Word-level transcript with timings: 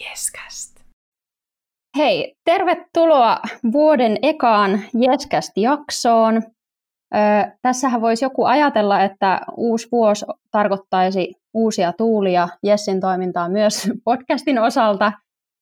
Jeskast. 0.00 0.80
Hei, 1.96 2.34
tervetuloa 2.44 3.38
vuoden 3.72 4.16
ekaan 4.22 4.80
Jeskast-jaksoon. 4.94 6.42
Tässähän 7.62 8.00
voisi 8.00 8.24
joku 8.24 8.44
ajatella, 8.44 9.02
että 9.02 9.40
uusi 9.56 9.88
vuosi 9.92 10.24
tarkoittaisi 10.50 11.34
uusia 11.54 11.92
tuulia 11.92 12.48
Jessin 12.62 13.00
toimintaa 13.00 13.48
myös 13.48 13.90
podcastin 14.04 14.58
osalta, 14.58 15.12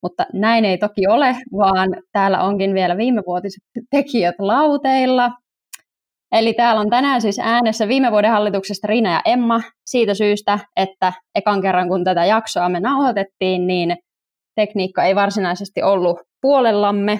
mutta 0.01 0.25
näin 0.33 0.65
ei 0.65 0.77
toki 0.77 1.07
ole, 1.07 1.35
vaan 1.57 1.89
täällä 2.11 2.43
onkin 2.43 2.73
vielä 2.73 2.97
viimevuotiset 2.97 3.63
tekijät 3.89 4.35
lauteilla. 4.39 5.31
Eli 6.31 6.53
täällä 6.53 6.81
on 6.81 6.89
tänään 6.89 7.21
siis 7.21 7.39
äänessä 7.39 7.87
viime 7.87 8.11
vuoden 8.11 8.31
hallituksesta 8.31 8.87
Riina 8.87 9.11
ja 9.11 9.21
Emma 9.25 9.61
siitä 9.85 10.13
syystä, 10.13 10.59
että 10.75 11.13
ekan 11.35 11.61
kerran 11.61 11.87
kun 11.87 12.03
tätä 12.03 12.25
jaksoa 12.25 12.69
me 12.69 12.79
nauhoitettiin, 12.79 13.67
niin 13.67 13.97
tekniikka 14.55 15.03
ei 15.03 15.15
varsinaisesti 15.15 15.81
ollut 15.81 16.19
puolellamme, 16.41 17.19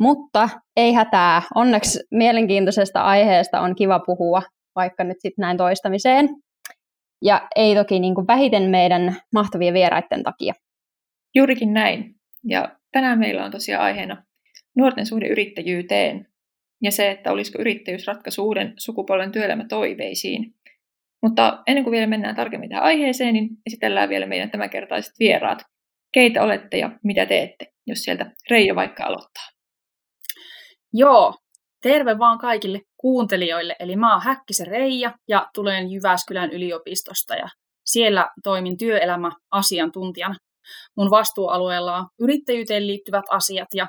mutta 0.00 0.48
ei 0.76 0.92
hätää. 0.92 1.42
Onneksi 1.54 2.00
mielenkiintoisesta 2.10 3.02
aiheesta 3.02 3.60
on 3.60 3.76
kiva 3.76 4.00
puhua, 4.06 4.42
vaikka 4.76 5.04
nyt 5.04 5.16
sitten 5.20 5.42
näin 5.42 5.56
toistamiseen. 5.56 6.28
Ja 7.22 7.48
ei 7.56 7.74
toki 7.74 8.00
niin 8.00 8.14
kuin 8.14 8.26
vähiten 8.26 8.62
meidän 8.62 9.16
mahtavien 9.34 9.74
vieraiden 9.74 10.22
takia. 10.22 10.54
Juurikin 11.34 11.72
näin. 11.72 12.14
Ja 12.44 12.68
tänään 12.92 13.18
meillä 13.18 13.44
on 13.44 13.50
tosiaan 13.50 13.84
aiheena 13.84 14.22
nuorten 14.76 15.06
suhde 15.06 15.26
yrittäjyyteen 15.26 16.26
ja 16.82 16.90
se, 16.90 17.10
että 17.10 17.32
olisiko 17.32 17.58
yrittäjyys 17.60 18.06
ratkaisu 18.06 18.44
uuden 18.44 18.74
sukupolven 18.78 19.32
työelämätoiveisiin. 19.32 20.54
Mutta 21.22 21.62
ennen 21.66 21.84
kuin 21.84 21.92
vielä 21.92 22.06
mennään 22.06 22.36
tarkemmin 22.36 22.68
tähän 22.68 22.84
aiheeseen, 22.84 23.34
niin 23.34 23.48
esitellään 23.66 24.08
vielä 24.08 24.26
meidän 24.26 24.50
tämänkertaiset 24.50 25.12
vieraat. 25.18 25.62
Keitä 26.12 26.42
olette 26.42 26.78
ja 26.78 26.90
mitä 27.04 27.26
teette, 27.26 27.66
jos 27.86 27.98
sieltä 27.98 28.32
Reijo 28.50 28.74
vaikka 28.74 29.04
aloittaa? 29.04 29.44
Joo, 30.92 31.34
terve 31.82 32.18
vaan 32.18 32.38
kaikille 32.38 32.80
kuuntelijoille. 32.96 33.76
Eli 33.80 33.96
mä 33.96 34.12
oon 34.12 34.22
Häkkisen 34.22 34.66
Reija 34.66 35.14
ja 35.28 35.48
tulen 35.54 35.90
Jyväskylän 35.90 36.50
yliopistosta 36.50 37.34
ja 37.34 37.48
siellä 37.84 38.28
toimin 38.42 38.76
työelämäasiantuntijana. 38.76 40.34
Mun 40.96 41.10
vastuualueella 41.10 41.96
on 41.96 42.06
yrittäjyyteen 42.20 42.86
liittyvät 42.86 43.24
asiat 43.30 43.68
ja 43.74 43.86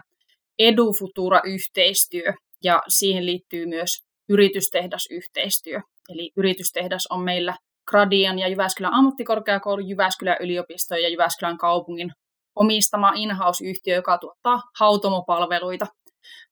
EduFutura-yhteistyö 0.59 2.33
ja 2.63 2.81
siihen 2.87 3.25
liittyy 3.25 3.65
myös 3.65 3.89
yritystehdasyhteistyö. 4.29 5.81
Eli 6.09 6.31
yritystehdas 6.37 7.07
on 7.09 7.21
meillä 7.21 7.55
Gradian 7.89 8.39
ja 8.39 8.47
Jyväskylän 8.47 8.93
ammattikorkeakoulu, 8.93 9.81
Jyväskylän 9.81 10.37
yliopisto 10.39 10.95
ja 10.95 11.09
Jyväskylän 11.09 11.57
kaupungin 11.57 12.11
omistama 12.55 13.11
in-house-yhtiö, 13.15 13.95
joka 13.95 14.17
tuottaa 14.17 14.61
hautomopalveluita 14.79 15.87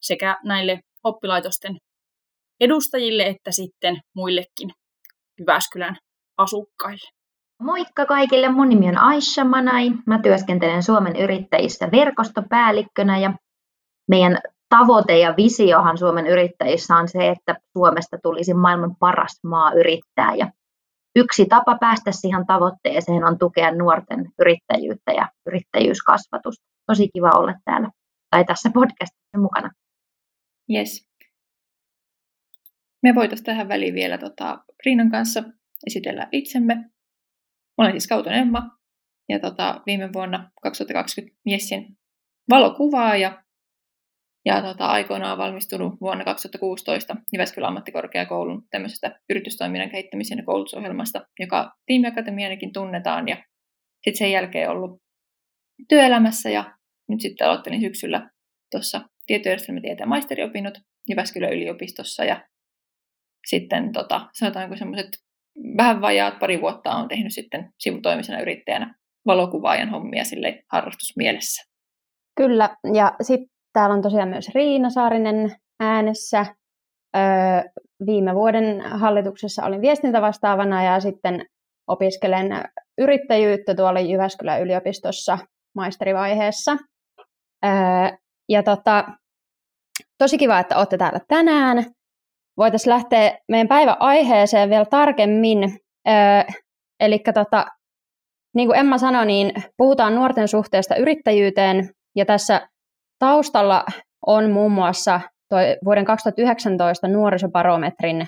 sekä 0.01 0.37
näille 0.43 0.79
oppilaitosten 1.03 1.77
edustajille 2.59 3.23
että 3.23 3.51
sitten 3.51 3.99
muillekin 4.15 4.71
Jyväskylän 5.39 5.97
asukkaille. 6.37 7.09
Moikka 7.61 8.05
kaikille, 8.05 8.49
mun 8.49 8.69
nimi 8.69 8.87
on 8.87 8.97
Aisha 8.97 9.43
Manai. 9.43 9.91
Mä 10.07 10.19
työskentelen 10.21 10.83
Suomen 10.83 11.15
yrittäjissä 11.15 11.91
verkostopäällikkönä 11.91 13.19
ja 13.19 13.33
meidän 14.09 14.37
tavoite 14.69 15.19
ja 15.19 15.33
visiohan 15.37 15.97
Suomen 15.97 16.27
yrittäjissä 16.27 16.95
on 16.95 17.07
se, 17.07 17.29
että 17.29 17.55
Suomesta 17.77 18.17
tulisi 18.23 18.53
maailman 18.53 18.95
paras 18.99 19.39
maa 19.43 19.73
yrittää. 19.73 20.35
Ja 20.35 20.51
yksi 21.15 21.45
tapa 21.45 21.77
päästä 21.77 22.11
siihen 22.11 22.45
tavoitteeseen 22.45 23.23
on 23.23 23.39
tukea 23.39 23.71
nuorten 23.71 24.25
yrittäjyyttä 24.39 25.11
ja 25.11 25.29
yrittäjyyskasvatusta. 25.45 26.65
Tosi 26.87 27.09
kiva 27.13 27.29
olla 27.29 27.53
täällä 27.65 27.89
tai 28.29 28.45
tässä 28.45 28.69
podcastissa 28.73 29.37
mukana. 29.37 29.71
Yes. 30.69 31.07
Me 33.03 33.15
voitaisiin 33.15 33.45
tähän 33.45 33.67
väliin 33.67 33.93
vielä 33.93 34.17
tota, 34.17 34.63
Riinan 34.85 35.11
kanssa 35.11 35.43
esitellä 35.87 36.27
itsemme. 36.31 36.75
Mä 36.75 36.89
olen 37.77 37.91
siis 37.91 38.07
Kauton 38.07 38.33
Emma 38.33 38.77
ja 39.29 39.39
tota, 39.39 39.81
viime 39.85 40.09
vuonna 40.13 40.51
2020 40.61 41.35
Jessin 41.45 41.97
valokuvaaja 42.49 43.42
ja 44.45 44.61
tota, 44.61 44.85
aikoinaan 44.85 45.37
valmistunut 45.37 46.01
vuonna 46.01 46.25
2016 46.25 47.15
Jyväskylän 47.33 47.67
ammattikorkeakoulun 47.67 48.63
tämmöisestä 48.71 49.19
yritystoiminnan 49.29 49.89
kehittämisen 49.89 50.37
ja 50.37 50.43
koulutusohjelmasta, 50.43 51.27
joka 51.39 51.71
tiimiakatemianakin 51.85 52.73
tunnetaan. 52.73 53.27
Ja 53.27 53.35
sitten 54.03 54.17
sen 54.17 54.31
jälkeen 54.31 54.69
ollut 54.69 55.01
työelämässä 55.89 56.49
ja 56.49 56.77
nyt 57.09 57.21
sitten 57.21 57.47
aloittelin 57.47 57.81
syksyllä 57.81 58.29
tuossa 58.71 59.01
tietojärjestelmätieteen 59.27 60.09
maisteriopinnot 60.09 60.73
Jyväskylän 61.09 61.53
yliopistossa 61.53 62.23
ja 62.23 62.47
sitten 63.47 63.91
tota, 63.91 64.29
sanotaanko 64.33 64.77
semmoiset 64.77 65.09
vähän 65.77 66.01
vajaat 66.01 66.39
pari 66.39 66.61
vuotta 66.61 66.91
on 66.91 67.07
tehnyt 67.07 67.33
sitten 67.33 67.69
sivutoimisena 67.79 68.41
yrittäjänä 68.41 68.95
valokuvaajan 69.25 69.89
hommia 69.89 70.23
sille 70.23 70.63
harrastusmielessä. 70.71 71.63
Kyllä, 72.37 72.69
ja 72.93 73.11
sitten 73.21 73.52
täällä 73.73 73.93
on 73.93 74.01
tosiaan 74.01 74.29
myös 74.29 74.49
Riina 74.55 74.89
Saarinen 74.89 75.55
äänessä. 75.79 76.45
Öö, 77.15 77.71
viime 78.05 78.35
vuoden 78.35 78.81
hallituksessa 78.81 79.65
olin 79.65 79.81
viestintävastaavana 79.81 80.83
ja 80.83 80.99
sitten 80.99 81.45
opiskelen 81.87 82.63
yrittäjyyttä 82.97 83.75
tuolla 83.75 83.99
Jyväskylän 83.99 84.61
yliopistossa 84.61 85.37
maisterivaiheessa. 85.75 86.77
Öö, 87.65 87.71
ja 88.49 88.63
tota, 88.63 89.05
tosi 90.17 90.37
kiva, 90.37 90.59
että 90.59 90.77
olette 90.77 90.97
täällä 90.97 91.19
tänään. 91.27 91.85
Voitaisiin 92.57 92.93
lähteä 92.93 93.37
meidän 93.47 93.67
päivän 93.67 93.95
aiheeseen 93.99 94.69
vielä 94.69 94.85
tarkemmin. 94.85 95.63
Öö, 96.07 96.53
eli 96.99 97.19
tota, 97.33 97.65
niin 98.55 98.67
kuin 98.67 98.79
Emma 98.79 98.97
sanoi, 98.97 99.25
niin 99.25 99.51
puhutaan 99.77 100.15
nuorten 100.15 100.47
suhteesta 100.47 100.95
yrittäjyyteen, 100.95 101.89
ja 102.15 102.25
tässä 102.25 102.67
taustalla 103.23 103.85
on 104.25 104.51
muun 104.51 104.71
muassa 104.71 105.21
toi 105.49 105.77
vuoden 105.85 106.05
2019 106.05 107.07
nuorisobarometrin 107.07 108.27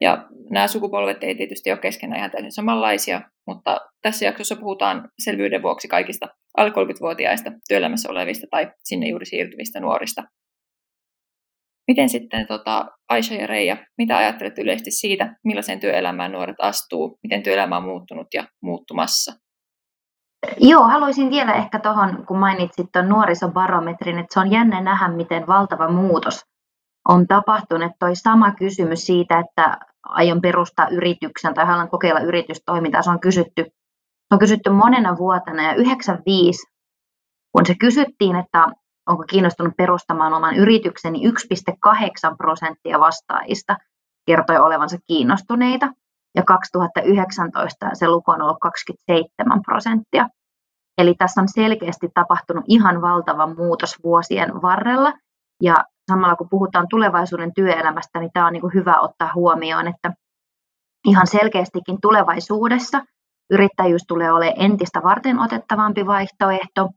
Ja 0.00 0.28
nämä 0.50 0.68
sukupolvet 0.68 1.24
ei 1.24 1.34
tietysti 1.34 1.70
ole 1.70 1.78
keskenään 1.78 2.18
ihan 2.18 2.30
täysin 2.30 2.52
samanlaisia, 2.52 3.20
mutta 3.46 3.80
tässä 4.02 4.24
jaksossa 4.24 4.56
puhutaan 4.56 5.08
selvyyden 5.18 5.62
vuoksi 5.62 5.88
kaikista 5.88 6.28
alle 6.56 6.70
30-vuotiaista 6.70 7.52
työelämässä 7.68 8.10
olevista 8.10 8.46
tai 8.50 8.72
sinne 8.84 9.08
juuri 9.08 9.26
siirtyvistä 9.26 9.80
nuorista. 9.80 10.22
Miten 11.92 12.08
sitten 12.08 12.46
tota, 12.46 12.86
Aisha 13.08 13.34
ja 13.34 13.46
Reija, 13.46 13.76
mitä 13.98 14.16
ajattelet 14.16 14.58
yleisesti 14.58 14.90
siitä, 14.90 15.36
millaiseen 15.44 15.80
työelämään 15.80 16.32
nuoret 16.32 16.56
astuu, 16.58 17.18
miten 17.22 17.42
työelämä 17.42 17.76
on 17.76 17.82
muuttunut 17.82 18.26
ja 18.34 18.44
muuttumassa? 18.62 19.32
Joo, 20.60 20.82
haluaisin 20.82 21.30
vielä 21.30 21.54
ehkä 21.54 21.78
tuohon, 21.78 22.26
kun 22.26 22.38
mainitsit 22.38 22.86
tuon 22.92 23.08
nuorisobarometrin, 23.08 24.18
että 24.18 24.34
se 24.34 24.40
on 24.40 24.50
jännä 24.50 24.80
nähdä, 24.80 25.08
miten 25.08 25.46
valtava 25.46 25.88
muutos 25.88 26.40
on 27.08 27.26
tapahtunut. 27.26 27.92
Toi 27.98 28.16
sama 28.16 28.54
kysymys 28.54 29.06
siitä, 29.06 29.38
että 29.38 29.78
aion 30.02 30.40
perustaa 30.40 30.88
yrityksen 30.88 31.54
tai 31.54 31.66
haluan 31.66 31.90
kokeilla 31.90 32.20
yritystoimintaa, 32.20 33.02
se 33.02 33.10
on 33.10 33.20
kysytty, 33.20 33.62
se 33.64 34.32
on 34.32 34.38
kysytty 34.38 34.70
monena 34.70 35.16
vuotena 35.18 35.62
ja 35.62 35.74
95, 35.74 36.62
kun 37.56 37.66
se 37.66 37.74
kysyttiin, 37.80 38.36
että 38.36 38.66
onko 39.12 39.24
kiinnostunut 39.30 39.76
perustamaan 39.76 40.34
oman 40.34 40.56
yrityksen, 40.56 41.12
niin 41.12 41.32
1,8 41.32 42.36
prosenttia 42.36 43.00
vastaajista 43.00 43.76
kertoi 44.26 44.56
olevansa 44.56 44.96
kiinnostuneita. 45.06 45.88
Ja 46.36 46.42
2019 46.42 47.90
se 47.92 48.08
luku 48.08 48.30
on 48.30 48.42
ollut 48.42 48.58
27 48.60 49.62
prosenttia. 49.62 50.28
Eli 50.98 51.14
tässä 51.14 51.40
on 51.40 51.48
selkeästi 51.48 52.08
tapahtunut 52.14 52.64
ihan 52.68 53.02
valtava 53.02 53.46
muutos 53.46 53.96
vuosien 54.04 54.62
varrella. 54.62 55.12
Ja 55.62 55.76
samalla 56.10 56.36
kun 56.36 56.48
puhutaan 56.50 56.86
tulevaisuuden 56.90 57.54
työelämästä, 57.54 58.20
niin 58.20 58.30
tämä 58.34 58.46
on 58.46 58.52
niin 58.52 58.74
hyvä 58.74 59.00
ottaa 59.00 59.32
huomioon, 59.34 59.88
että 59.88 60.12
ihan 61.04 61.26
selkeästikin 61.26 61.98
tulevaisuudessa 62.02 63.00
yrittäjyys 63.50 64.02
tulee 64.08 64.32
olemaan 64.32 64.60
entistä 64.64 65.02
varten 65.02 65.38
otettavampi 65.38 66.06
vaihtoehto 66.06 66.88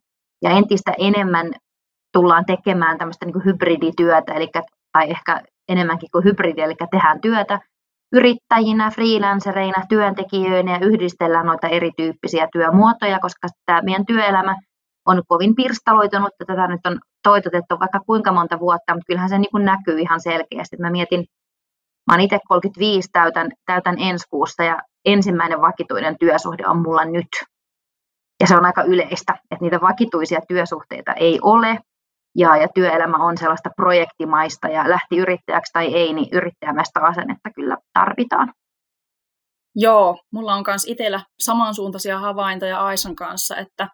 ja 0.41 0.49
entistä 0.49 0.93
enemmän 0.97 1.51
tullaan 2.15 2.45
tekemään 2.45 2.97
tämmöistä 2.97 3.25
niin 3.25 3.45
hybridityötä, 3.45 4.33
eli, 4.33 4.49
tai 4.91 5.11
ehkä 5.11 5.41
enemmänkin 5.69 6.09
kuin 6.11 6.23
hybridi, 6.23 6.61
eli 6.61 6.75
tehdään 6.91 7.21
työtä 7.21 7.59
yrittäjinä, 8.13 8.91
freelancereina, 8.91 9.83
työntekijöinä 9.89 10.71
ja 10.71 10.85
yhdistellään 10.87 11.45
noita 11.45 11.67
erityyppisiä 11.67 12.47
työmuotoja, 12.51 13.19
koska 13.19 13.47
tämä 13.65 13.81
meidän 13.81 14.05
työelämä 14.05 14.55
on 15.05 15.23
kovin 15.27 15.55
pirstaloitunut, 15.55 16.29
että 16.33 16.53
tätä 16.53 16.67
nyt 16.67 16.85
on 16.85 16.99
toitotettu 17.23 17.79
vaikka 17.79 17.99
kuinka 17.99 18.31
monta 18.31 18.59
vuotta, 18.59 18.93
mutta 18.93 19.07
kyllähän 19.07 19.29
se 19.29 19.37
niin 19.37 19.65
näkyy 19.65 19.99
ihan 19.99 20.21
selkeästi. 20.21 20.77
Mä 20.77 20.91
mietin, 20.91 21.25
mä 22.07 22.13
olen 22.13 22.25
itse 22.25 22.39
35, 22.47 23.09
täytän, 23.11 23.51
täytän 23.65 23.95
ensi 23.99 24.25
kuussa 24.29 24.63
ja 24.63 24.81
ensimmäinen 25.05 25.61
vakituinen 25.61 26.15
työsuhde 26.19 26.63
on 26.67 26.81
mulla 26.81 27.05
nyt. 27.05 27.27
Ja 28.39 28.47
se 28.47 28.55
on 28.55 28.65
aika 28.65 28.83
yleistä, 28.83 29.33
että 29.51 29.63
niitä 29.63 29.81
vakituisia 29.81 30.39
työsuhteita 30.47 31.13
ei 31.13 31.39
ole, 31.41 31.79
ja, 32.35 32.57
ja 32.57 32.67
työelämä 32.75 33.17
on 33.17 33.37
sellaista 33.37 33.69
projektimaista 33.75 34.67
ja 34.67 34.89
lähti 34.89 35.17
yrittäjäksi 35.17 35.73
tai 35.73 35.93
ei, 35.93 36.13
niin 36.13 36.27
yrittäjämäistä 36.31 36.99
asennetta 36.99 37.49
kyllä 37.55 37.77
tarvitaan. 37.93 38.53
Joo, 39.75 40.17
mulla 40.31 40.53
on 40.53 40.63
myös 40.67 40.85
itsellä 40.87 41.21
samansuuntaisia 41.39 42.19
havaintoja 42.19 42.85
Aisan 42.85 43.15
kanssa, 43.15 43.57
että 43.57 43.87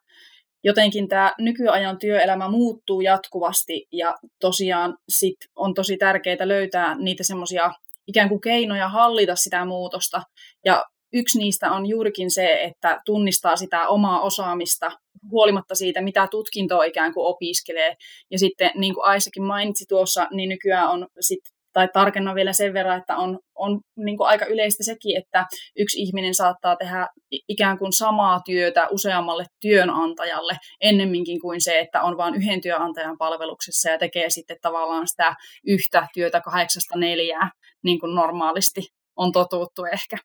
jotenkin 0.63 1.07
tämä 1.07 1.33
nykyajan 1.39 1.99
työelämä 1.99 2.49
muuttuu 2.49 3.01
jatkuvasti 3.01 3.87
ja 3.91 4.15
tosiaan 4.39 4.97
sit 5.09 5.37
on 5.55 5.73
tosi 5.73 5.97
tärkeää 5.97 6.47
löytää 6.47 6.95
niitä 6.95 7.23
semmoisia 7.23 7.71
ikään 8.07 8.29
kuin 8.29 8.41
keinoja 8.41 8.89
hallita 8.89 9.35
sitä 9.35 9.65
muutosta 9.65 10.21
ja 10.65 10.85
yksi 11.13 11.39
niistä 11.39 11.71
on 11.71 11.85
juurikin 11.85 12.31
se, 12.31 12.63
että 12.63 13.01
tunnistaa 13.05 13.55
sitä 13.55 13.87
omaa 13.87 14.21
osaamista 14.21 14.91
huolimatta 15.31 15.75
siitä, 15.75 16.01
mitä 16.01 16.27
tutkintoa 16.31 16.83
ikään 16.83 17.13
kuin 17.13 17.27
opiskelee. 17.27 17.95
Ja 18.31 18.39
sitten, 18.39 18.71
niin 18.75 18.93
kuin 18.93 19.05
Aisakin 19.05 19.43
mainitsi 19.43 19.85
tuossa, 19.89 20.27
niin 20.31 20.49
nykyään 20.49 20.89
on 20.89 21.07
sit, 21.19 21.39
tai 21.73 21.87
tarkennan 21.93 22.35
vielä 22.35 22.53
sen 22.53 22.73
verran, 22.73 22.97
että 22.97 23.17
on, 23.17 23.39
on 23.55 23.79
niin 24.05 24.17
kuin 24.17 24.27
aika 24.27 24.45
yleistä 24.45 24.83
sekin, 24.83 25.17
että 25.17 25.45
yksi 25.77 26.01
ihminen 26.01 26.35
saattaa 26.35 26.75
tehdä 26.75 27.07
ikään 27.47 27.77
kuin 27.77 27.93
samaa 27.93 28.39
työtä 28.45 28.87
useammalle 28.91 29.45
työnantajalle 29.61 30.57
ennemminkin 30.81 31.41
kuin 31.41 31.61
se, 31.61 31.79
että 31.79 32.01
on 32.01 32.17
vain 32.17 32.35
yhden 32.35 32.61
työnantajan 32.61 33.17
palveluksessa 33.17 33.89
ja 33.89 33.97
tekee 33.97 34.29
sitten 34.29 34.57
tavallaan 34.61 35.07
sitä 35.07 35.35
yhtä 35.67 36.07
työtä 36.13 36.41
kahdeksasta 36.41 36.99
neljää, 36.99 37.49
niin 37.83 37.99
kuin 37.99 38.15
normaalisti 38.15 38.81
on 39.15 39.31
totuttu 39.31 39.85
ehkä. 39.85 40.17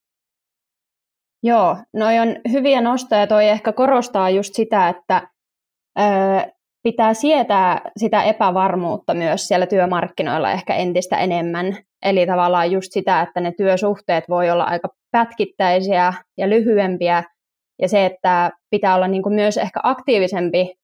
Joo, 1.47 1.77
noi 1.93 2.19
on 2.19 2.37
hyviä 2.53 2.81
nostoja. 2.81 3.27
Toi 3.27 3.49
ehkä 3.49 3.73
korostaa 3.73 4.31
just 4.31 4.55
sitä, 4.55 4.89
että 4.89 5.29
ö, 5.99 6.03
pitää 6.83 7.15
sietää 7.15 7.81
sitä 7.97 8.23
epävarmuutta 8.23 9.15
myös 9.15 9.49
siellä 9.49 9.67
työmarkkinoilla 9.67 10.53
ehkä 10.53 10.75
entistä 10.75 11.17
enemmän. 11.17 11.77
Eli 12.05 12.27
tavallaan 12.27 12.71
just 12.71 12.93
sitä, 12.93 13.21
että 13.21 13.41
ne 13.41 13.53
työsuhteet 13.53 14.25
voi 14.29 14.51
olla 14.51 14.65
aika 14.65 14.89
pätkittäisiä 15.11 16.13
ja 16.39 16.49
lyhyempiä. 16.49 17.25
Ja 17.83 17.89
se, 17.89 18.07
että 18.07 18.51
pitää 18.71 18.95
olla 18.95 19.09
niin 19.09 19.23
kuin 19.23 19.35
myös 19.35 19.57
ehkä 19.57 19.81
aktiivisempi 19.83 20.75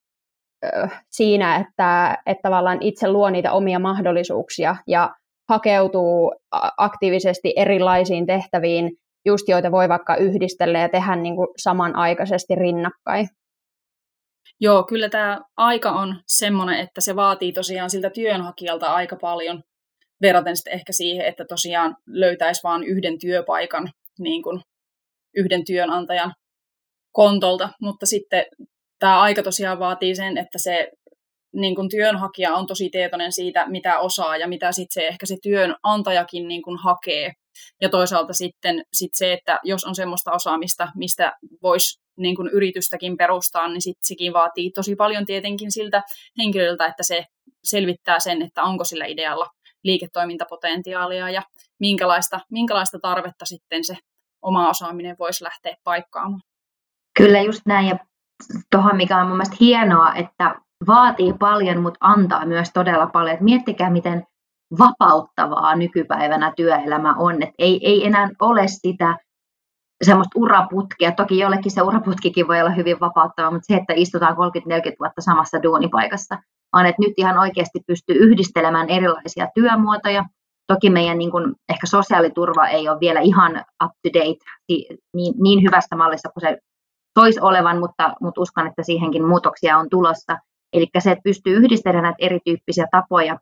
ö, 0.64 0.88
siinä, 1.10 1.56
että, 1.56 2.18
että 2.26 2.42
tavallaan 2.42 2.78
itse 2.80 3.08
luo 3.08 3.30
niitä 3.30 3.52
omia 3.52 3.78
mahdollisuuksia 3.78 4.76
ja 4.86 5.10
hakeutuu 5.48 6.34
aktiivisesti 6.76 7.52
erilaisiin 7.56 8.26
tehtäviin– 8.26 8.90
just 9.24 9.48
joita 9.48 9.70
voi 9.70 9.88
vaikka 9.88 10.16
yhdistellä 10.16 10.78
ja 10.78 10.88
tehdä 10.88 11.16
niin 11.16 11.36
kuin 11.36 11.48
samanaikaisesti 11.56 12.54
rinnakkain. 12.54 13.28
Joo, 14.60 14.84
kyllä 14.84 15.08
tämä 15.08 15.40
aika 15.56 15.90
on 15.90 16.16
semmoinen, 16.26 16.80
että 16.80 17.00
se 17.00 17.16
vaatii 17.16 17.52
tosiaan 17.52 17.90
siltä 17.90 18.10
työnhakijalta 18.10 18.94
aika 18.94 19.16
paljon 19.16 19.62
verraten 20.22 20.56
sitten 20.56 20.72
ehkä 20.72 20.92
siihen, 20.92 21.26
että 21.26 21.44
tosiaan 21.44 21.96
löytäisi 22.06 22.60
vain 22.64 22.84
yhden 22.84 23.18
työpaikan 23.18 23.90
niin 24.18 24.42
kuin 24.42 24.60
yhden 25.36 25.64
työnantajan 25.64 26.34
kontolta, 27.12 27.68
mutta 27.80 28.06
sitten 28.06 28.44
tämä 28.98 29.20
aika 29.20 29.42
tosiaan 29.42 29.78
vaatii 29.78 30.14
sen, 30.14 30.38
että 30.38 30.58
se 30.58 30.90
niin 31.54 31.74
kuin 31.74 31.88
työnhakija 31.88 32.54
on 32.54 32.66
tosi 32.66 32.90
tietoinen 32.90 33.32
siitä, 33.32 33.66
mitä 33.68 33.98
osaa 33.98 34.36
ja 34.36 34.48
mitä 34.48 34.72
sitten 34.72 35.02
se 35.02 35.08
ehkä 35.08 35.26
se 35.26 35.36
työnantajakin 35.42 36.48
niin 36.48 36.62
kuin 36.62 36.78
hakee. 36.78 37.32
Ja 37.80 37.88
toisaalta 37.88 38.32
sitten 38.32 38.84
sit 38.92 39.10
se, 39.14 39.32
että 39.32 39.60
jos 39.64 39.84
on 39.84 39.94
semmoista 39.94 40.32
osaamista, 40.32 40.88
mistä 40.94 41.32
voisi 41.62 42.02
niin 42.16 42.36
kuin 42.36 42.48
yritystäkin 42.48 43.16
perustaa, 43.16 43.68
niin 43.68 43.82
sit 43.82 43.96
sekin 44.02 44.32
vaatii 44.32 44.70
tosi 44.70 44.96
paljon 44.96 45.26
tietenkin 45.26 45.72
siltä 45.72 46.02
henkilöltä, 46.38 46.86
että 46.86 47.02
se 47.02 47.24
selvittää 47.64 48.20
sen, 48.20 48.42
että 48.42 48.62
onko 48.62 48.84
sillä 48.84 49.06
idealla 49.06 49.50
liiketoimintapotentiaalia 49.84 51.30
ja 51.30 51.42
minkälaista, 51.80 52.40
minkälaista 52.50 52.98
tarvetta 52.98 53.44
sitten 53.44 53.84
se 53.84 53.96
oma 54.42 54.70
osaaminen 54.70 55.16
voisi 55.18 55.44
lähteä 55.44 55.76
paikkaamaan. 55.84 56.42
Kyllä 57.16 57.40
just 57.40 57.60
näin 57.66 57.86
ja 57.86 57.98
tuohon 58.70 58.96
mikä 58.96 59.16
on 59.16 59.26
mun 59.26 59.36
mielestä 59.36 59.56
hienoa, 59.60 60.14
että 60.14 60.54
vaatii 60.86 61.32
paljon, 61.32 61.82
mutta 61.82 61.98
antaa 62.00 62.46
myös 62.46 62.70
todella 62.74 63.06
paljon. 63.06 63.34
Et 63.34 63.40
miettikää, 63.40 63.90
miten 63.90 64.26
vapauttavaa 64.78 65.76
nykypäivänä 65.76 66.52
työelämä 66.56 67.14
on. 67.18 67.42
Et 67.42 67.54
ei, 67.58 67.80
ei 67.82 68.06
enää 68.06 68.28
ole 68.40 68.68
sitä 68.68 69.16
semmoista 70.02 70.38
uraputkea. 70.38 71.12
Toki 71.12 71.38
jollekin 71.38 71.72
se 71.72 71.82
uraputkikin 71.82 72.48
voi 72.48 72.60
olla 72.60 72.70
hyvin 72.70 73.00
vapauttava, 73.00 73.50
mutta 73.50 73.66
se, 73.66 73.74
että 73.74 73.92
istutaan 73.96 74.36
30-40 74.36 74.36
vuotta 75.00 75.20
samassa 75.20 75.62
duunipaikassa, 75.62 76.38
vaan 76.72 76.86
että 76.86 77.02
nyt 77.02 77.12
ihan 77.16 77.38
oikeasti 77.38 77.80
pystyy 77.86 78.16
yhdistelemään 78.16 78.88
erilaisia 78.88 79.48
työmuotoja. 79.54 80.24
Toki 80.66 80.90
meidän 80.90 81.18
niin 81.18 81.30
kun, 81.30 81.54
ehkä 81.68 81.86
sosiaaliturva 81.86 82.66
ei 82.66 82.88
ole 82.88 83.00
vielä 83.00 83.20
ihan 83.20 83.64
up 83.84 83.92
to 84.02 84.10
date 84.14 84.44
niin, 84.68 85.34
niin 85.42 85.62
hyvässä 85.62 85.96
mallissa 85.96 86.28
kuin 86.28 86.40
se 86.40 86.58
toisi 87.14 87.40
olevan, 87.40 87.78
mutta, 87.78 88.14
mutta 88.20 88.40
uskon, 88.40 88.66
että 88.66 88.82
siihenkin 88.82 89.26
muutoksia 89.26 89.78
on 89.78 89.90
tulossa. 89.90 90.38
Eli 90.72 90.86
se, 90.98 91.10
että 91.10 91.22
pystyy 91.24 91.56
yhdistelemään 91.56 92.02
näitä 92.02 92.16
erityyppisiä 92.18 92.86
tapoja 92.90 93.38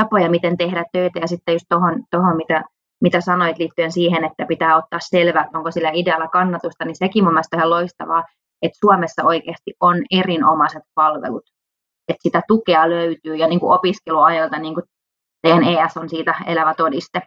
tapoja, 0.00 0.30
miten 0.30 0.56
tehdä 0.56 0.84
töitä. 0.92 1.18
Ja 1.18 1.28
sitten 1.28 1.52
just 1.52 1.66
tuohon, 1.68 2.04
tohon, 2.10 2.36
mitä, 2.36 2.64
mitä 3.00 3.20
sanoit 3.20 3.58
liittyen 3.58 3.92
siihen, 3.92 4.24
että 4.24 4.46
pitää 4.46 4.76
ottaa 4.76 4.98
selvä, 5.02 5.48
onko 5.54 5.70
sillä 5.70 5.90
idealla 5.94 6.28
kannatusta, 6.28 6.84
niin 6.84 6.96
sekin 6.96 7.24
mun 7.24 7.32
mielestä 7.32 7.56
ihan 7.56 7.70
loistavaa, 7.70 8.24
että 8.62 8.78
Suomessa 8.80 9.24
oikeasti 9.24 9.74
on 9.80 9.96
erinomaiset 10.10 10.82
palvelut. 10.94 11.44
Että 12.08 12.22
sitä 12.22 12.42
tukea 12.48 12.90
löytyy 12.90 13.36
ja 13.36 13.48
niin 13.48 13.60
kuin 13.60 13.74
opiskeluajalta, 13.74 14.58
niin 14.58 14.74
kuin 14.74 14.84
teidän 15.42 15.64
ES 15.64 15.96
on 15.96 16.08
siitä 16.08 16.34
elävä 16.46 16.74
todiste, 16.74 17.18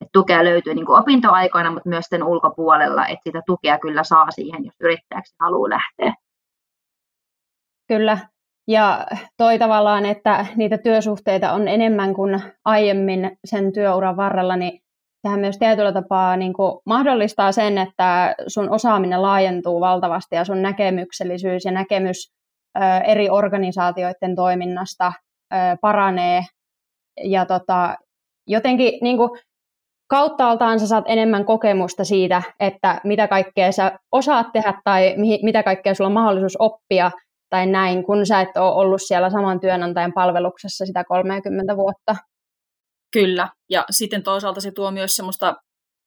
että 0.00 0.12
tukea 0.12 0.44
löytyy 0.44 0.74
niin 0.74 0.86
kuin 0.86 1.00
opintoaikoina, 1.00 1.70
mutta 1.70 1.88
myös 1.88 2.04
sen 2.08 2.22
ulkopuolella, 2.22 3.06
että 3.06 3.22
sitä 3.24 3.42
tukea 3.46 3.78
kyllä 3.78 4.04
saa 4.04 4.30
siihen, 4.30 4.64
jos 4.64 4.74
yrittäjäksi 4.80 5.36
haluaa 5.40 5.70
lähteä. 5.70 6.14
Kyllä, 7.88 8.18
ja 8.68 9.06
toi 9.36 9.58
tavallaan, 9.58 10.06
että 10.06 10.46
niitä 10.56 10.78
työsuhteita 10.78 11.52
on 11.52 11.68
enemmän 11.68 12.14
kuin 12.14 12.42
aiemmin 12.64 13.38
sen 13.44 13.72
työuran 13.72 14.16
varrella, 14.16 14.56
niin 14.56 14.80
sehän 15.22 15.40
myös 15.40 15.58
tietyllä 15.58 15.92
tapaa 15.92 16.36
niin 16.36 16.52
kuin 16.52 16.80
mahdollistaa 16.86 17.52
sen, 17.52 17.78
että 17.78 18.34
sun 18.46 18.70
osaaminen 18.70 19.22
laajentuu 19.22 19.80
valtavasti 19.80 20.36
ja 20.36 20.44
sun 20.44 20.62
näkemyksellisyys 20.62 21.64
ja 21.64 21.72
näkemys 21.72 22.32
eri 23.04 23.30
organisaatioiden 23.30 24.36
toiminnasta 24.36 25.12
paranee. 25.80 26.42
Ja 27.24 27.46
tota, 27.46 27.96
jotenkin 28.46 28.98
niin 29.02 29.16
kuin, 29.16 29.30
kauttaaltaan 30.10 30.80
sä 30.80 30.86
saat 30.86 31.04
enemmän 31.06 31.44
kokemusta 31.44 32.04
siitä, 32.04 32.42
että 32.60 33.00
mitä 33.04 33.28
kaikkea 33.28 33.72
sä 33.72 33.98
osaat 34.12 34.46
tehdä 34.52 34.74
tai 34.84 35.14
mitä 35.42 35.62
kaikkea 35.62 35.94
sulla 35.94 36.08
on 36.08 36.14
mahdollisuus 36.14 36.56
oppia– 36.58 37.10
tai 37.50 37.66
näin, 37.66 38.04
kun 38.04 38.26
sä 38.26 38.40
et 38.40 38.56
ole 38.56 38.74
ollut 38.74 39.02
siellä 39.06 39.30
saman 39.30 39.60
työnantajan 39.60 40.12
palveluksessa 40.14 40.86
sitä 40.86 41.04
30 41.04 41.76
vuotta. 41.76 42.16
Kyllä, 43.12 43.48
ja 43.70 43.84
sitten 43.90 44.22
toisaalta 44.22 44.60
se 44.60 44.70
tuo 44.70 44.90
myös 44.90 45.16
semmoista 45.16 45.54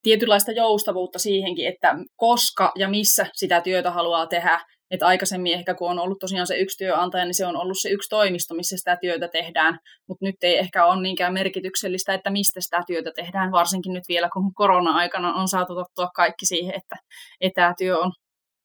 tietynlaista 0.02 0.52
joustavuutta 0.52 1.20
siihenkin, 1.20 1.68
että 1.68 1.96
koska 2.16 2.72
ja 2.76 2.90
missä 2.90 3.26
sitä 3.34 3.62
työtä 3.62 3.92
haluaa 3.92 4.28
tehdä. 4.28 4.62
Että 4.92 5.08
aikaisemmin 5.08 5.54
ehkä 5.54 5.74
kun 5.74 5.92
on 5.92 6.00
ollut 6.00 6.20
tosiaan 6.20 6.48
se 6.48 6.58
yksi 6.58 6.78
työnantaja, 6.78 7.26
niin 7.26 7.34
se 7.34 7.46
on 7.46 7.56
ollut 7.56 7.78
se 7.82 7.90
yksi 7.90 8.10
toimisto, 8.10 8.56
missä 8.56 8.78
sitä 8.78 8.98
työtä 9.02 9.28
tehdään. 9.28 9.80
Mutta 10.08 10.26
nyt 10.26 10.36
ei 10.42 10.58
ehkä 10.58 10.86
ole 10.86 11.02
niinkään 11.02 11.34
merkityksellistä, 11.34 12.14
että 12.14 12.30
mistä 12.30 12.62
sitä 12.62 12.84
työtä 12.88 13.12
tehdään, 13.16 13.52
varsinkin 13.52 13.94
nyt 13.94 14.04
vielä 14.10 14.30
kun 14.34 14.54
korona-aikana 14.54 15.34
on 15.34 15.48
saatu 15.48 15.76
tottua 15.76 16.10
kaikki 16.16 16.46
siihen, 16.46 16.76
että 16.76 16.96
etätyö 17.42 17.98
on 17.98 18.12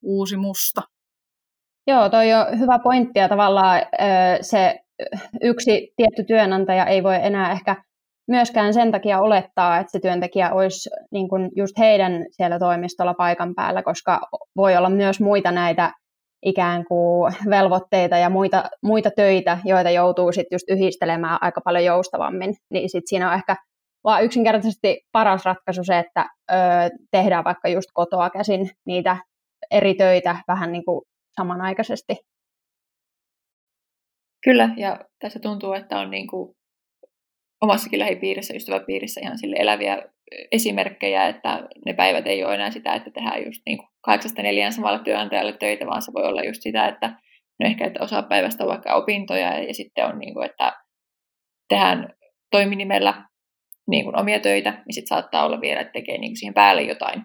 uusi 0.03 0.37
musta. 0.37 0.83
Joo, 1.87 2.09
toi 2.09 2.33
on 2.33 2.59
hyvä 2.59 2.79
pointti 2.79 3.19
ja 3.19 3.29
tavallaan 3.29 3.83
se 4.41 4.79
yksi 5.43 5.93
tietty 5.97 6.25
työnantaja 6.25 6.87
ei 6.87 7.03
voi 7.03 7.17
enää 7.23 7.53
ehkä 7.53 7.77
myöskään 8.29 8.75
sen 8.75 8.93
takia 8.93 9.21
olettaa, 9.21 9.79
että 9.79 9.93
se 9.93 10.01
työntekijä 10.01 10.53
olisi 10.53 10.91
niin 11.13 11.29
kuin 11.29 11.51
just 11.57 11.79
heidän 11.79 12.27
siellä 12.31 12.59
toimistolla 12.59 13.15
paikan 13.15 13.55
päällä, 13.55 13.83
koska 13.83 14.21
voi 14.57 14.77
olla 14.77 14.91
myös 14.91 15.21
muita 15.21 15.53
näitä 15.53 15.93
ikään 16.43 16.85
kuin 16.85 17.35
velvoitteita 17.51 18.17
ja 18.17 18.31
muita, 18.31 18.65
muita 18.83 19.11
töitä, 19.17 19.59
joita 19.65 19.91
joutuu 19.91 20.33
sitten 20.33 20.55
just 20.57 20.71
yhdistelemään 20.71 21.39
aika 21.41 21.61
paljon 21.61 21.85
joustavammin, 21.85 22.55
niin 22.71 22.91
sitten 22.91 23.09
siinä 23.09 23.29
on 23.29 23.35
ehkä 23.35 23.57
vaan 24.05 24.25
yksinkertaisesti 24.25 25.01
paras 25.13 25.45
ratkaisu 25.45 25.85
se, 25.85 25.99
että 25.99 26.27
ö, 26.51 26.55
tehdään 27.11 27.45
vaikka 27.45 27.69
just 27.69 27.89
kotoa 27.95 28.31
käsin 28.31 28.71
niitä 28.87 29.17
eri 29.71 29.95
töitä 29.95 30.37
vähän 30.49 30.73
niin 30.73 30.85
kuin 30.85 31.03
samanaikaisesti. 31.41 32.17
Kyllä, 34.45 34.69
ja 34.77 35.01
tässä 35.19 35.39
tuntuu, 35.39 35.73
että 35.73 35.99
on 35.99 36.11
niin 36.11 36.27
kuin 36.27 36.57
omassakin 37.61 37.99
lähipiirissä, 37.99 38.55
ystäväpiirissä 38.55 39.21
ihan 39.21 39.39
sille 39.39 39.57
eläviä 39.59 40.03
esimerkkejä, 40.53 41.27
että 41.27 41.69
ne 41.87 41.95
päivät 41.95 42.27
ei 42.27 42.45
ole 42.45 42.55
enää 42.55 42.71
sitä, 42.71 42.95
että 42.95 43.11
tehdään 43.11 43.45
just 43.45 43.63
niin 43.67 43.79
kuin 43.79 43.89
kahdeksasta 44.01 44.43
neljään 44.43 44.73
samalla 44.73 44.99
työnantajalle 44.99 45.53
töitä, 45.53 45.87
vaan 45.87 46.03
se 46.03 46.13
voi 46.13 46.25
olla 46.25 46.43
just 46.43 46.63
sitä, 46.63 46.89
että 46.89 47.09
no 47.61 47.67
ehkä 47.67 47.87
että 47.87 48.05
osa 48.05 48.23
päivästä 48.23 48.65
on 48.65 48.71
vaikka 48.71 48.95
opintoja 48.95 49.63
ja 49.63 49.75
sitten 49.75 50.07
on 50.07 50.19
niin 50.19 50.35
kuin, 50.35 50.51
että 50.51 50.73
tehdään 51.69 52.15
toiminimellä 52.51 53.25
niin 53.91 54.05
kuin 54.05 54.21
omia 54.21 54.41
töitä, 54.41 54.71
niin 54.71 54.95
sitten 54.95 55.09
saattaa 55.09 55.45
olla 55.45 55.61
vielä, 55.61 55.81
että 55.81 55.93
tekee 55.93 56.19
niin 56.19 56.31
kuin 56.31 56.37
siihen 56.37 56.55
päälle 56.55 56.83
jotain, 56.83 57.23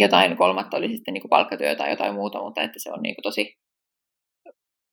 jotain 0.00 0.36
kolmatta, 0.36 0.76
oli 0.76 0.88
sitten 0.88 1.14
niin 1.14 1.22
kuin 1.22 1.30
palkkatyö 1.30 1.76
tai 1.76 1.90
jotain 1.90 2.14
muuta, 2.14 2.42
mutta 2.42 2.62
että 2.62 2.78
se 2.78 2.92
on 2.92 3.02
niin 3.02 3.14
kuin 3.14 3.22
tosi, 3.22 3.54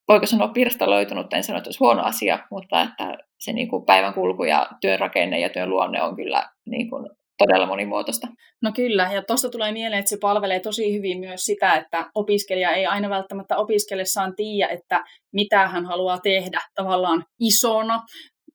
voiko 0.07 0.25
sanoa 0.25 0.47
pirstaloitunut, 0.47 1.33
en 1.33 1.43
sano, 1.43 1.57
että 1.57 1.67
olisi 1.67 1.79
huono 1.79 2.03
asia, 2.03 2.39
mutta 2.51 2.81
että 2.81 3.17
se 3.39 3.53
niin 3.53 3.69
kuin 3.69 3.85
päivän 3.85 4.13
kulku 4.13 4.43
ja 4.43 4.67
työn 4.81 4.99
rakenne 4.99 5.39
ja 5.39 5.49
työn 5.49 5.69
luonne 5.69 6.01
on 6.01 6.15
kyllä 6.15 6.49
niin 6.65 6.89
kuin 6.89 7.09
todella 7.37 7.65
monimuotoista. 7.65 8.27
No 8.61 8.71
kyllä, 8.75 9.09
ja 9.13 9.23
tuosta 9.23 9.49
tulee 9.49 9.71
mieleen, 9.71 9.99
että 9.99 10.09
se 10.09 10.17
palvelee 10.21 10.59
tosi 10.59 10.93
hyvin 10.97 11.19
myös 11.19 11.41
sitä, 11.41 11.73
että 11.73 12.09
opiskelija 12.15 12.71
ei 12.71 12.85
aina 12.85 13.09
välttämättä 13.09 13.57
opiskellessaan 13.57 14.35
tiedä, 14.35 14.73
että 14.73 15.03
mitä 15.33 15.67
hän 15.67 15.85
haluaa 15.85 16.19
tehdä 16.19 16.61
tavallaan 16.75 17.25
isona. 17.39 18.01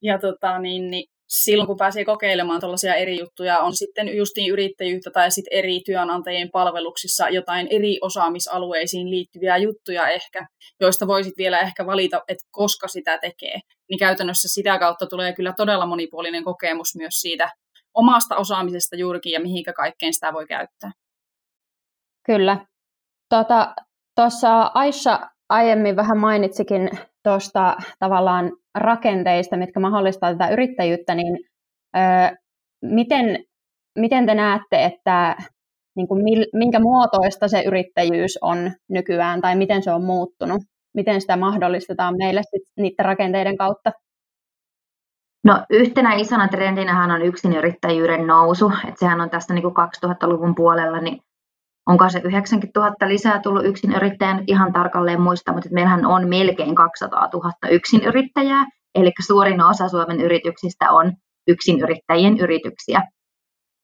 Ja 0.02 0.18
tota, 0.18 0.58
niin, 0.58 0.90
niin 0.90 1.04
silloin, 1.30 1.66
kun 1.66 1.76
pääsee 1.76 2.04
kokeilemaan 2.04 2.60
tällaisia 2.60 2.94
eri 2.94 3.18
juttuja, 3.18 3.58
on 3.58 3.76
sitten 3.76 4.16
justiin 4.16 4.52
yrittäjyyttä 4.52 5.10
tai 5.10 5.30
sitten 5.30 5.58
eri 5.58 5.80
työnantajien 5.86 6.50
palveluksissa 6.50 7.28
jotain 7.28 7.66
eri 7.70 7.98
osaamisalueisiin 8.00 9.10
liittyviä 9.10 9.56
juttuja 9.56 10.08
ehkä, 10.08 10.46
joista 10.80 11.06
voisit 11.06 11.34
vielä 11.38 11.58
ehkä 11.58 11.86
valita, 11.86 12.22
että 12.28 12.44
koska 12.50 12.88
sitä 12.88 13.18
tekee. 13.18 13.60
Niin 13.90 13.98
käytännössä 13.98 14.48
sitä 14.48 14.78
kautta 14.78 15.06
tulee 15.06 15.32
kyllä 15.32 15.52
todella 15.56 15.86
monipuolinen 15.86 16.44
kokemus 16.44 16.96
myös 16.96 17.14
siitä 17.14 17.50
omasta 17.94 18.36
osaamisesta 18.36 18.96
juurikin 18.96 19.32
ja 19.32 19.40
mihinkä 19.40 19.72
kaikkeen 19.72 20.14
sitä 20.14 20.32
voi 20.32 20.46
käyttää. 20.46 20.92
Kyllä. 22.26 22.66
Tuossa 23.30 24.48
tota, 24.48 24.70
Aissa 24.74 25.20
aiemmin 25.48 25.96
vähän 25.96 26.18
mainitsikin 26.18 26.90
tuosta 27.22 27.76
tavallaan 27.98 28.52
rakenteista, 28.74 29.56
mitkä 29.56 29.80
mahdollistaa 29.80 30.32
tätä 30.32 30.48
yrittäjyyttä, 30.48 31.14
niin 31.14 31.38
ö, 31.96 32.36
miten, 32.82 33.44
miten 33.98 34.26
te 34.26 34.34
näette, 34.34 34.84
että 34.84 35.36
niin 35.96 36.08
kuin 36.08 36.22
minkä 36.52 36.80
muotoista 36.80 37.48
se 37.48 37.62
yrittäjyys 37.62 38.38
on 38.42 38.72
nykyään 38.88 39.40
tai 39.40 39.56
miten 39.56 39.82
se 39.82 39.92
on 39.92 40.04
muuttunut? 40.04 40.62
Miten 40.94 41.20
sitä 41.20 41.36
mahdollistetaan 41.36 42.14
meille 42.18 42.42
sit 42.42 42.62
niiden 42.76 43.04
rakenteiden 43.04 43.56
kautta? 43.56 43.92
No 45.44 45.64
yhtenä 45.70 46.14
isona 46.14 46.48
trendinähän 46.48 47.10
on 47.10 47.22
yksinyrittäjyyden 47.22 48.26
nousu, 48.26 48.72
että 48.88 49.00
sehän 49.00 49.20
on 49.20 49.30
tästä 49.30 49.54
niin 49.54 49.62
kuin 49.62 49.74
2000-luvun 50.06 50.54
puolella, 50.54 51.00
niin 51.00 51.20
onko 51.86 52.08
se 52.08 52.20
90 52.24 52.80
000 52.80 52.94
lisää 53.06 53.40
tullut 53.40 53.64
yrittäjän 53.96 54.44
ihan 54.46 54.72
tarkalleen 54.72 55.20
muista, 55.20 55.52
mutta 55.52 55.68
meillähän 55.72 56.06
on 56.06 56.28
melkein 56.28 56.74
200 56.74 57.28
000 57.32 57.52
yrittäjää, 58.06 58.66
eli 58.94 59.12
suurin 59.26 59.62
osa 59.62 59.88
Suomen 59.88 60.20
yrityksistä 60.20 60.90
on 60.90 61.12
yrittäjien 61.82 62.38
yrityksiä. 62.38 63.02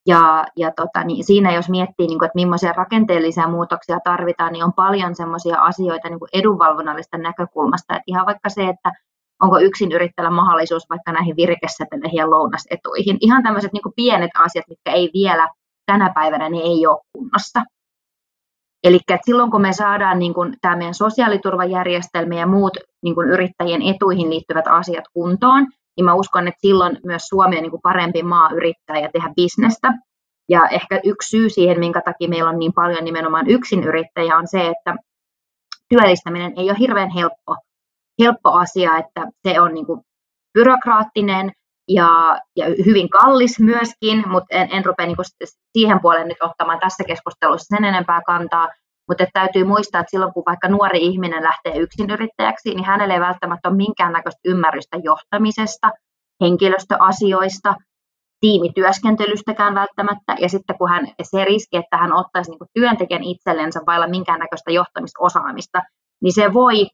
Ja, 0.07 0.47
ja 0.57 0.71
tota, 0.77 1.05
niin 1.05 1.25
siinä 1.25 1.55
jos 1.55 1.69
miettii, 1.69 2.07
niin 2.07 2.19
kuin, 2.19 2.27
että 2.27 2.37
millaisia 2.37 2.73
rakenteellisia 2.73 3.49
muutoksia 3.49 3.99
tarvitaan, 4.05 4.53
niin 4.53 4.65
on 4.65 4.73
paljon 4.73 5.15
sellaisia 5.15 5.61
asioita 5.61 6.09
niin 6.09 6.19
kuin 6.19 6.29
edunvalvonnallista 6.33 7.19
näkökulmasta. 7.19 7.95
Että 7.95 8.03
ihan 8.07 8.27
vaikka 8.27 8.49
se, 8.49 8.69
että 8.69 8.93
onko 9.43 9.59
yksin 9.59 9.93
yrittäjällä 9.93 10.37
mahdollisuus 10.37 10.91
vaikka 10.91 11.13
näihin 11.13 11.37
virikesäteleihin 11.37 12.17
ja 12.17 12.31
lounasetuihin. 12.31 13.19
Ihan 13.21 13.43
tämmöiset 13.43 13.73
niin 13.73 13.93
pienet 13.97 14.31
asiat, 14.39 14.65
mitkä 14.69 14.93
ei 14.93 15.11
vielä 15.15 15.49
tänä 15.87 16.13
päivänä 16.15 16.49
niin 16.49 16.67
ei 16.67 16.87
ole 16.87 17.01
kunnossa. 17.13 17.63
Eli 18.87 18.99
silloin 19.25 19.51
kun 19.51 19.61
me 19.61 19.73
saadaan 19.73 20.19
niin 20.19 20.35
kuin, 20.35 20.55
tämä 20.61 20.77
meidän 20.77 20.95
sosiaaliturvajärjestelmä 20.95 22.35
ja 22.35 22.47
muut 22.47 22.77
niin 23.03 23.15
kuin, 23.15 23.29
yrittäjien 23.29 23.83
etuihin 23.83 24.31
liittyvät 24.31 24.65
asiat 24.69 25.05
kuntoon, 25.13 25.67
niin 25.97 26.05
mä 26.05 26.15
uskon, 26.15 26.49
että 26.49 26.61
silloin 26.61 26.99
myös 27.05 27.23
Suomi 27.29 27.57
on 27.57 27.63
niin 27.63 27.71
kuin, 27.71 27.83
parempi 27.83 28.23
maa 28.23 28.51
yrittää 28.51 28.99
ja 28.99 29.09
tehdä 29.13 29.33
bisnestä. 29.37 29.93
Ja 30.49 30.69
ehkä 30.69 31.01
yksi 31.05 31.31
syy 31.31 31.49
siihen, 31.49 31.79
minkä 31.79 32.01
takia 32.01 32.29
meillä 32.29 32.51
on 32.51 32.59
niin 32.59 32.73
paljon 32.73 33.05
nimenomaan 33.05 33.51
yksin 33.51 33.85
yrittäjä, 33.85 34.37
on 34.37 34.49
se, 34.49 34.67
että 34.67 34.97
työllistäminen 35.89 36.53
ei 36.57 36.71
ole 36.71 36.79
hirveän 36.79 37.11
helppo, 37.11 37.57
helppo 38.23 38.51
asia, 38.51 38.97
että 38.99 39.27
se 39.49 39.61
on 39.61 39.75
niin 39.75 39.87
kuin, 39.87 40.01
byrokraattinen 40.55 41.53
ja, 41.89 42.39
ja 42.57 42.67
hyvin 42.87 43.09
kallis 43.09 43.61
myöskin, 43.61 44.29
mutta 44.29 44.57
en, 44.57 44.69
en 44.73 44.85
rupea 44.85 45.07
niin 45.07 45.17
siihen 45.79 46.01
puoleen 46.01 46.29
nyt 46.29 46.43
ottamaan 46.43 46.79
tässä 46.81 47.05
keskustelussa 47.05 47.77
sen 47.77 47.85
enempää 47.85 48.21
kantaa, 48.27 48.69
mutta 49.09 49.25
täytyy 49.33 49.65
muistaa, 49.65 50.01
että 50.01 50.11
silloin 50.11 50.33
kun 50.33 50.43
vaikka 50.47 50.69
nuori 50.69 50.99
ihminen 50.99 51.45
lähtee 51.45 51.77
yksinyrittäjäksi, 51.77 52.75
niin 52.75 52.85
hänelle 52.85 53.15
ei 53.15 53.21
välttämättä 53.21 53.69
ole 53.69 53.77
minkäännäköistä 53.77 54.41
ymmärrystä 54.45 54.97
johtamisesta, 55.05 55.91
henkilöstöasioista, 56.41 57.75
tiimityöskentelystäkään 58.41 59.75
välttämättä, 59.75 60.37
ja 60.41 60.49
sitten 60.49 60.79
kun 60.79 60.91
hän, 60.91 61.07
se 61.23 61.45
riski, 61.45 61.77
että 61.77 61.97
hän 61.97 62.13
ottaisi 62.13 62.51
niin 62.51 62.71
työntekijän 62.75 63.25
itsellensä 63.25 63.81
vailla 63.87 64.09
minkäännäköistä 64.09 64.71
johtamisosaamista, 64.73 65.83
niin 66.23 66.33
se 66.33 66.53
voi 66.53 66.87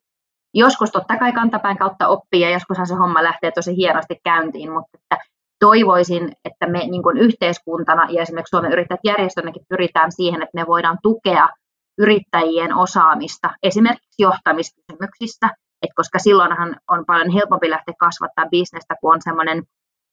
joskus 0.55 0.91
totta 0.91 1.17
kai 1.19 1.33
kantapään 1.33 1.79
kautta 1.79 2.09
oppii 2.09 2.41
ja 2.41 2.51
joskushan 2.51 2.87
se 2.87 2.95
homma 2.95 3.23
lähtee 3.23 3.51
tosi 3.51 3.77
hienosti 3.77 4.21
käyntiin, 4.25 4.73
mutta 4.73 4.91
että 4.95 5.25
toivoisin, 5.61 6.33
että 6.45 6.67
me 6.67 6.79
niin 6.79 7.03
kuin 7.03 7.19
yhteiskuntana 7.19 8.11
ja 8.11 8.23
esimerkiksi 8.23 8.51
Suomen 8.51 8.73
yrittäjät 8.73 9.01
järjestönäkin 9.05 9.67
pyritään 9.69 10.13
siihen, 10.13 10.43
että 10.43 10.61
me 10.61 10.67
voidaan 10.67 10.99
tukea 11.03 11.49
yrittäjien 11.99 12.77
osaamista 12.77 13.51
esimerkiksi 13.63 14.23
johtamiskysymyksissä, 14.23 15.47
että 15.83 15.95
koska 15.97 16.19
silloinhan 16.19 16.77
on 16.91 17.05
paljon 17.07 17.31
helpompi 17.31 17.71
lähteä 17.71 17.95
kasvattaa 17.99 18.47
bisnestä, 18.51 18.95
kun 19.01 19.15
on 19.15 19.23
semmoinen 19.23 19.63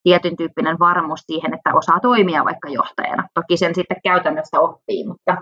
tietyn 0.03 0.37
tyyppinen 0.37 0.79
varmuus 0.79 1.19
siihen, 1.25 1.53
että 1.53 1.73
osaa 1.73 1.99
toimia 1.99 2.45
vaikka 2.45 2.69
johtajana. 2.69 3.27
Toki 3.33 3.57
sen 3.57 3.75
sitten 3.75 3.97
käytännössä 4.03 4.59
oppii, 4.59 5.07
mutta 5.07 5.37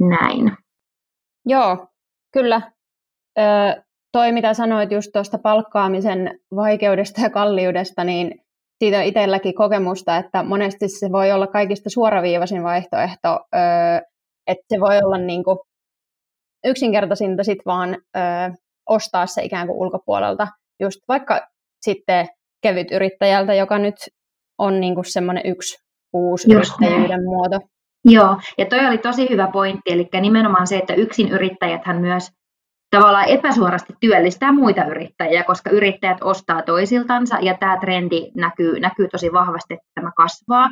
näin. 0.00 0.56
Joo, 1.46 1.88
Kyllä. 2.32 2.72
Ö, 3.38 3.42
toi, 4.12 4.32
mitä 4.32 4.54
sanoit 4.54 4.92
just 4.92 5.10
tuosta 5.12 5.38
palkkaamisen 5.38 6.40
vaikeudesta 6.56 7.20
ja 7.20 7.30
kalliudesta, 7.30 8.04
niin 8.04 8.40
siitä 8.78 8.98
on 8.98 9.04
itselläkin 9.04 9.54
kokemusta, 9.54 10.16
että 10.16 10.42
monesti 10.42 10.88
se 10.88 11.12
voi 11.12 11.32
olla 11.32 11.46
kaikista 11.46 11.90
suoraviivaisin 11.90 12.62
vaihtoehto, 12.62 13.28
ö, 13.54 13.58
että 14.46 14.64
se 14.68 14.80
voi 14.80 14.98
olla 15.04 15.18
niin 15.18 15.44
kuin 15.44 15.58
yksinkertaisinta 16.66 17.44
sit 17.44 17.58
vaan 17.66 17.98
ö, 18.16 18.20
ostaa 18.88 19.26
se 19.26 19.42
ikään 19.42 19.66
kuin 19.66 19.78
ulkopuolelta, 19.78 20.48
just 20.80 21.00
vaikka 21.08 21.48
sitten 21.84 22.26
kevyt 22.62 22.90
yrittäjältä, 22.92 23.54
joka 23.54 23.78
nyt 23.78 23.94
on 24.58 24.80
niin 24.80 24.94
kuin 24.94 25.12
semmoinen 25.12 25.46
yksi 25.46 25.76
uusi 26.12 26.52
just 26.52 26.72
yrittäjyyden 26.80 27.08
näin. 27.08 27.24
muoto. 27.24 27.58
Joo, 28.08 28.36
ja 28.58 28.66
toi 28.66 28.86
oli 28.86 28.98
tosi 28.98 29.30
hyvä 29.30 29.48
pointti, 29.52 29.92
eli 29.92 30.08
nimenomaan 30.20 30.66
se, 30.66 30.76
että 30.76 30.94
yksin 30.94 31.28
yrittäjäthän 31.28 32.00
myös 32.00 32.30
tavallaan 32.96 33.28
epäsuorasti 33.28 33.92
työllistää 34.00 34.52
muita 34.52 34.84
yrittäjiä, 34.84 35.44
koska 35.44 35.70
yrittäjät 35.70 36.18
ostaa 36.22 36.62
toisiltansa, 36.62 37.38
ja 37.40 37.54
tämä 37.60 37.78
trendi 37.80 38.30
näkyy, 38.36 38.80
näkyy 38.80 39.08
tosi 39.08 39.32
vahvasti, 39.32 39.74
että 39.74 39.86
tämä 39.94 40.10
kasvaa. 40.16 40.68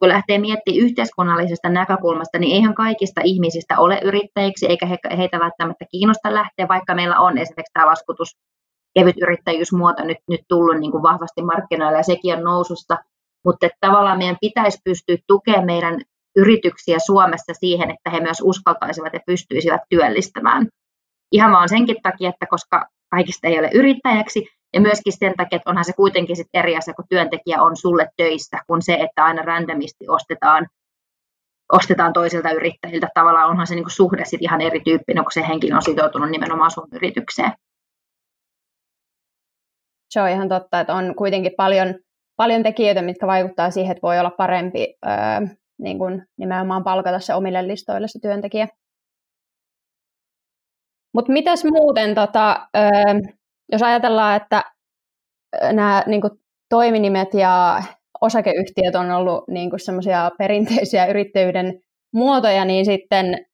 Kun 0.00 0.08
lähtee 0.08 0.38
miettimään 0.38 0.84
yhteiskunnallisesta 0.84 1.68
näkökulmasta, 1.68 2.38
niin 2.38 2.54
eihän 2.54 2.74
kaikista 2.74 3.20
ihmisistä 3.24 3.78
ole 3.78 4.00
yrittäjiksi, 4.04 4.66
eikä 4.66 4.86
he, 4.86 4.98
heitä 5.16 5.38
välttämättä 5.38 5.84
kiinnosta 5.90 6.34
lähteä, 6.34 6.68
vaikka 6.68 6.94
meillä 6.94 7.20
on 7.20 7.38
esimerkiksi 7.38 7.72
tämä 7.72 7.86
laskutus, 7.86 8.36
kevyt 8.98 9.16
yrittäjyysmuoto 9.22 10.04
nyt, 10.04 10.18
nyt 10.30 10.40
tullut 10.48 10.80
niin 10.80 10.92
kuin 10.92 11.02
vahvasti 11.02 11.42
markkinoille, 11.42 11.98
ja 11.98 12.02
sekin 12.02 12.34
on 12.36 12.44
nousussa, 12.44 12.96
mutta 13.44 13.68
tavallaan 13.80 14.18
meidän 14.18 14.36
pitäisi 14.40 14.78
pystyä 14.84 15.16
tukemaan 15.26 15.66
meidän 15.66 16.00
yrityksiä 16.36 16.98
Suomessa 17.06 17.52
siihen, 17.54 17.90
että 17.90 18.10
he 18.10 18.20
myös 18.20 18.38
uskaltaisivat 18.42 19.12
ja 19.12 19.20
pystyisivät 19.26 19.80
työllistämään. 19.88 20.68
Ihan 21.32 21.52
vaan 21.52 21.68
senkin 21.68 21.96
takia, 22.02 22.28
että 22.28 22.46
koska 22.46 22.86
kaikista 23.10 23.48
ei 23.48 23.58
ole 23.58 23.70
yrittäjäksi, 23.74 24.48
ja 24.74 24.80
myöskin 24.80 25.12
sen 25.12 25.34
takia, 25.36 25.56
että 25.56 25.70
onhan 25.70 25.84
se 25.84 25.92
kuitenkin 25.92 26.36
sit 26.36 26.46
eri 26.54 26.76
asia, 26.76 26.94
kun 26.94 27.04
työntekijä 27.08 27.62
on 27.62 27.76
sulle 27.76 28.08
töissä, 28.16 28.58
kuin 28.66 28.82
se, 28.82 28.94
että 28.94 29.24
aina 29.24 29.42
randomisti 29.42 30.08
ostetaan, 30.08 30.66
ostetaan 31.72 32.12
toisilta 32.12 32.50
yrittäjiltä. 32.50 33.08
Tavallaan 33.14 33.50
onhan 33.50 33.66
se 33.66 33.74
niinku 33.74 33.90
suhde 33.90 34.24
sit 34.24 34.42
ihan 34.42 34.60
erityyppinen, 34.60 35.24
kun 35.24 35.32
se 35.32 35.48
henkilö 35.48 35.76
on 35.76 35.82
sitoutunut 35.82 36.30
nimenomaan 36.30 36.70
sun 36.70 36.88
yritykseen. 36.92 37.52
Se 40.10 40.20
on 40.20 40.28
ihan 40.28 40.48
totta, 40.48 40.80
että 40.80 40.94
on 40.94 41.14
kuitenkin 41.14 41.52
paljon, 41.56 41.94
paljon 42.36 42.62
tekijöitä, 42.62 43.02
mitkä 43.02 43.26
vaikuttaa 43.26 43.70
siihen, 43.70 43.92
että 43.92 44.06
voi 44.06 44.18
olla 44.18 44.30
parempi 44.30 44.94
öö, 45.06 45.46
niin 45.82 45.98
kuin 45.98 46.22
nimenomaan 46.36 46.84
palkata 46.84 47.20
se 47.20 47.34
omille 47.34 47.66
listoille 47.68 48.08
se 48.08 48.18
työntekijä. 48.22 48.68
Mutta 51.14 51.32
mitäs 51.32 51.64
muuten, 51.64 52.14
tota, 52.14 52.68
jos 53.72 53.82
ajatellaan, 53.82 54.36
että 54.36 54.62
nämä 55.72 56.04
niin 56.06 56.20
kuin, 56.20 56.32
toiminimet 56.68 57.34
ja 57.34 57.82
osakeyhtiöt 58.20 58.94
on 58.94 59.10
ollut 59.10 59.48
niin 59.48 59.70
semmoisia 59.76 60.30
perinteisiä 60.38 61.06
yrittäjyyden 61.06 61.80
muotoja, 62.14 62.64
niin 62.64 62.84
sitten 62.84 63.46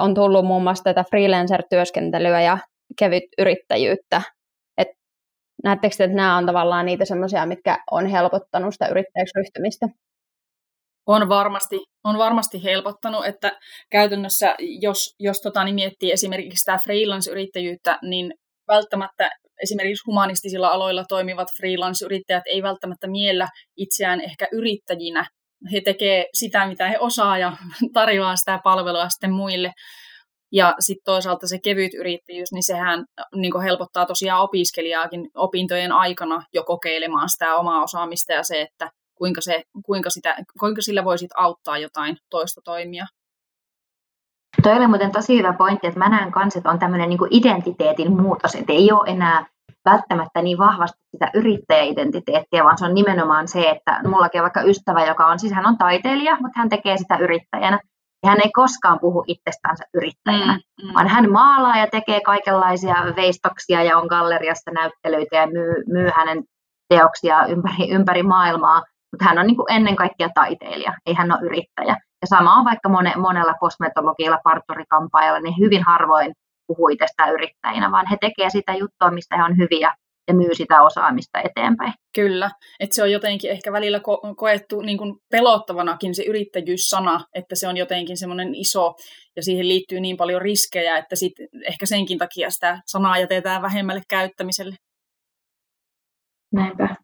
on 0.00 0.14
tullut 0.14 0.44
muun 0.44 0.62
muassa 0.62 0.84
tätä 0.84 1.04
freelancer-työskentelyä 1.10 2.40
ja 2.40 2.58
kevyt 2.98 3.24
yrittäjyyttä. 3.38 4.22
Et, 4.78 4.88
näettekö 5.64 5.94
että 6.04 6.16
nämä 6.16 6.36
on 6.36 6.46
tavallaan 6.46 6.86
niitä 6.86 7.04
semmoisia, 7.04 7.46
mitkä 7.46 7.78
on 7.90 8.06
helpottanut 8.06 8.74
sitä 8.74 8.86
yrittäjäksi 8.86 9.38
ryhtymistä? 9.38 9.86
On 11.06 11.28
varmasti, 11.28 11.78
on 12.04 12.18
varmasti 12.18 12.64
helpottanut, 12.64 13.26
että 13.26 13.52
käytännössä 13.90 14.54
jos, 14.80 15.14
jos 15.18 15.40
tota, 15.40 15.64
niin 15.64 15.74
miettii 15.74 16.12
esimerkiksi 16.12 16.58
sitä 16.58 16.78
freelance-yrittäjyyttä, 16.84 17.98
niin 18.02 18.34
välttämättä 18.68 19.30
esimerkiksi 19.62 20.04
humanistisilla 20.06 20.68
aloilla 20.68 21.04
toimivat 21.08 21.48
freelance-yrittäjät 21.56 22.42
ei 22.46 22.62
välttämättä 22.62 23.06
miellä 23.06 23.48
itseään 23.76 24.20
ehkä 24.20 24.48
yrittäjinä. 24.52 25.26
He 25.72 25.80
tekevät 25.80 26.26
sitä, 26.34 26.66
mitä 26.66 26.88
he 26.88 26.98
osaa 26.98 27.38
ja 27.38 27.56
tarjoaa 27.92 28.36
sitä 28.36 28.60
palvelua 28.64 29.08
sitten 29.08 29.32
muille. 29.32 29.72
Ja 30.52 30.74
sitten 30.80 31.04
toisaalta 31.04 31.46
se 31.46 31.58
kevyt 31.64 31.94
yrittäjyys, 31.94 32.52
niin 32.52 32.62
sehän 32.62 33.04
niin 33.34 33.62
helpottaa 33.62 34.06
tosiaan 34.06 34.42
opiskelijaakin 34.42 35.30
opintojen 35.34 35.92
aikana 35.92 36.42
jo 36.54 36.64
kokeilemaan 36.64 37.28
sitä 37.28 37.54
omaa 37.54 37.82
osaamista 37.82 38.32
ja 38.32 38.42
se, 38.42 38.62
että 38.62 38.90
kuinka, 39.14 39.40
se, 39.40 39.62
kuinka, 39.86 40.10
sitä, 40.10 40.36
kuinka 40.60 40.82
sillä 40.82 41.04
voisit 41.04 41.30
auttaa 41.36 41.78
jotain 41.78 42.16
toista 42.30 42.60
toimia. 42.64 43.06
Toi 44.62 44.76
oli 44.76 44.86
muuten 44.86 45.12
tosi 45.12 45.38
hyvä 45.38 45.52
pointti, 45.52 45.86
että 45.86 45.98
mä 45.98 46.08
näen 46.08 46.32
kanssa, 46.32 46.58
että 46.58 46.70
on 46.70 46.78
tämmöinen 46.78 47.08
niin 47.08 47.18
identiteetin 47.30 48.12
muutos, 48.22 48.54
että 48.54 48.72
ei 48.72 48.92
ole 48.92 49.10
enää 49.10 49.46
välttämättä 49.84 50.42
niin 50.42 50.58
vahvasti 50.58 50.98
sitä 51.10 51.30
yrittäjäidentiteettiä, 51.34 52.64
vaan 52.64 52.78
se 52.78 52.84
on 52.84 52.94
nimenomaan 52.94 53.48
se, 53.48 53.70
että 53.70 54.00
mullakin 54.08 54.40
on 54.40 54.42
vaikka 54.42 54.62
ystävä, 54.62 55.06
joka 55.06 55.26
on, 55.26 55.38
siis 55.38 55.52
hän 55.52 55.66
on 55.66 55.78
taiteilija, 55.78 56.36
mutta 56.40 56.58
hän 56.60 56.68
tekee 56.68 56.96
sitä 56.96 57.16
yrittäjänä. 57.16 57.80
Ja 58.22 58.30
hän 58.30 58.40
ei 58.44 58.50
koskaan 58.52 58.98
puhu 59.00 59.24
itsestänsä 59.26 59.84
yrittäjänä, 59.94 60.52
mm, 60.52 60.88
mm. 60.88 60.94
vaan 60.94 61.08
hän 61.08 61.32
maalaa 61.32 61.78
ja 61.78 61.86
tekee 61.86 62.20
kaikenlaisia 62.20 62.96
veistoksia 63.16 63.82
ja 63.82 63.98
on 63.98 64.06
galleriassa 64.06 64.70
näyttelyitä 64.70 65.36
ja 65.36 65.46
myy, 65.46 65.74
myy 65.86 66.10
hänen 66.16 66.44
teoksia 66.88 67.46
ympäri, 67.46 67.90
ympäri 67.90 68.22
maailmaa. 68.22 68.82
Mutta 69.14 69.24
hän 69.24 69.38
on 69.38 69.46
niin 69.46 69.56
kuin 69.56 69.72
ennen 69.72 69.96
kaikkea 69.96 70.28
taiteilija, 70.34 70.92
ei 71.06 71.14
hän 71.14 71.32
ole 71.32 71.46
yrittäjä. 71.46 71.96
Ja 72.22 72.26
sama 72.26 72.56
on 72.58 72.64
vaikka 72.64 72.88
mone, 72.88 73.12
monella 73.16 73.54
kosmetologilla, 73.60 74.38
parturikampaajalla, 74.44 75.40
niin 75.40 75.58
hyvin 75.60 75.82
harvoin 75.82 76.32
puhuu 76.66 76.88
itsestään 76.88 77.32
yrittäjinä, 77.32 77.90
vaan 77.90 78.06
he 78.10 78.16
tekevät 78.20 78.52
sitä 78.52 78.74
juttua, 78.74 79.10
mistä 79.10 79.36
he 79.36 79.42
on 79.42 79.58
hyviä 79.58 79.92
ja 80.28 80.34
myy 80.34 80.54
sitä 80.54 80.82
osaamista 80.82 81.40
eteenpäin. 81.40 81.92
Kyllä, 82.14 82.50
että 82.80 82.94
se 82.94 83.02
on 83.02 83.12
jotenkin 83.12 83.50
ehkä 83.50 83.72
välillä 83.72 83.98
ko- 83.98 84.34
koettu 84.36 84.80
niin 84.80 84.98
kuin 84.98 85.16
pelottavanakin 85.30 86.14
se 86.14 86.22
yrittäjyyssana, 86.22 87.20
että 87.34 87.54
se 87.54 87.68
on 87.68 87.76
jotenkin 87.76 88.16
semmoinen 88.16 88.54
iso 88.54 88.94
ja 89.36 89.42
siihen 89.42 89.68
liittyy 89.68 90.00
niin 90.00 90.16
paljon 90.16 90.42
riskejä, 90.42 90.98
että 90.98 91.16
sit 91.16 91.32
ehkä 91.68 91.86
senkin 91.86 92.18
takia 92.18 92.50
sitä 92.50 92.78
sanaa 92.86 93.18
jätetään 93.18 93.62
vähemmälle 93.62 94.02
käyttämiselle. 94.08 94.76
Näinpä. 96.52 97.03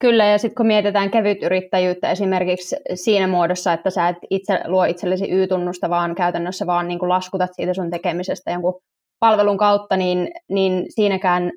Kyllä, 0.00 0.24
ja 0.24 0.38
sitten 0.38 0.54
kun 0.54 0.66
mietitään 0.66 1.10
kevytyrittäjyyttä 1.10 2.10
esimerkiksi 2.10 2.76
siinä 2.94 3.26
muodossa, 3.26 3.72
että 3.72 3.90
sä 3.90 4.08
et 4.08 4.16
itse 4.30 4.60
luo 4.66 4.84
itsellesi 4.84 5.30
Y-tunnusta, 5.30 5.90
vaan 5.90 6.14
käytännössä 6.14 6.66
vaan 6.66 6.88
niin 6.88 6.98
laskutat 7.02 7.50
siitä 7.52 7.74
sun 7.74 7.90
tekemisestä 7.90 8.50
jonkun 8.50 8.80
palvelun 9.20 9.58
kautta, 9.58 9.96
niin, 9.96 10.28
niin 10.48 10.84
siinäkään 10.88 11.52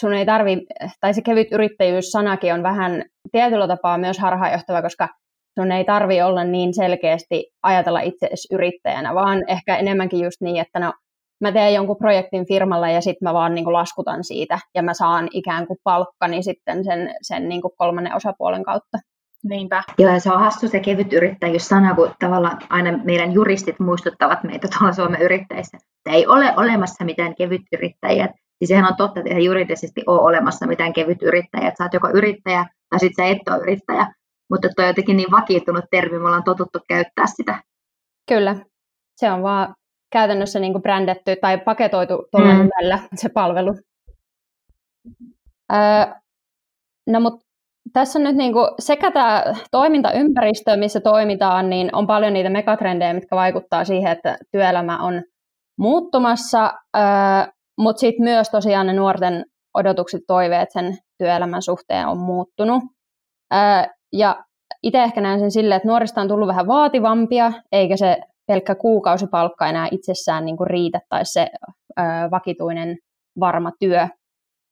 sun 0.00 0.14
ei 0.14 0.26
tarvi, 0.26 0.66
tai 1.00 1.14
se 1.14 1.22
kevyt 1.22 1.52
yrittäjyys-sanakin 1.52 2.54
on 2.54 2.62
vähän 2.62 3.04
tietyllä 3.32 3.68
tapaa 3.68 3.98
myös 3.98 4.18
harhaanjohtava, 4.18 4.82
koska 4.82 5.08
sun 5.60 5.72
ei 5.72 5.84
tarvi 5.84 6.22
olla 6.22 6.44
niin 6.44 6.74
selkeästi 6.74 7.50
ajatella 7.62 8.00
itse 8.00 8.28
yrittäjänä, 8.52 9.14
vaan 9.14 9.44
ehkä 9.48 9.76
enemmänkin 9.76 10.24
just 10.24 10.40
niin, 10.40 10.60
että 10.60 10.78
no 10.80 10.92
mä 11.40 11.52
teen 11.52 11.74
jonkun 11.74 11.96
projektin 11.96 12.46
firmalle 12.46 12.92
ja 12.92 13.00
sitten 13.00 13.28
mä 13.28 13.34
vaan 13.34 13.54
niin 13.54 13.64
kuin 13.64 13.72
laskutan 13.72 14.24
siitä 14.24 14.58
ja 14.74 14.82
mä 14.82 14.94
saan 14.94 15.28
ikään 15.32 15.66
kuin 15.66 15.78
palkkani 15.84 16.42
sitten 16.42 16.84
sen, 16.84 17.14
sen 17.22 17.48
niin 17.48 17.62
kuin 17.62 17.72
kolmannen 17.76 18.14
osapuolen 18.14 18.64
kautta. 18.64 18.98
Niinpä. 19.44 19.82
Joo, 19.98 20.12
ja 20.12 20.20
se 20.20 20.32
on 20.32 20.40
hassu 20.40 20.68
se 20.68 20.80
kevyt 20.80 21.12
yrittäjyys-sana, 21.12 21.94
kun 21.94 22.14
tavallaan 22.20 22.58
aina 22.70 22.98
meidän 23.04 23.32
juristit 23.32 23.80
muistuttavat 23.80 24.44
meitä 24.44 24.68
tuolla 24.78 24.92
Suomen 24.92 25.22
yrittäjissä, 25.22 25.76
että 25.76 26.16
ei 26.16 26.26
ole 26.26 26.54
olemassa 26.56 27.04
mitään 27.04 27.34
kevyt 27.34 27.62
yrittäjiä. 27.72 28.28
Siis 28.58 28.68
sehän 28.68 28.84
on 28.84 28.96
totta, 28.96 29.20
että 29.20 29.34
ei 29.34 29.44
juridisesti 29.44 30.02
ole 30.06 30.20
olemassa 30.20 30.66
mitään 30.66 30.92
kevyt 30.92 31.22
yrittäjiä. 31.22 31.72
Sä 31.78 31.84
oot 31.84 31.94
joko 31.94 32.10
yrittäjä 32.14 32.66
tai 32.90 33.00
sitten 33.00 33.24
sä 33.24 33.30
et 33.30 33.48
ole 33.48 33.62
yrittäjä. 33.62 34.06
Mutta 34.50 34.68
tuo 34.68 34.84
on 34.84 34.88
jotenkin 34.88 35.16
niin 35.16 35.30
vakiintunut 35.30 35.84
termi, 35.90 36.18
me 36.18 36.24
ollaan 36.24 36.44
totuttu 36.44 36.78
käyttää 36.88 37.26
sitä. 37.26 37.62
Kyllä, 38.28 38.56
se 39.16 39.30
on 39.30 39.42
vaan 39.42 39.74
käytännössä 40.12 40.58
niin 40.58 40.72
kuin 40.72 40.82
brändetty 40.82 41.36
tai 41.40 41.58
paketoitu 41.58 42.28
tuolla 42.30 42.52
mm. 42.52 42.58
nimellä 42.58 42.98
se 43.14 43.28
palvelu. 43.28 43.74
Öö, 45.72 46.14
no 47.06 47.20
mutta 47.20 47.46
tässä 47.92 48.18
on 48.18 48.22
nyt 48.22 48.36
niin 48.36 48.52
kuin 48.52 48.68
sekä 48.78 49.10
tämä 49.10 49.44
toimintaympäristö, 49.70 50.76
missä 50.76 51.00
toimitaan, 51.00 51.70
niin 51.70 51.94
on 51.94 52.06
paljon 52.06 52.32
niitä 52.32 52.50
megatrendejä, 52.50 53.12
mitkä 53.12 53.36
vaikuttaa 53.36 53.84
siihen, 53.84 54.12
että 54.12 54.38
työelämä 54.52 54.98
on 54.98 55.22
muuttumassa, 55.78 56.72
öö, 56.96 57.02
mutta 57.78 58.00
sitten 58.00 58.24
myös 58.24 58.50
tosiaan 58.50 58.86
ne 58.86 58.92
nuorten 58.92 59.44
odotukset, 59.74 60.20
toiveet 60.26 60.72
sen 60.72 60.98
työelämän 61.18 61.62
suhteen 61.62 62.06
on 62.06 62.18
muuttunut. 62.18 62.82
Öö, 63.54 63.92
ja 64.12 64.44
itse 64.82 65.02
ehkä 65.02 65.20
näen 65.20 65.40
sen 65.40 65.50
silleen, 65.50 65.76
että 65.76 65.88
nuorista 65.88 66.20
on 66.20 66.28
tullut 66.28 66.48
vähän 66.48 66.66
vaativampia, 66.66 67.52
eikä 67.72 67.96
se 67.96 68.16
pelkkä 68.46 68.74
kuukausipalkka 68.74 69.66
enää 69.66 69.88
itsessään 69.90 70.44
niin 70.44 70.56
kuin 70.56 70.66
riitä 70.66 71.00
tai 71.08 71.24
se 71.24 71.48
ö, 71.98 72.02
vakituinen 72.30 72.98
varma 73.40 73.72
työ. 73.80 74.08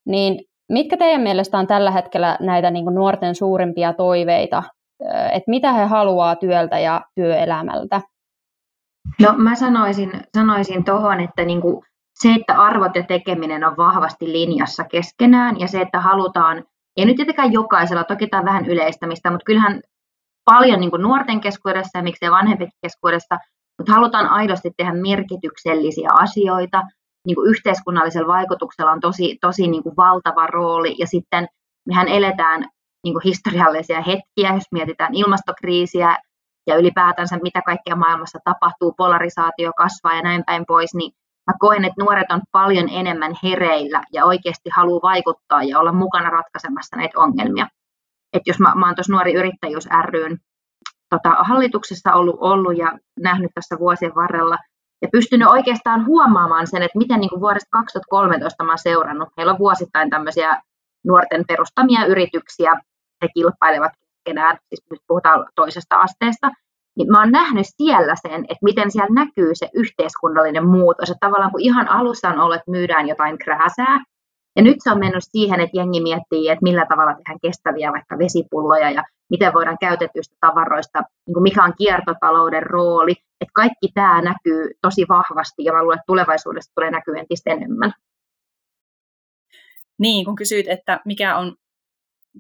Niin 0.07 0.45
mitkä 0.73 0.97
teidän 0.97 1.21
mielestä 1.21 1.59
on 1.59 1.67
tällä 1.67 1.91
hetkellä 1.91 2.39
näitä 2.41 2.71
niin 2.71 2.85
kuin 2.85 2.95
nuorten 2.95 3.35
suurimpia 3.35 3.93
toiveita, 3.93 4.63
että 5.33 5.51
mitä 5.51 5.73
he 5.73 5.85
haluaa 5.85 6.37
työltä 6.37 6.79
ja 6.79 7.01
työelämältä? 7.15 8.01
No 9.21 9.35
mä 9.37 9.55
sanoisin, 9.55 10.13
sanoisin 10.35 10.85
tuohon, 10.85 11.21
että 11.21 11.45
niin 11.45 11.61
kuin 11.61 11.85
se, 12.15 12.33
että 12.41 12.55
arvot 12.55 12.97
ja 12.97 13.03
tekeminen 13.03 13.65
on 13.65 13.77
vahvasti 13.77 14.33
linjassa 14.33 14.85
keskenään 14.85 15.61
ja 15.61 15.69
se, 15.69 15.81
että 15.81 16.01
halutaan, 16.01 16.65
ei 16.97 17.05
nyt 17.05 17.17
tietenkään 17.17 17.53
jokaisella, 17.53 18.05
toki 18.05 18.27
tämä 18.27 18.41
on 18.41 18.47
vähän 18.47 18.67
yleistämistä, 18.67 19.31
mutta 19.31 19.45
kyllähän 19.45 19.83
paljon 20.45 20.81
niin 20.81 20.91
nuorten 20.99 21.41
keskuudessa 21.41 21.99
ja 21.99 22.03
miksei 22.03 22.31
vanhempien 22.31 22.71
keskuudessa 22.83 23.39
mutta 23.79 23.93
halutaan 23.93 24.27
aidosti 24.27 24.71
tehdä 24.77 24.93
merkityksellisiä 24.93 26.09
asioita. 26.13 26.83
Niin 27.27 27.35
kuin 27.35 27.51
yhteiskunnallisella 27.51 28.29
vaikutuksella 28.29 28.93
on 28.93 29.01
tosi, 29.01 29.39
tosi 29.41 29.67
niin 29.67 29.83
kuin 29.83 29.97
valtava 29.97 30.47
rooli 30.47 30.95
ja 30.99 31.07
sitten 31.07 31.47
mehän 31.89 32.09
eletään 32.09 32.69
niin 33.05 33.15
kuin 33.15 33.23
historiallisia 33.25 34.01
hetkiä, 34.01 34.55
jos 34.55 34.65
mietitään 34.73 35.15
ilmastokriisiä 35.15 36.19
ja 36.67 36.77
ylipäätänsä 36.77 37.39
mitä 37.43 37.63
kaikkea 37.63 37.97
maailmassa 37.97 38.39
tapahtuu, 38.45 38.95
polarisaatio 38.97 39.73
kasvaa 39.77 40.15
ja 40.15 40.23
näin 40.23 40.45
päin 40.47 40.65
pois, 40.67 40.95
niin 40.95 41.13
mä 41.47 41.55
koen, 41.59 41.85
että 41.85 42.03
nuoret 42.03 42.31
on 42.33 42.41
paljon 42.53 42.89
enemmän 42.89 43.33
hereillä 43.43 44.03
ja 44.13 44.25
oikeasti 44.25 44.71
haluaa 44.77 45.03
vaikuttaa 45.03 45.63
ja 45.63 45.79
olla 45.79 45.93
mukana 45.93 46.31
ratkaisemassa 46.31 46.97
näitä 46.97 47.21
ongelmia. 47.21 47.67
Et 48.33 48.43
jos 48.47 48.61
mä, 48.61 48.75
mä 48.75 48.87
oon 48.87 48.95
tuossa 48.95 49.13
Nuori 49.13 49.35
Yrittäjyys 49.35 49.89
ryn 50.05 50.39
tota, 51.15 51.37
hallituksessa 51.41 52.13
ollut, 52.13 52.37
ollut 52.41 52.79
ja 52.79 52.99
nähnyt 53.21 53.51
tässä 53.55 53.77
vuosien 53.79 54.15
varrella 54.15 54.57
ja 55.03 55.09
pystynyt 55.13 55.49
oikeastaan 55.49 56.07
huomaamaan 56.07 56.67
sen, 56.67 56.83
että 56.83 56.99
miten 56.99 57.21
niin 57.21 57.31
kuin 57.31 57.41
vuodesta 57.41 57.69
2013 57.71 58.65
mä 58.65 58.77
seurannut. 58.77 59.29
Heillä 59.37 59.53
on 59.53 59.59
vuosittain 59.59 60.11
tämmöisiä 60.11 60.63
nuorten 61.07 61.45
perustamia 61.49 62.07
yrityksiä, 62.07 62.75
he 63.23 63.29
kilpailevat 63.35 63.93
keskenään, 64.01 64.59
siis 64.69 64.85
nyt 64.91 65.01
puhutaan 65.07 65.47
toisesta 65.55 65.97
asteesta, 65.97 66.51
niin 66.97 67.11
mä 67.11 67.21
oon 67.21 67.31
nähnyt 67.31 67.67
siellä 67.77 68.15
sen, 68.23 68.45
että 68.45 68.65
miten 68.65 68.91
siellä 68.91 69.15
näkyy 69.15 69.51
se 69.55 69.69
yhteiskunnallinen 69.75 70.67
muutos. 70.67 71.11
Että 71.11 71.27
tavallaan 71.27 71.51
kun 71.51 71.61
ihan 71.61 71.89
alussa 71.89 72.29
on 72.29 72.41
ollut, 72.41 72.57
että 72.57 72.71
myydään 72.71 73.09
jotain 73.09 73.39
krääsää, 73.39 74.01
ja 74.57 74.63
nyt 74.63 74.77
se 74.79 74.91
on 74.91 74.99
mennyt 74.99 75.25
siihen, 75.31 75.61
että 75.61 75.77
jengi 75.77 76.01
miettii, 76.01 76.49
että 76.49 76.63
millä 76.63 76.87
tavalla 76.89 77.15
tehdään 77.15 77.41
kestäviä 77.43 77.93
vaikka 77.93 78.19
vesipulloja 78.19 78.91
ja 78.91 79.03
miten 79.31 79.55
voidaan 79.55 79.79
käytetyistä 79.81 80.37
tavaroista, 80.41 81.03
niin 81.27 81.35
kuin 81.35 81.43
mikä 81.43 81.65
on 81.65 81.73
kiertotalouden 81.79 82.63
rooli. 82.63 83.13
Että 83.13 83.53
kaikki 83.55 83.89
tämä 83.95 84.23
näkyy 84.23 84.71
tosi 84.83 85.07
vahvasti 85.09 85.65
ja 85.65 85.73
mä 85.73 85.83
luulen, 85.83 85.97
että 85.97 86.07
tulevaisuudessa 86.07 86.73
tulee 86.75 86.91
näkyä 86.91 87.21
entistä 87.21 87.51
enemmän. 87.51 87.93
Niin, 89.99 90.25
kun 90.25 90.37
kysyit, 90.37 90.69
että 90.69 91.01
mikä 91.05 91.37
on 91.37 91.57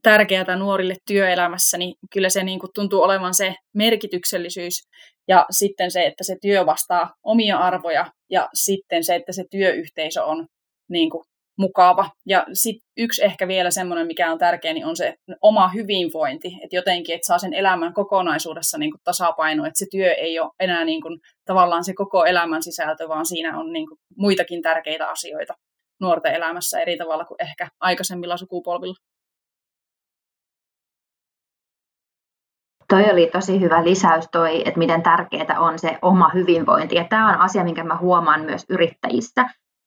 tärkeää 0.02 0.56
nuorille 0.56 0.96
työelämässä, 1.06 1.78
niin 1.78 1.94
kyllä 2.12 2.28
se 2.28 2.44
niin 2.44 2.58
kuin 2.58 2.70
tuntuu 2.74 3.02
olevan 3.02 3.34
se 3.34 3.54
merkityksellisyys 3.74 4.88
ja 5.28 5.46
sitten 5.50 5.90
se, 5.90 6.06
että 6.06 6.24
se 6.24 6.36
työ 6.42 6.66
vastaa 6.66 7.14
omia 7.22 7.58
arvoja 7.58 8.12
ja 8.30 8.48
sitten 8.54 9.04
se, 9.04 9.14
että 9.14 9.32
se 9.32 9.44
työyhteisö 9.50 10.24
on 10.24 10.46
niin 10.88 11.10
kuin 11.10 11.24
mukava. 11.58 12.10
Ja 12.26 12.46
sitten 12.52 12.88
yksi 12.96 13.24
ehkä 13.24 13.48
vielä 13.48 13.70
semmoinen, 13.70 14.06
mikä 14.06 14.32
on 14.32 14.38
tärkeä, 14.38 14.72
niin 14.72 14.86
on 14.86 14.96
se 14.96 15.14
oma 15.42 15.68
hyvinvointi. 15.68 16.48
Että 16.62 16.76
jotenkin, 16.76 17.14
että 17.14 17.26
saa 17.26 17.38
sen 17.38 17.54
elämän 17.54 17.94
kokonaisuudessa 17.94 18.78
niin 18.78 18.92
tasapaino, 19.04 19.64
että 19.64 19.78
se 19.78 19.86
työ 19.90 20.12
ei 20.12 20.40
ole 20.40 20.50
enää 20.60 20.84
niin 20.84 21.02
kuin, 21.02 21.20
tavallaan 21.44 21.84
se 21.84 21.94
koko 21.94 22.24
elämän 22.24 22.62
sisältö, 22.62 23.08
vaan 23.08 23.26
siinä 23.26 23.58
on 23.58 23.72
niin 23.72 23.88
kuin, 23.88 23.98
muitakin 24.16 24.62
tärkeitä 24.62 25.08
asioita 25.08 25.54
nuorten 26.00 26.34
elämässä 26.34 26.80
eri 26.80 26.96
tavalla 26.96 27.24
kuin 27.24 27.42
ehkä 27.42 27.68
aikaisemmilla 27.80 28.36
sukupolvilla. 28.36 28.94
Toi 32.88 33.10
oli 33.10 33.30
tosi 33.32 33.60
hyvä 33.60 33.84
lisäys 33.84 34.28
toi, 34.32 34.62
että 34.68 34.78
miten 34.78 35.02
tärkeää 35.02 35.60
on 35.60 35.78
se 35.78 35.98
oma 36.02 36.30
hyvinvointi. 36.34 36.94
Ja 36.94 37.04
tämä 37.04 37.28
on 37.28 37.40
asia, 37.40 37.64
minkä 37.64 37.84
mä 37.84 37.96
huomaan 37.96 38.44
myös 38.44 38.64
yrittäjissä. 38.68 39.44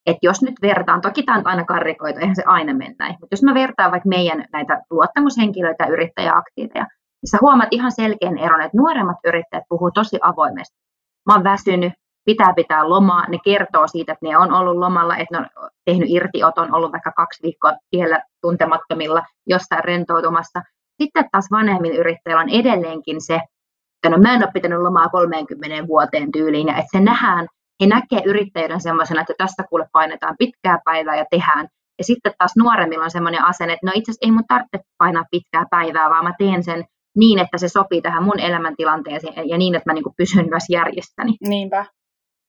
Että 0.08 0.20
jos 0.28 0.42
nyt 0.42 0.56
vertaan, 0.62 1.02
toki 1.02 1.24
tämä 1.24 1.38
on 1.38 1.48
aina 1.48 1.66
karrikoitu, 1.66 2.20
eihän 2.20 2.36
se 2.36 2.44
aina 2.46 2.74
mennä 2.74 3.08
mutta 3.10 3.34
jos 3.34 3.44
mä 3.44 3.54
vertaan 3.54 3.92
vaikka 3.92 4.10
meidän 4.10 4.46
näitä 4.54 4.82
luottamushenkilöitä 4.90 5.84
ja 5.84 5.90
yrittäjäaktiiveja, 5.90 6.84
niin 7.22 7.32
sä 7.32 7.38
huomaat 7.42 7.70
ihan 7.72 7.92
selkeän 7.92 8.38
eron, 8.38 8.62
että 8.62 8.78
nuoremmat 8.78 9.18
yrittäjät 9.26 9.64
puhuu 9.70 9.92
tosi 9.92 10.18
avoimesti. 10.22 10.78
Mä 11.26 11.34
oon 11.34 11.44
väsynyt, 11.44 11.94
pitää 12.26 12.54
pitää 12.54 12.90
lomaa, 12.90 13.26
ne 13.28 13.38
kertoo 13.44 13.88
siitä, 13.88 14.12
että 14.12 14.26
ne 14.28 14.38
on 14.38 14.54
ollut 14.54 14.78
lomalla, 14.78 15.18
että 15.18 15.38
ne 15.38 15.48
on 15.58 15.70
tehnyt 15.86 16.10
irtioton, 16.10 16.76
ollut 16.76 16.92
vaikka 16.92 17.12
kaksi 17.12 17.44
viikkoa 17.44 17.74
tiellä 17.90 18.22
tuntemattomilla, 18.42 19.24
jostain 19.48 19.84
rentoutumassa. 19.84 20.62
Sitten 21.02 21.30
taas 21.32 21.48
vanhemmilla 21.52 22.00
yrittäjillä 22.00 22.42
on 22.42 22.50
edelleenkin 22.50 23.22
se, 23.22 23.36
että 23.36 24.10
no 24.10 24.18
mä 24.18 24.36
en 24.36 24.44
ole 24.44 24.52
pitänyt 24.54 24.80
lomaa 24.80 25.10
30 25.10 25.88
vuoteen 25.88 26.32
tyyliin, 26.32 26.68
ja 26.68 26.74
että 26.74 26.98
se 26.98 27.00
nähdään, 27.00 27.48
he 27.82 27.88
näkee 27.88 28.22
yrittäjyyden 28.26 28.82
semmoisena, 28.82 29.22
että 29.22 29.34
tässä 29.38 29.64
kuule 29.70 29.86
painetaan 29.92 30.36
pitkää 30.40 30.80
päivää 30.86 31.16
ja 31.16 31.26
tehdään. 31.32 31.68
Ja 31.98 32.04
sitten 32.04 32.34
taas 32.38 32.54
nuoremmilla 32.58 33.04
on 33.04 33.12
semmoinen 33.12 33.44
asenne, 33.44 33.74
että 33.74 33.86
no 33.86 33.92
itse 33.96 34.12
asiassa 34.12 34.28
ei 34.28 34.32
mun 34.32 34.44
tarvitse 34.48 34.80
painaa 34.98 35.24
pitkää 35.32 35.66
päivää, 35.72 36.10
vaan 36.10 36.24
mä 36.24 36.34
teen 36.38 36.64
sen 36.64 36.86
niin, 37.18 37.40
että 37.40 37.58
se 37.58 37.70
sopii 37.70 38.02
tähän 38.02 38.24
mun 38.24 38.40
elämäntilanteeseen 38.40 39.50
ja 39.50 39.58
niin, 39.58 39.76
että 39.76 39.90
mä 39.90 39.94
niin 39.94 40.18
pysyn 40.18 40.50
myös 40.50 40.64
järjestäni. 40.70 41.34
Niinpä. 41.48 41.86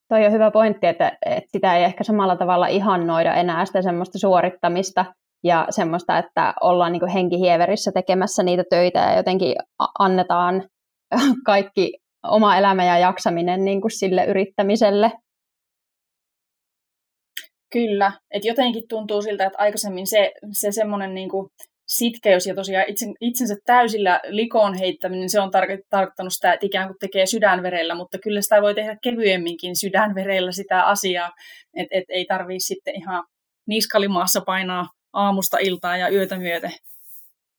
Toi 0.09 0.27
on 0.27 0.33
hyvä 0.33 0.51
pointti, 0.51 0.87
että, 0.87 1.19
että 1.27 1.51
sitä 1.51 1.77
ei 1.77 1.85
ehkä 1.85 2.05
samalla 2.05 2.37
tavalla 2.37 2.67
ihannoida 2.67 3.35
enää 3.35 3.65
sitä 3.65 3.83
semmoista 3.83 4.19
suorittamista 4.19 5.05
ja 5.45 5.67
semmoista, 5.71 6.19
että 6.19 6.55
ollaan 6.61 6.93
niin 6.93 7.09
henkihieverissä 7.15 7.93
tekemässä 7.93 8.43
niitä 8.43 8.65
töitä 8.71 8.99
ja 8.99 9.17
jotenkin 9.17 9.57
annetaan 9.99 10.63
kaikki 11.45 11.99
oma 12.23 12.57
elämä 12.57 12.85
ja 12.85 12.99
jaksaminen 12.99 13.65
niin 13.65 13.81
kuin 13.81 13.91
sille 13.91 14.25
yrittämiselle. 14.25 15.13
Kyllä, 17.73 18.13
että 18.31 18.49
jotenkin 18.49 18.89
tuntuu 18.89 19.23
siltä, 19.23 19.47
että 19.47 19.59
aikaisemmin 19.59 20.07
se, 20.07 20.33
se 20.53 20.73
semmoinen 20.73 21.15
niin 21.15 21.29
kuin 21.29 21.49
sitkeys 21.89 22.47
ja 22.47 22.55
tosiaan 22.55 22.85
itsen, 22.89 23.15
itsensä 23.21 23.57
täysillä 23.65 24.21
likoon 24.25 24.75
heittäminen, 24.75 25.31
se 25.31 25.41
on 25.41 25.49
tar- 25.49 25.83
tarkoittanut 25.91 26.33
sitä, 26.33 26.53
että 26.53 26.67
ikään 26.67 26.89
kuin 26.89 26.99
tekee 27.01 27.27
sydänverellä, 27.27 27.95
mutta 27.95 28.19
kyllä 28.19 28.41
sitä 28.41 28.63
voi 28.63 28.75
tehdä 28.75 28.97
kevyemminkin 29.03 29.77
sydänverellä 29.77 30.53
sitä 30.53 30.83
asiaa, 30.83 31.31
että 31.77 31.99
et 31.99 32.05
ei 32.09 32.25
tarvii 32.25 32.61
sitten 32.61 32.95
ihan 32.95 33.25
niskalimaassa 33.67 34.41
painaa 34.41 34.87
aamusta 35.13 35.59
iltaa 35.59 35.97
ja 35.97 36.09
yötä 36.09 36.39
myöten. 36.39 36.73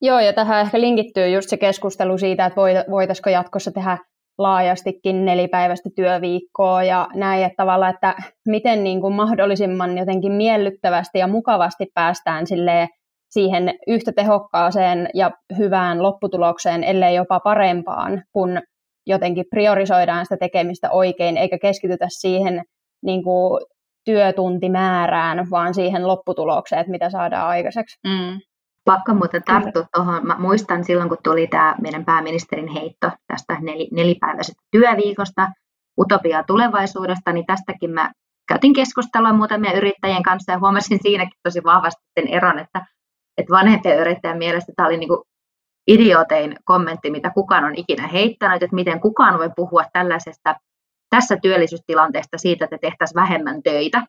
Joo, 0.02 0.20
ja 0.20 0.34
tähän 0.34 0.62
ehkä 0.62 0.82
linkittyy 0.82 1.28
just 1.28 1.50
se 1.50 1.58
keskustelu 1.58 2.18
siitä, 2.18 2.46
että 2.46 2.62
voitaisiko 2.92 3.30
jatkossa 3.30 3.72
tehdä 3.72 3.98
laajastikin 4.40 5.26
nelipäiväistä 5.26 5.90
työviikkoa 5.96 6.84
ja 6.84 7.08
näin, 7.14 7.44
että 7.44 7.64
tavallaan, 7.64 7.94
että 7.94 8.16
miten 8.48 8.84
niin 8.84 9.02
kuin 9.02 9.14
mahdollisimman 9.14 9.98
jotenkin 9.98 10.32
miellyttävästi 10.32 11.20
ja 11.20 11.28
mukavasti 11.28 11.86
päästään 11.94 12.48
silleen 12.48 12.88
siihen 13.30 13.74
yhtä 13.88 14.12
tehokkaaseen 14.12 15.10
ja 15.14 15.32
hyvään 15.58 16.04
lopputulokseen, 16.04 16.84
ellei 16.84 17.16
jopa 17.16 17.40
parempaan, 17.40 18.24
kun 18.32 18.62
jotenkin 19.08 19.46
priorisoidaan 19.50 20.26
sitä 20.26 20.38
tekemistä 20.38 20.92
oikein, 20.92 21.38
eikä 21.38 21.58
keskitytä 21.62 22.06
siihen 22.10 22.64
niin 23.04 23.24
kuin 23.24 23.66
työtuntimäärään, 24.06 25.50
vaan 25.52 25.74
siihen 25.74 26.08
lopputulokseen, 26.08 26.80
että 26.80 26.92
mitä 26.92 27.10
saadaan 27.10 27.48
aikaiseksi. 27.48 28.00
Mm. 28.08 28.40
Pakko 28.86 29.14
muuten 29.14 29.44
tarttua 29.44 29.86
tuohon. 29.96 30.28
Mä 30.28 30.36
muistan 30.40 30.84
silloin, 30.84 31.10
kun 31.10 31.18
tuli 31.24 31.48
tämä 31.48 31.76
meidän 31.82 32.06
pääministerin 32.06 32.68
heitto 32.68 33.12
tästä 33.28 33.58
nel, 33.62 33.88
nelipäiväisestä 33.92 34.62
työviikosta, 34.72 35.48
utopia 36.00 36.44
tulevaisuudesta, 36.44 37.32
niin 37.32 37.46
tästäkin 37.46 37.92
mä 37.92 38.12
käytin 38.48 38.74
keskustelua 38.74 39.34
muutamia 39.34 39.78
yrittäjien 39.78 40.24
kanssa 40.24 40.52
ja 40.52 40.60
huomasin 40.60 41.00
siinäkin 41.02 41.40
tosi 41.44 41.64
vahvasti 41.64 42.02
sen 42.20 42.28
eron, 42.28 42.60
että, 42.60 42.86
että 43.38 43.52
vanhempien 43.52 44.00
yrittäjän 44.00 44.38
mielestä 44.38 44.72
tämä 44.76 44.88
oli 44.88 44.98
niin 44.98 45.10
kuin 45.10 45.22
idiotein 45.88 46.56
kommentti, 46.66 47.12
mitä 47.12 47.30
kukaan 47.30 47.64
on 47.64 47.76
ikinä 47.76 48.08
heittänyt, 48.08 48.64
että 48.64 48.76
miten 48.76 49.00
kukaan 49.00 49.40
voi 49.40 49.50
puhua 49.56 49.84
tällaisesta 49.94 50.56
tässä 51.10 51.38
työllisyystilanteesta 51.42 52.38
siitä, 52.38 52.66
että 52.66 52.78
tehtäisiin 52.82 53.16
vähemmän 53.16 53.64
töitä 53.64 54.06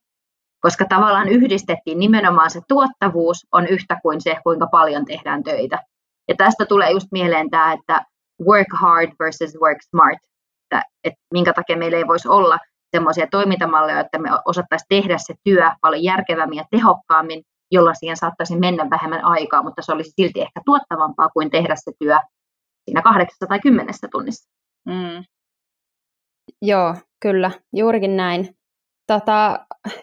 koska 0.60 0.84
tavallaan 0.84 1.28
yhdistettiin 1.28 1.98
nimenomaan 1.98 2.50
se 2.50 2.60
tuottavuus 2.68 3.46
on 3.52 3.66
yhtä 3.66 3.98
kuin 4.02 4.20
se, 4.20 4.36
kuinka 4.42 4.66
paljon 4.66 5.04
tehdään 5.04 5.42
töitä. 5.42 5.78
Ja 6.28 6.34
tästä 6.36 6.66
tulee 6.66 6.90
just 6.90 7.06
mieleen 7.12 7.50
tämä, 7.50 7.72
että 7.72 8.04
work 8.48 8.68
hard 8.80 9.12
versus 9.18 9.60
work 9.62 9.78
smart, 9.82 10.18
että, 10.64 10.82
että 11.04 11.20
minkä 11.34 11.52
takia 11.52 11.76
meillä 11.76 11.98
ei 11.98 12.06
voisi 12.06 12.28
olla 12.28 12.58
semmoisia 12.96 13.26
toimintamalleja, 13.30 14.00
että 14.00 14.18
me 14.18 14.28
osattaisiin 14.44 14.86
tehdä 14.88 15.18
se 15.18 15.34
työ 15.44 15.70
paljon 15.80 16.02
järkevämmin 16.02 16.56
ja 16.56 16.64
tehokkaammin, 16.70 17.42
jolloin 17.70 17.96
siihen 17.96 18.16
saattaisi 18.16 18.58
mennä 18.58 18.90
vähemmän 18.90 19.24
aikaa, 19.24 19.62
mutta 19.62 19.82
se 19.82 19.92
olisi 19.92 20.10
silti 20.10 20.40
ehkä 20.40 20.60
tuottavampaa 20.64 21.28
kuin 21.28 21.50
tehdä 21.50 21.74
se 21.76 21.92
työ 21.98 22.18
siinä 22.84 23.02
kahdeksassa 23.02 23.46
tai 23.46 23.60
kymmenessä 23.60 24.08
tunnissa. 24.12 24.50
Mm. 24.86 25.24
Joo, 26.62 26.94
kyllä, 27.22 27.50
juurikin 27.76 28.16
näin. 28.16 28.59
Tota, 29.10 29.58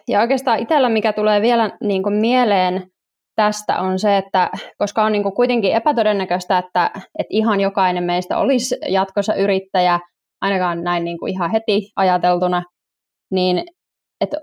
ja 0.08 0.20
oikeastaan 0.20 0.58
itsellä, 0.58 0.88
mikä 0.88 1.12
tulee 1.12 1.42
vielä 1.42 1.70
niin 1.80 2.02
kuin 2.02 2.14
mieleen 2.14 2.90
tästä, 3.36 3.80
on 3.80 3.98
se, 3.98 4.16
että 4.16 4.50
koska 4.78 5.04
on 5.04 5.12
niin 5.12 5.22
kuin 5.22 5.34
kuitenkin 5.34 5.72
epätodennäköistä, 5.72 6.58
että, 6.58 6.90
että 6.94 7.30
ihan 7.30 7.60
jokainen 7.60 8.04
meistä 8.04 8.38
olisi 8.38 8.76
jatkossa 8.88 9.34
yrittäjä, 9.34 10.00
ainakaan 10.40 10.84
näin 10.84 11.04
niin 11.04 11.18
kuin 11.18 11.32
ihan 11.32 11.50
heti 11.50 11.90
ajateltuna, 11.96 12.62
niin 13.30 13.64
että 14.20 14.36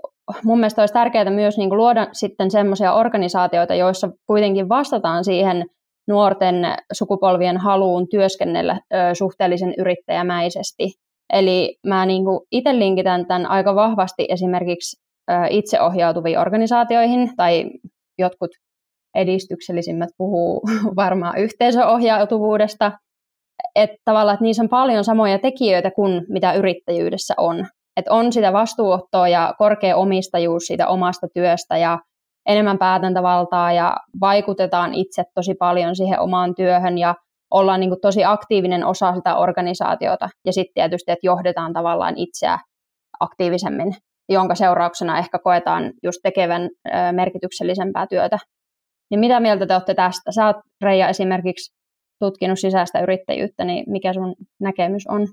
mun 0.44 0.58
mielestä 0.58 0.82
olisi 0.82 0.94
tärkeää 0.94 1.30
myös 1.30 1.58
niin 1.58 1.68
kuin 1.68 1.78
luoda 1.78 2.06
sitten 2.12 2.50
semmoisia 2.50 2.92
organisaatioita, 2.92 3.74
joissa 3.74 4.08
kuitenkin 4.26 4.68
vastataan 4.68 5.24
siihen 5.24 5.64
nuorten 6.08 6.54
sukupolvien 6.92 7.56
haluun 7.56 8.08
työskennellä 8.08 8.80
ö, 8.94 9.14
suhteellisen 9.14 9.74
yrittäjämäisesti. 9.78 11.05
Eli 11.32 11.78
mä 11.86 12.06
niin 12.06 12.24
itse 12.50 12.78
linkitän 12.78 13.26
tämän 13.26 13.46
aika 13.46 13.74
vahvasti 13.74 14.26
esimerkiksi 14.28 15.02
itseohjautuviin 15.50 16.38
organisaatioihin, 16.38 17.36
tai 17.36 17.70
jotkut 18.18 18.50
edistyksellisimmät 19.14 20.10
puhuu 20.18 20.62
varmaan 20.96 21.38
yhteisöohjautuvuudesta, 21.38 22.92
että 23.74 23.96
tavallaan, 24.04 24.34
että 24.34 24.44
niissä 24.44 24.62
on 24.62 24.68
paljon 24.68 25.04
samoja 25.04 25.38
tekijöitä 25.38 25.90
kuin 25.90 26.26
mitä 26.28 26.52
yrittäjyydessä 26.52 27.34
on. 27.36 27.66
Että 27.96 28.12
on 28.12 28.32
sitä 28.32 28.52
vastuuottoa 28.52 29.28
ja 29.28 29.54
korkea 29.58 29.96
omistajuus 29.96 30.62
siitä 30.62 30.88
omasta 30.88 31.26
työstä 31.34 31.76
ja 31.76 31.98
enemmän 32.46 32.78
päätäntävaltaa 32.78 33.72
ja 33.72 33.96
vaikutetaan 34.20 34.94
itse 34.94 35.22
tosi 35.34 35.54
paljon 35.54 35.96
siihen 35.96 36.20
omaan 36.20 36.54
työhön 36.54 36.98
ja 36.98 37.14
ollaan 37.50 37.80
niin 37.80 37.90
kuin 37.90 38.00
tosi 38.00 38.24
aktiivinen 38.24 38.84
osa 38.84 39.14
sitä 39.14 39.36
organisaatiota 39.36 40.28
ja 40.44 40.52
sitten 40.52 40.74
tietysti, 40.74 41.12
että 41.12 41.26
johdetaan 41.26 41.72
tavallaan 41.72 42.14
itseä 42.16 42.58
aktiivisemmin, 43.20 43.94
jonka 44.28 44.54
seurauksena 44.54 45.18
ehkä 45.18 45.38
koetaan 45.38 45.92
just 46.02 46.18
tekevän 46.22 46.70
merkityksellisempää 47.12 48.06
työtä. 48.06 48.38
Niin 49.10 49.20
mitä 49.20 49.40
mieltä 49.40 49.66
te 49.66 49.74
olette 49.74 49.94
tästä? 49.94 50.32
Sä 50.32 50.46
oot 50.46 50.56
Reija 50.84 51.08
esimerkiksi 51.08 51.74
tutkinut 52.20 52.58
sisäistä 52.58 53.00
yrittäjyyttä, 53.00 53.64
niin 53.64 53.84
mikä 53.86 54.12
sun 54.12 54.34
näkemys 54.60 55.06
on? 55.06 55.28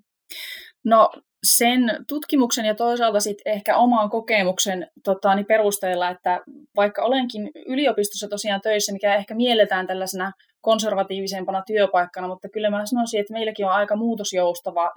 No 0.85 1.09
sen 1.43 1.79
tutkimuksen 2.07 2.65
ja 2.65 2.75
toisaalta 2.75 3.19
sitten 3.19 3.53
ehkä 3.53 3.77
oman 3.77 4.09
kokemuksen 4.09 4.87
tota, 5.03 5.35
niin 5.35 5.45
perusteella, 5.45 6.09
että 6.09 6.39
vaikka 6.75 7.03
olenkin 7.03 7.51
yliopistossa 7.67 8.27
tosiaan 8.27 8.61
töissä, 8.61 8.93
mikä 8.93 9.15
ehkä 9.15 9.35
mielletään 9.35 9.87
tällaisena 9.87 10.31
konservatiivisempana 10.63 11.63
työpaikkana, 11.67 12.27
mutta 12.27 12.49
kyllä 12.49 12.69
mä 12.69 12.85
sanoisin, 12.85 13.19
että 13.19 13.33
meilläkin 13.33 13.65
on 13.65 13.71
aika 13.71 13.95
muutosjoustava 13.95 14.91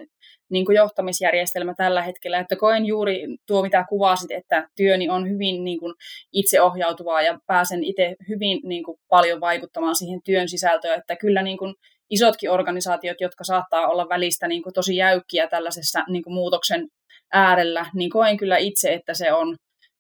niin 0.51 0.67
kuin 0.67 0.77
johtamisjärjestelmä 0.77 1.75
tällä 1.75 2.03
hetkellä, 2.03 2.39
että 2.39 2.57
koen 2.57 2.87
juuri 2.87 3.27
tuo, 3.47 3.63
mitä 3.63 3.85
kuvasit, 3.89 4.31
että 4.31 4.69
työni 4.77 5.09
on 5.09 5.29
hyvin 5.29 5.65
niin 5.65 5.79
kuin 5.79 5.95
itseohjautuvaa 6.33 7.23
ja 7.23 7.39
pääsen 7.47 7.85
itse 7.85 8.17
hyvin 8.29 8.61
niin 8.65 8.85
kuin 8.85 8.99
paljon 9.09 9.41
vaikuttamaan 9.41 9.97
siihen 9.97 10.21
työn 10.25 10.49
sisältöön, 10.49 10.99
että 10.99 11.17
kyllä 11.17 11.43
niin 11.43 11.59
kuin 11.59 11.75
isotkin 12.11 12.51
organisaatiot, 12.51 13.21
jotka 13.21 13.45
saattaa 13.45 13.89
olla 13.89 14.09
välistä 14.09 14.49
niin 14.49 14.63
kuin 14.63 14.73
tosi 14.73 14.97
jäykkiä 14.97 15.47
tällaisessa 15.47 16.05
niin 16.09 16.23
kuin 16.23 16.35
muutoksen 16.35 16.89
äärellä, 17.33 17.87
niin 17.95 18.11
koen 18.11 18.37
kyllä 18.37 18.57
itse, 18.57 18.95
että 18.95 19.15
se 19.15 19.33
on 19.33 19.57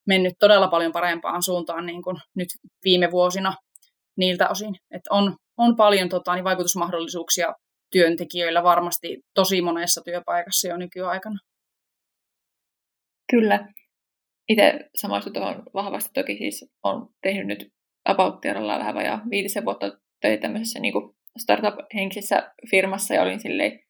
mennyt 0.06 0.34
todella 0.38 0.68
paljon 0.68 0.92
parempaan 0.92 1.42
suuntaan 1.42 1.86
niin 1.86 2.02
kuin 2.02 2.16
nyt 2.34 2.48
viime 2.84 3.10
vuosina 3.10 3.54
niiltä 4.16 4.48
osin. 4.48 4.74
Että 4.90 5.14
on, 5.14 5.36
on 5.56 5.76
paljon 5.76 6.08
tota, 6.08 6.34
niin 6.34 6.44
vaikutusmahdollisuuksia 6.44 7.54
työntekijöillä 7.92 8.62
varmasti 8.62 9.22
tosi 9.34 9.62
monessa 9.62 10.00
työpaikassa 10.04 10.68
jo 10.68 10.76
nykyaikana. 10.76 11.38
Kyllä. 13.30 13.68
Itse 14.48 14.90
samaistun 14.96 15.32
vahvasti 15.74 16.10
toki 16.14 16.36
siis 16.36 16.70
on 16.82 17.08
tehnyt 17.22 17.46
nyt 17.46 17.76
About 18.06 18.34
vähän 18.66 18.94
vajaa 18.94 19.22
viitisen 19.30 19.64
vuotta 19.64 19.98
töitä 20.20 20.42
tämmöisessä 20.42 20.80
niin 20.80 20.94
startup-henkisessä 21.38 22.52
firmassa 22.70 23.14
ja 23.14 23.22
olin 23.22 23.40
silleen 23.40 23.80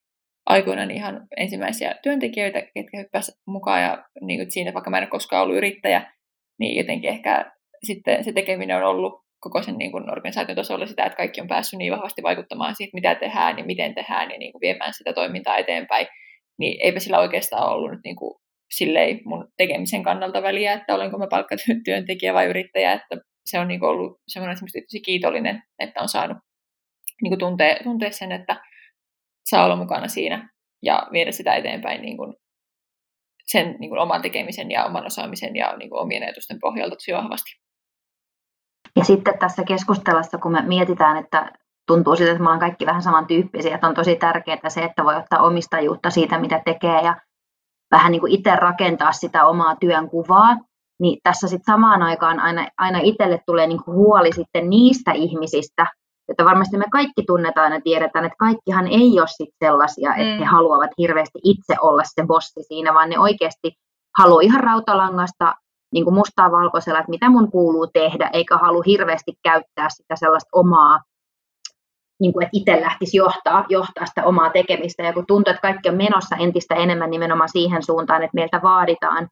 aikoinaan 0.47 0.91
ihan 0.91 1.27
ensimmäisiä 1.37 1.95
työntekijöitä, 2.03 2.63
ketkä 2.63 2.99
hyppäsivät 2.99 3.39
mukaan 3.47 3.83
ja 3.83 4.05
niin 4.21 4.51
siinä, 4.51 4.75
vaikka 4.75 4.91
mä 4.91 4.99
en 4.99 5.03
ole 5.03 5.11
koskaan 5.11 5.43
ollut 5.43 5.57
yrittäjä, 5.57 6.13
niin 6.59 6.77
jotenkin 6.77 7.11
ehkä 7.11 7.53
sitten 7.85 8.25
se 8.25 8.33
tekeminen 8.33 8.77
on 8.77 8.83
ollut 8.83 9.26
koko 9.51 9.63
sen 9.63 9.79
niin 9.79 9.93
kuin 9.93 10.11
organisaation 10.11 10.57
tasolla 10.57 10.87
sitä, 10.87 11.05
että 11.05 11.17
kaikki 11.17 11.41
on 11.41 11.49
päässyt 11.49 11.79
niin 11.79 11.93
vahvasti 11.93 12.23
vaikuttamaan 12.23 12.75
siitä, 12.75 12.95
mitä 12.95 13.15
tehdään 13.15 13.59
ja 13.59 13.65
miten 13.65 13.95
tehdään 13.95 14.31
ja 14.31 14.39
niin 14.39 14.53
kuin 14.53 14.61
viemään 14.61 14.95
sitä 14.95 15.13
toimintaa 15.13 15.57
eteenpäin, 15.57 16.07
niin 16.59 16.87
eipä 16.87 17.01
sillä 17.01 17.19
oikeastaan 17.19 17.73
ollut 17.73 17.91
nyt 17.91 18.01
niin 18.05 18.17
kuin 18.17 18.35
silleen 18.71 19.21
mun 19.25 19.49
tekemisen 19.57 20.03
kannalta 20.03 20.43
väliä, 20.43 20.73
että 20.73 20.95
olenko 20.95 21.19
mä 21.19 21.27
palkkatyöntekijä 21.31 22.35
vai 22.35 22.47
yrittäjä, 22.47 22.93
että 22.93 23.17
se 23.47 23.59
on 23.59 23.69
niin 23.69 23.81
kuin 23.81 23.91
ollut 23.91 24.21
semmoinen 24.29 24.57
tosi 24.59 25.01
kiitollinen, 25.01 25.63
että 25.79 26.01
on 26.01 26.09
saanut 26.09 26.39
niin 27.23 27.31
kuin 27.31 27.39
tuntee, 27.39 27.83
tuntee 27.83 28.13
sen, 28.13 28.33
että 28.33 28.57
saa 29.45 29.65
olla 29.65 29.77
mukana 29.77 30.09
siinä 30.09 30.49
ja 30.83 31.09
viedä 31.13 31.33
sitä 31.33 31.55
eteenpäin 31.55 32.03
niin 32.03 32.17
kuin 32.17 32.35
sen 33.47 33.77
niin 33.81 33.91
kuin 33.91 33.99
oman 33.99 34.23
tekemisen 34.23 34.71
ja 34.71 34.85
oman 34.85 35.07
osaamisen 35.07 35.57
ja 35.57 35.77
niin 35.77 35.91
kuin 35.91 36.01
omien 36.01 36.23
ajatusten 36.23 36.59
pohjalta 36.61 36.97
tosi 36.97 37.13
vahvasti. 37.13 37.66
Ja 38.97 39.05
sitten 39.05 39.39
tässä 39.39 39.65
keskustelussa, 39.65 40.39
kun 40.39 40.53
me 40.53 40.63
mietitään, 40.63 41.17
että 41.17 41.53
tuntuu 41.87 42.17
siltä, 42.17 42.33
että 42.33 42.43
me 42.43 42.49
ollaan 42.49 42.61
kaikki 42.61 42.87
vähän 42.87 43.03
samantyyppisiä, 43.03 43.75
että 43.75 43.89
on 43.89 43.95
tosi 43.95 44.17
tärkeää 44.17 44.69
se, 44.69 44.85
että 44.85 45.05
voi 45.05 45.17
ottaa 45.17 45.43
omistajuutta 45.43 46.11
siitä, 46.11 46.39
mitä 46.39 46.63
tekee 46.65 47.01
ja 47.01 47.17
vähän 47.91 48.13
niin 48.13 48.21
kuin 48.21 48.33
itse 48.33 48.57
rakentaa 48.57 49.13
sitä 49.13 49.47
omaa 49.47 49.77
työnkuvaa, 49.77 50.57
niin 51.01 51.19
tässä 51.23 51.49
sitten 51.49 51.75
samaan 51.75 52.03
aikaan 52.03 52.41
aina, 52.41 52.69
aina 52.79 52.99
itselle 53.03 53.41
tulee 53.47 53.67
niin 53.67 53.85
kuin 53.85 53.97
huoli 53.97 54.33
sitten 54.33 54.71
niistä 54.71 55.13
ihmisistä, 55.13 55.87
että 56.29 56.45
varmasti 56.45 56.77
me 56.77 56.85
kaikki 56.93 57.23
tunnetaan 57.27 57.73
ja 57.73 57.81
tiedetään, 57.81 58.25
että 58.25 58.37
kaikkihan 58.39 58.87
ei 58.87 59.21
ole 59.21 59.29
sit 59.29 59.55
sellaisia, 59.65 60.15
että 60.15 60.35
mm. 60.35 60.39
he 60.39 60.45
haluavat 60.45 60.91
hirveästi 60.99 61.39
itse 61.45 61.75
olla 61.81 62.03
se 62.05 62.27
bossi 62.27 62.63
siinä, 62.63 62.95
vaan 62.95 63.11
ne 63.11 63.19
oikeasti 63.19 63.73
haluaa 64.19 64.41
ihan 64.41 64.65
rautalangasta 64.65 65.55
niin 65.93 66.05
kuin 66.05 66.15
mustaa 66.15 66.51
valkoisella, 66.51 66.99
että 66.99 67.11
mitä 67.11 67.31
mun 67.31 67.51
kuuluu 67.51 67.87
tehdä, 67.87 68.31
eikä 68.33 68.57
halua 68.57 68.83
hirveästi 68.87 69.33
käyttää 69.43 69.89
sitä 69.89 70.17
sellaista 70.17 70.49
omaa, 70.53 71.01
niin 72.21 72.33
kuin, 72.33 72.43
että 72.45 72.57
itse 72.57 72.81
lähtisi 72.81 73.17
johtaa, 73.17 73.65
johtaa 73.69 74.07
sitä 74.07 74.25
omaa 74.25 74.51
tekemistä. 74.51 75.03
Ja 75.03 75.13
kun 75.13 75.27
tuntuu, 75.27 75.51
että 75.51 75.61
kaikki 75.61 75.89
on 75.89 75.97
menossa 75.97 76.37
entistä 76.37 76.75
enemmän 76.75 77.11
nimenomaan 77.11 77.49
siihen 77.49 77.83
suuntaan, 77.83 78.23
että 78.23 78.35
meiltä 78.35 78.61
vaaditaan 78.63 79.29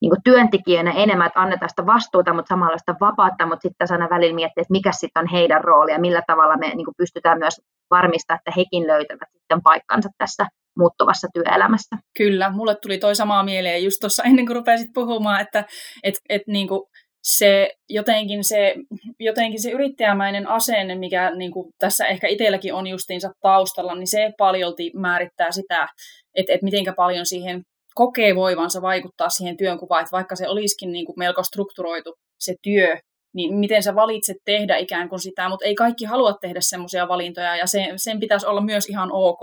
niin 0.00 0.10
kuin 0.10 0.22
työntekijänä 0.24 0.90
enemmän, 0.90 1.26
että 1.26 1.40
annetaan 1.40 1.70
sitä 1.70 1.86
vastuuta, 1.86 2.32
mutta 2.34 2.48
samalla 2.48 2.78
sitä 2.78 2.94
vapautta, 3.00 3.46
mutta 3.46 3.62
sitten 3.62 3.78
tässä 3.78 3.94
aina 3.94 4.10
välillä 4.10 4.34
miettiä, 4.34 4.62
että 4.62 4.72
mikä 4.72 4.92
sitten 4.92 5.20
on 5.20 5.26
heidän 5.26 5.64
rooli 5.64 5.92
ja 5.92 6.00
millä 6.00 6.22
tavalla 6.26 6.56
me 6.56 6.74
niin 6.74 6.84
kuin 6.84 6.94
pystytään 6.96 7.38
myös 7.38 7.60
varmistaa, 7.90 8.36
että 8.36 8.52
hekin 8.56 8.86
löytävät 8.86 9.28
sitten 9.32 9.62
paikkansa 9.62 10.08
tässä 10.18 10.46
muuttuvassa 10.78 11.28
työelämässä. 11.34 11.96
Kyllä, 12.18 12.50
mulle 12.50 12.76
tuli 12.82 12.98
toi 12.98 13.14
samaa 13.14 13.42
mieleen 13.42 13.84
just 13.84 13.96
tuossa 14.00 14.22
ennen 14.22 14.46
kuin 14.46 14.56
rupesit 14.56 14.90
puhumaan, 14.94 15.40
että 15.40 15.64
et, 16.02 16.14
et 16.28 16.42
niin 16.46 16.68
kuin 16.68 16.82
se 17.22 17.70
jotenkin 17.88 18.44
se, 18.44 18.74
jotenkin 19.18 19.62
se 19.62 19.70
yrittäjämäinen 19.70 20.48
asenne, 20.48 20.94
mikä 20.94 21.30
niin 21.36 21.52
kuin 21.52 21.70
tässä 21.78 22.06
ehkä 22.06 22.28
itselläkin 22.28 22.74
on 22.74 22.86
justiinsa 22.86 23.30
taustalla, 23.40 23.94
niin 23.94 24.06
se 24.06 24.32
paljolti 24.38 24.90
määrittää 24.94 25.50
sitä, 25.50 25.88
että, 26.34 26.52
että 26.52 26.64
mitenkä 26.64 26.92
paljon 26.92 27.26
siihen 27.26 27.62
kokee 27.94 28.34
voivansa 28.34 28.82
vaikuttaa 28.82 29.28
siihen 29.28 29.56
työnkuvaan, 29.56 30.02
että 30.02 30.16
vaikka 30.16 30.36
se 30.36 30.48
olisikin 30.48 30.92
niin 30.92 31.06
kuin 31.06 31.18
melko 31.18 31.42
strukturoitu 31.42 32.14
se 32.38 32.54
työ, 32.62 32.96
niin 33.34 33.54
miten 33.54 33.82
sä 33.82 33.94
valitset 33.94 34.36
tehdä 34.44 34.76
ikään 34.76 35.08
kuin 35.08 35.20
sitä, 35.20 35.48
mutta 35.48 35.66
ei 35.66 35.74
kaikki 35.74 36.04
halua 36.04 36.32
tehdä 36.40 36.60
semmoisia 36.60 37.08
valintoja, 37.08 37.56
ja 37.56 37.66
se, 37.66 37.88
sen 37.96 38.20
pitäisi 38.20 38.46
olla 38.46 38.60
myös 38.60 38.88
ihan 38.88 39.08
ok. 39.12 39.40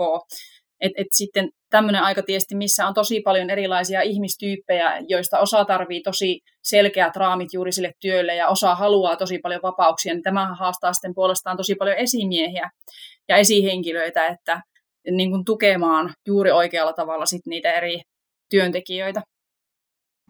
Et, 0.80 0.92
et 0.96 1.06
sitten 1.12 1.48
tämmöinen 1.70 2.02
aika 2.02 2.22
tietysti, 2.22 2.56
missä 2.56 2.86
on 2.86 2.94
tosi 2.94 3.20
paljon 3.20 3.50
erilaisia 3.50 4.02
ihmistyyppejä, 4.02 4.92
joista 5.08 5.38
osa 5.38 5.64
tarvii 5.64 6.02
tosi 6.02 6.40
selkeät 6.62 7.16
raamit 7.16 7.52
juuri 7.52 7.72
sille 7.72 7.92
työlle 8.00 8.34
ja 8.34 8.48
osa 8.48 8.74
haluaa 8.74 9.16
tosi 9.16 9.38
paljon 9.38 9.62
vapauksia, 9.62 10.14
niin 10.14 10.22
tämä 10.22 10.54
haastaa 10.54 10.92
sitten 10.92 11.14
puolestaan 11.14 11.56
tosi 11.56 11.74
paljon 11.74 11.96
esimiehiä 11.96 12.70
ja 13.28 13.36
esihenkilöitä, 13.36 14.26
että 14.26 14.60
niin 15.10 15.30
kuin 15.30 15.44
tukemaan 15.44 16.14
juuri 16.26 16.50
oikealla 16.50 16.92
tavalla 16.92 17.26
sit 17.26 17.46
niitä 17.46 17.72
eri 17.72 18.00
työntekijöitä. 18.50 19.22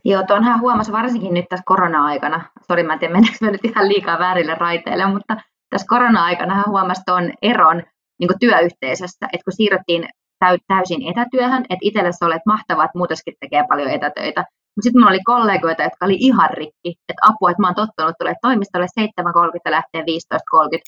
Joo, 0.05 0.23
tuonhan 0.27 0.61
huomasi 0.61 0.93
varsinkin 0.93 1.35
nyt 1.35 1.45
tässä 1.49 1.63
korona-aikana. 1.67 2.51
Sori, 2.69 2.83
mä 2.83 2.93
en 2.93 2.99
tiedä, 2.99 3.15
meneekö 3.15 3.37
me 3.41 3.51
nyt 3.51 3.65
ihan 3.65 3.89
liikaa 3.89 4.19
väärille 4.19 4.55
raiteille, 4.55 5.07
mutta 5.07 5.37
tässä 5.71 5.87
korona-aikana 5.89 6.55
hän 6.55 6.65
huomasi 6.69 7.03
tuon 7.07 7.33
eron 7.43 7.83
niin 8.19 8.39
työyhteisöstä, 8.41 9.27
että 9.33 9.45
kun 9.45 9.53
siirryttiin 9.53 10.09
täysin 10.69 11.03
etätyöhön, 11.11 11.63
että 11.63 11.87
itselle 11.89 12.13
se 12.13 12.25
oli, 12.25 12.35
että 12.35 12.51
mahtavaa, 12.55 12.85
että 12.85 12.99
muutoskin 12.99 13.35
tekee 13.41 13.65
paljon 13.69 13.91
etätöitä. 13.91 14.41
Mutta 14.41 14.85
sitten 14.87 14.99
minulla 14.99 15.15
oli 15.15 15.25
kollegoita, 15.25 15.83
jotka 15.83 16.07
oli 16.07 16.17
ihan 16.21 16.51
rikki, 16.51 16.91
että 17.09 17.23
apua, 17.29 17.51
että 17.51 17.63
mä 17.63 17.69
oon 17.69 17.75
tottunut 17.75 18.15
tulee 18.19 18.35
toimistolle 18.43 18.87
7.30 19.01 19.05
ja 19.65 19.71
lähtee 19.71 20.01
15.30. 20.01 20.07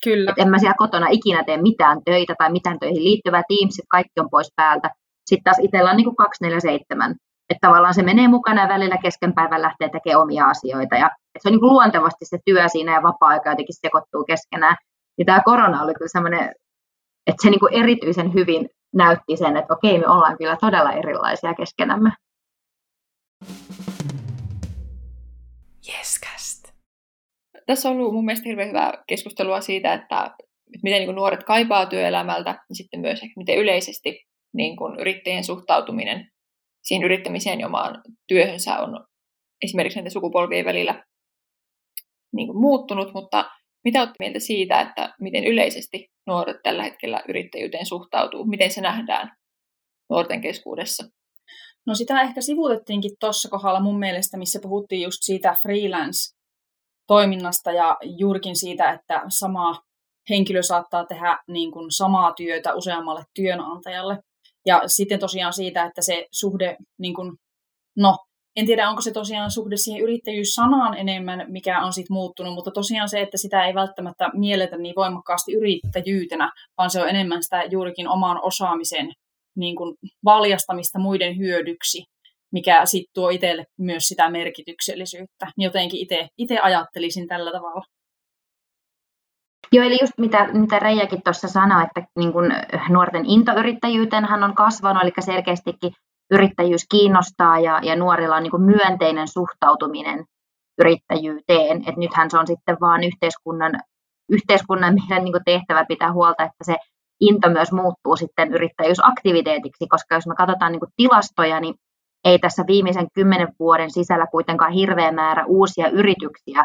Kyllä. 0.05 0.31
Että 0.31 0.43
en 0.43 0.51
mä 0.51 0.59
siellä 0.59 0.83
kotona 0.85 1.07
ikinä 1.11 1.45
tee 1.45 1.63
mitään 1.63 1.99
töitä 2.05 2.35
tai 2.39 2.53
mitään 2.53 2.79
töihin 2.79 3.05
liittyvää, 3.05 3.43
Teamsit, 3.49 3.85
kaikki 3.89 4.21
on 4.21 4.31
pois 4.31 4.53
päältä. 4.57 4.91
Sitten 5.27 5.45
taas 5.45 5.59
itsellä 5.59 5.91
on 5.91 5.97
niin 5.97 6.05
kuin 6.05 6.17
247. 6.17 7.15
Että 7.51 7.67
tavallaan 7.67 7.95
se 7.95 8.03
menee 8.03 8.29
mukana 8.29 8.63
ja 8.63 8.69
välillä 8.69 8.99
kesken 8.99 9.33
päivän 9.35 9.63
lähtee 9.63 9.89
tekemään 9.89 10.23
omia 10.23 10.45
asioita. 10.45 10.95
Ja 10.97 11.11
se 11.39 11.49
on 11.49 11.53
niin 11.53 11.61
kuin 11.61 11.73
luontevasti 11.73 12.25
se 12.25 12.39
työ 12.45 12.69
siinä 12.69 12.95
ja 12.95 13.03
vapaa-aika 13.03 13.51
jotenkin 13.51 13.81
sekoittuu 13.81 14.25
keskenään. 14.25 14.77
Niin 15.19 15.27
tämä 15.27 15.41
korona 15.45 15.83
oli 15.83 15.95
kyllä 15.95 16.09
semmoinen, 16.09 16.45
että 17.27 17.43
se 17.43 17.51
niin 17.51 17.61
kuin 17.61 17.75
erityisen 17.75 18.35
hyvin 18.35 18.69
näytti 18.94 19.37
sen, 19.37 19.57
että 19.57 19.74
okei, 19.74 19.98
me 19.98 20.09
ollaan 20.09 20.38
kyllä 20.38 20.57
todella 20.61 20.92
erilaisia 20.92 21.55
keskenämme. 21.55 22.11
Yescast. 25.88 26.68
Tässä 27.66 27.88
on 27.88 27.96
ollut 27.96 28.14
mun 28.14 28.24
mielestä 28.24 28.48
hirveän 28.48 28.68
hyvää 28.68 29.05
keskustelua 29.07 29.61
siitä, 29.61 29.94
että 29.94 30.35
miten 30.83 31.00
niin 31.00 31.14
nuoret 31.14 31.44
kaipaa 31.44 31.87
työelämältä 31.87 32.50
ja 32.50 32.74
sitten 32.74 33.00
myös 33.00 33.22
ehkä 33.22 33.33
miten 33.37 33.59
yleisesti 33.59 34.24
niin 34.55 34.76
kuin 34.76 35.00
yrittäjien 35.00 35.44
suhtautuminen 35.44 36.31
siihen 36.83 37.05
yrittämiseen 37.05 37.61
ja 37.61 37.66
omaan 37.66 38.03
työhönsä 38.26 38.79
on 38.79 39.07
esimerkiksi 39.62 39.98
näiden 39.98 40.12
sukupolvien 40.12 40.64
välillä 40.64 41.05
niin 42.33 42.46
kuin 42.46 42.61
muuttunut, 42.61 43.14
mutta 43.14 43.50
mitä 43.85 43.98
olette 43.98 44.16
mieltä 44.18 44.38
siitä, 44.38 44.81
että 44.81 45.14
miten 45.20 45.44
yleisesti 45.44 46.11
nuoret 46.31 46.57
tällä 46.62 46.83
hetkellä 46.83 47.23
yrittäjyyteen 47.29 47.87
suhtautuu? 47.87 48.45
Miten 48.45 48.71
se 48.71 48.81
nähdään 48.81 49.37
nuorten 50.11 50.40
keskuudessa? 50.40 51.05
No 51.87 51.95
sitä 51.95 52.23
ehkä 52.23 52.40
sivuutettiinkin 52.40 53.11
tuossa 53.21 53.49
kohdalla 53.49 53.81
mun 53.81 53.99
mielestä, 53.99 54.38
missä 54.38 54.59
puhuttiin 54.62 55.03
just 55.03 55.19
siitä 55.21 55.57
freelance-toiminnasta 55.62 57.73
ja 57.73 57.97
juurikin 58.19 58.57
siitä, 58.57 58.90
että 58.90 59.23
sama 59.29 59.83
henkilö 60.31 60.62
saattaa 60.62 61.07
tehdä 61.07 61.38
niin 61.49 61.73
kuin 61.73 61.90
samaa 61.90 62.33
työtä 62.33 62.75
useammalle 62.75 63.23
työnantajalle. 63.35 64.19
Ja 64.66 64.83
sitten 64.87 65.21
tosiaan 65.21 65.53
siitä, 65.53 65.85
että 65.85 66.03
se 66.03 66.27
suhde, 66.33 66.77
niin 66.99 67.14
kuin, 67.14 67.37
no 67.97 68.19
en 68.57 68.67
tiedä 68.67 68.89
onko 68.89 69.01
se 69.01 69.13
tosiaan 69.13 69.51
suhde 69.51 69.77
siihen 69.77 70.03
yrittäjyyssanaan 70.03 70.99
enemmän, 70.99 71.45
mikä 71.49 71.85
on 71.85 71.93
sitten 71.93 72.15
muuttunut, 72.15 72.55
mutta 72.55 72.71
tosiaan 72.71 73.09
se, 73.09 73.21
että 73.21 73.37
sitä 73.37 73.65
ei 73.65 73.75
välttämättä 73.75 74.31
mielletä 74.35 74.77
niin 74.77 74.95
voimakkaasti 74.97 75.53
yrittäjyytenä, 75.53 76.53
vaan 76.79 76.91
se 76.91 77.03
on 77.03 77.09
enemmän 77.09 77.43
sitä 77.43 77.63
juurikin 77.71 78.09
oman 78.09 78.41
osaamisen 78.43 79.13
niin 79.57 79.77
kuin 79.77 79.97
valjastamista 80.25 80.99
muiden 80.99 81.39
hyödyksi, 81.39 82.05
mikä 82.53 82.87
sitten 82.87 83.11
tuo 83.15 83.31
itselle 83.31 83.65
myös 83.79 84.03
sitä 84.09 84.31
merkityksellisyyttä. 84.31 85.47
Niin 85.57 85.65
jotenkin 85.65 86.07
itse 86.39 86.59
ajattelisin 86.59 87.29
tällä 87.29 87.53
tavalla. 87.53 87.85
Joo, 89.73 89.85
eli 89.85 89.99
just 90.01 90.13
mitä, 90.19 90.49
mitä 90.53 90.79
Reijakin 90.79 91.23
tuossa 91.23 91.49
sanoi, 91.49 91.85
että 91.85 92.03
niin 92.19 92.33
kun 92.33 92.53
nuorten 92.89 93.27
intoyrittäjyyteen 93.27 94.25
hän 94.25 94.45
on 94.45 94.55
kasvanut, 94.55 95.03
eli 95.03 95.13
selkeästikin 95.21 95.93
yrittäjyys 96.31 96.87
kiinnostaa 96.90 97.59
ja, 97.59 97.81
ja 97.83 97.97
nuorilla 97.97 98.37
on 98.37 98.43
niin 98.43 98.62
myönteinen 98.62 99.29
suhtautuminen 99.29 100.25
yrittäjyyteen. 100.79 101.85
Et 101.88 101.97
nythän 101.97 102.31
se 102.31 102.38
on 102.38 102.47
sitten 102.47 102.77
vaan 102.81 103.05
yhteiskunnan, 103.05 103.73
yhteiskunnan 104.29 104.95
meidän 104.95 105.25
niin 105.25 105.45
tehtävä 105.45 105.85
pitää 105.88 106.12
huolta, 106.12 106.43
että 106.43 106.64
se 106.64 106.77
into 107.21 107.51
myös 107.51 107.73
muuttuu 107.73 108.16
sitten 108.16 108.55
yrittäjyysaktiviteetiksi, 108.55 109.87
koska 109.88 110.14
jos 110.14 110.27
me 110.27 110.35
katsotaan 110.35 110.73
niin 110.73 110.93
tilastoja, 110.97 111.61
niin 111.61 111.75
ei 112.25 112.38
tässä 112.38 112.64
viimeisen 112.66 113.07
kymmenen 113.14 113.53
vuoden 113.59 113.90
sisällä 113.90 114.27
kuitenkaan 114.27 114.73
hirveä 114.73 115.12
määrä 115.12 115.45
uusia 115.47 115.88
yrityksiä 115.88 116.64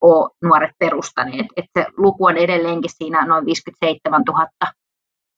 ole 0.00 0.30
nuoret 0.44 0.70
perustaneet. 0.78 1.46
Että 1.56 1.80
se 1.80 1.86
luku 1.96 2.24
on 2.24 2.36
edelleenkin 2.36 2.90
siinä 2.96 3.26
noin 3.26 3.46
57 3.46 4.22
000. 4.28 4.46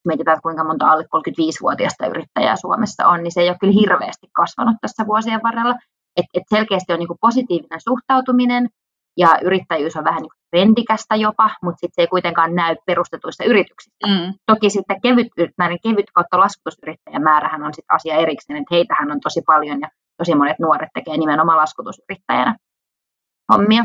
Mietitään, 0.05 0.43
kuinka 0.43 0.65
monta 0.65 0.87
alle 0.87 1.05
35-vuotiaista 1.05 2.07
yrittäjää 2.07 2.57
Suomessa 2.57 3.07
on, 3.07 3.23
niin 3.23 3.33
se 3.33 3.41
ei 3.41 3.49
ole 3.49 3.57
kyllä 3.61 3.81
hirveästi 3.81 4.27
kasvanut 4.33 4.77
tässä 4.81 5.07
vuosien 5.07 5.41
varrella. 5.43 5.75
Et, 6.17 6.27
et 6.35 6.43
selkeästi 6.49 6.93
on 6.93 6.99
niin 6.99 7.09
positiivinen 7.21 7.81
suhtautuminen 7.81 8.69
ja 9.17 9.39
yrittäjyys 9.43 9.97
on 9.97 10.05
vähän 10.05 10.23
niin 10.23 10.31
trendikästä 10.51 11.17
jopa, 11.17 11.51
mutta 11.63 11.79
sit 11.81 11.91
se 11.95 12.03
ei 12.03 12.07
kuitenkaan 12.07 12.55
näy 12.55 12.77
perustetuissa 12.87 13.45
yrityksissä. 13.45 14.07
Mm. 14.07 14.35
Toki 14.47 14.71
sitten 14.71 15.01
kevyt, 15.01 15.29
näiden 15.59 15.79
kevyt 15.83 16.11
kautta 16.15 16.39
laskutusyrittäjän 16.39 17.23
määrähän 17.23 17.63
on 17.63 17.75
sitten 17.75 17.95
asia 17.95 18.15
erikseen, 18.15 18.57
että 18.57 18.75
heitähän 18.75 19.13
on 19.13 19.21
tosi 19.21 19.43
paljon 19.47 19.81
ja 19.81 19.89
tosi 20.17 20.35
monet 20.35 20.59
nuoret 20.59 20.89
tekee 20.95 21.17
nimenomaan 21.17 21.59
laskutusyrittäjänä 21.59 22.57
hommia. 23.53 23.85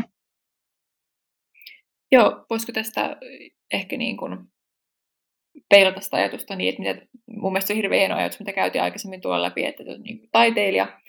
Joo, 2.12 2.46
voisiko 2.50 2.72
tästä 2.72 3.16
ehkä 3.72 3.96
niin 3.96 4.16
kuin 4.16 4.49
peilata 5.68 6.00
sitä 6.00 6.16
ajatusta 6.16 6.56
niin, 6.56 6.68
että 6.68 6.82
mitä, 6.82 7.06
mun 7.36 7.52
mielestä 7.52 7.66
se 7.66 7.72
on 7.72 7.76
hirveän 7.76 7.98
hieno 7.98 8.16
ajatus, 8.16 8.38
mitä 8.38 8.52
käytiin 8.52 8.82
aikaisemmin 8.82 9.20
tuolla 9.20 9.42
läpi, 9.42 9.64
että 9.64 9.82
niin 10.04 10.28
taiteilija, 10.32 11.00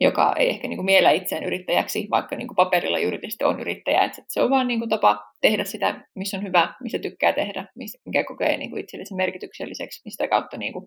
joka 0.00 0.34
ei 0.38 0.50
ehkä 0.50 0.68
niin 0.68 0.76
kuin 0.76 0.86
miellä 0.86 1.10
itseään 1.10 1.44
yrittäjäksi, 1.44 2.06
vaikka 2.10 2.36
niin 2.36 2.48
kuin 2.48 2.56
paperilla 2.56 2.98
juridisesti 2.98 3.44
on 3.44 3.60
yrittäjä. 3.60 4.04
Että 4.04 4.22
se 4.28 4.42
on 4.42 4.50
vaan 4.50 4.68
niin 4.68 4.78
kuin 4.78 4.88
tapa 4.88 5.20
tehdä 5.40 5.64
sitä, 5.64 6.06
missä 6.14 6.36
on 6.36 6.42
hyvä, 6.42 6.74
missä 6.82 6.98
tykkää 6.98 7.32
tehdä, 7.32 7.66
mikä 8.06 8.24
kokee 8.24 8.56
niin 8.56 8.70
kuin 8.70 8.80
itsellisen 8.80 9.16
merkitykselliseksi, 9.16 10.02
mistä 10.04 10.28
kautta 10.28 10.56
niin 10.56 10.72
kuin 10.72 10.86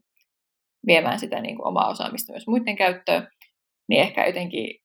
viemään 0.88 1.20
sitä 1.20 1.42
niin 1.42 1.56
kuin 1.56 1.68
omaa 1.68 1.90
osaamista 1.90 2.34
myös 2.34 2.48
muiden 2.48 2.76
käyttöön. 2.76 3.28
Niin 3.90 4.02
ehkä 4.02 4.26
jotenkin 4.26 4.76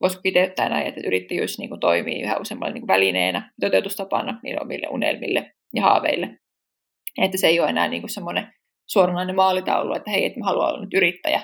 voisiko 0.00 0.22
kiteyttää 0.22 0.68
näin, 0.68 0.86
että 0.86 1.00
yrittäjyys 1.06 1.58
niin 1.58 1.68
kuin 1.68 1.80
toimii 1.80 2.22
yhä 2.22 2.36
useammalla 2.36 2.74
niin 2.74 2.82
kuin 2.82 2.94
välineenä, 2.94 3.52
toteutustapana 3.60 4.40
niille 4.42 4.60
omille 4.60 4.86
unelmille 4.90 5.52
ja 5.74 5.82
haaveille. 5.82 6.38
Että 7.22 7.38
se 7.38 7.46
ei 7.46 7.60
ole 7.60 7.68
enää 7.68 7.88
niin 7.88 8.02
kuin 8.02 8.10
semmoinen 8.10 8.52
suoranainen 8.86 9.36
maalitaulu, 9.36 9.94
että 9.94 10.10
hei, 10.10 10.24
että 10.24 10.40
mä 10.40 10.46
haluan 10.46 10.68
olla 10.68 10.80
nyt 10.80 10.94
yrittäjä, 10.94 11.42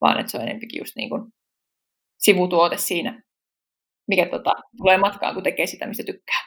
vaan 0.00 0.20
että 0.20 0.30
se 0.30 0.36
on 0.36 0.42
enemmänkin 0.42 0.80
just 0.80 0.96
niin 0.96 1.10
kuin 1.10 1.22
sivutuote 2.18 2.76
siinä, 2.76 3.22
mikä 4.08 4.26
tota, 4.26 4.52
tulee 4.76 4.98
matkaan, 4.98 5.34
kun 5.34 5.42
tekee 5.42 5.66
sitä, 5.66 5.86
mistä 5.86 6.02
tykkää. 6.06 6.40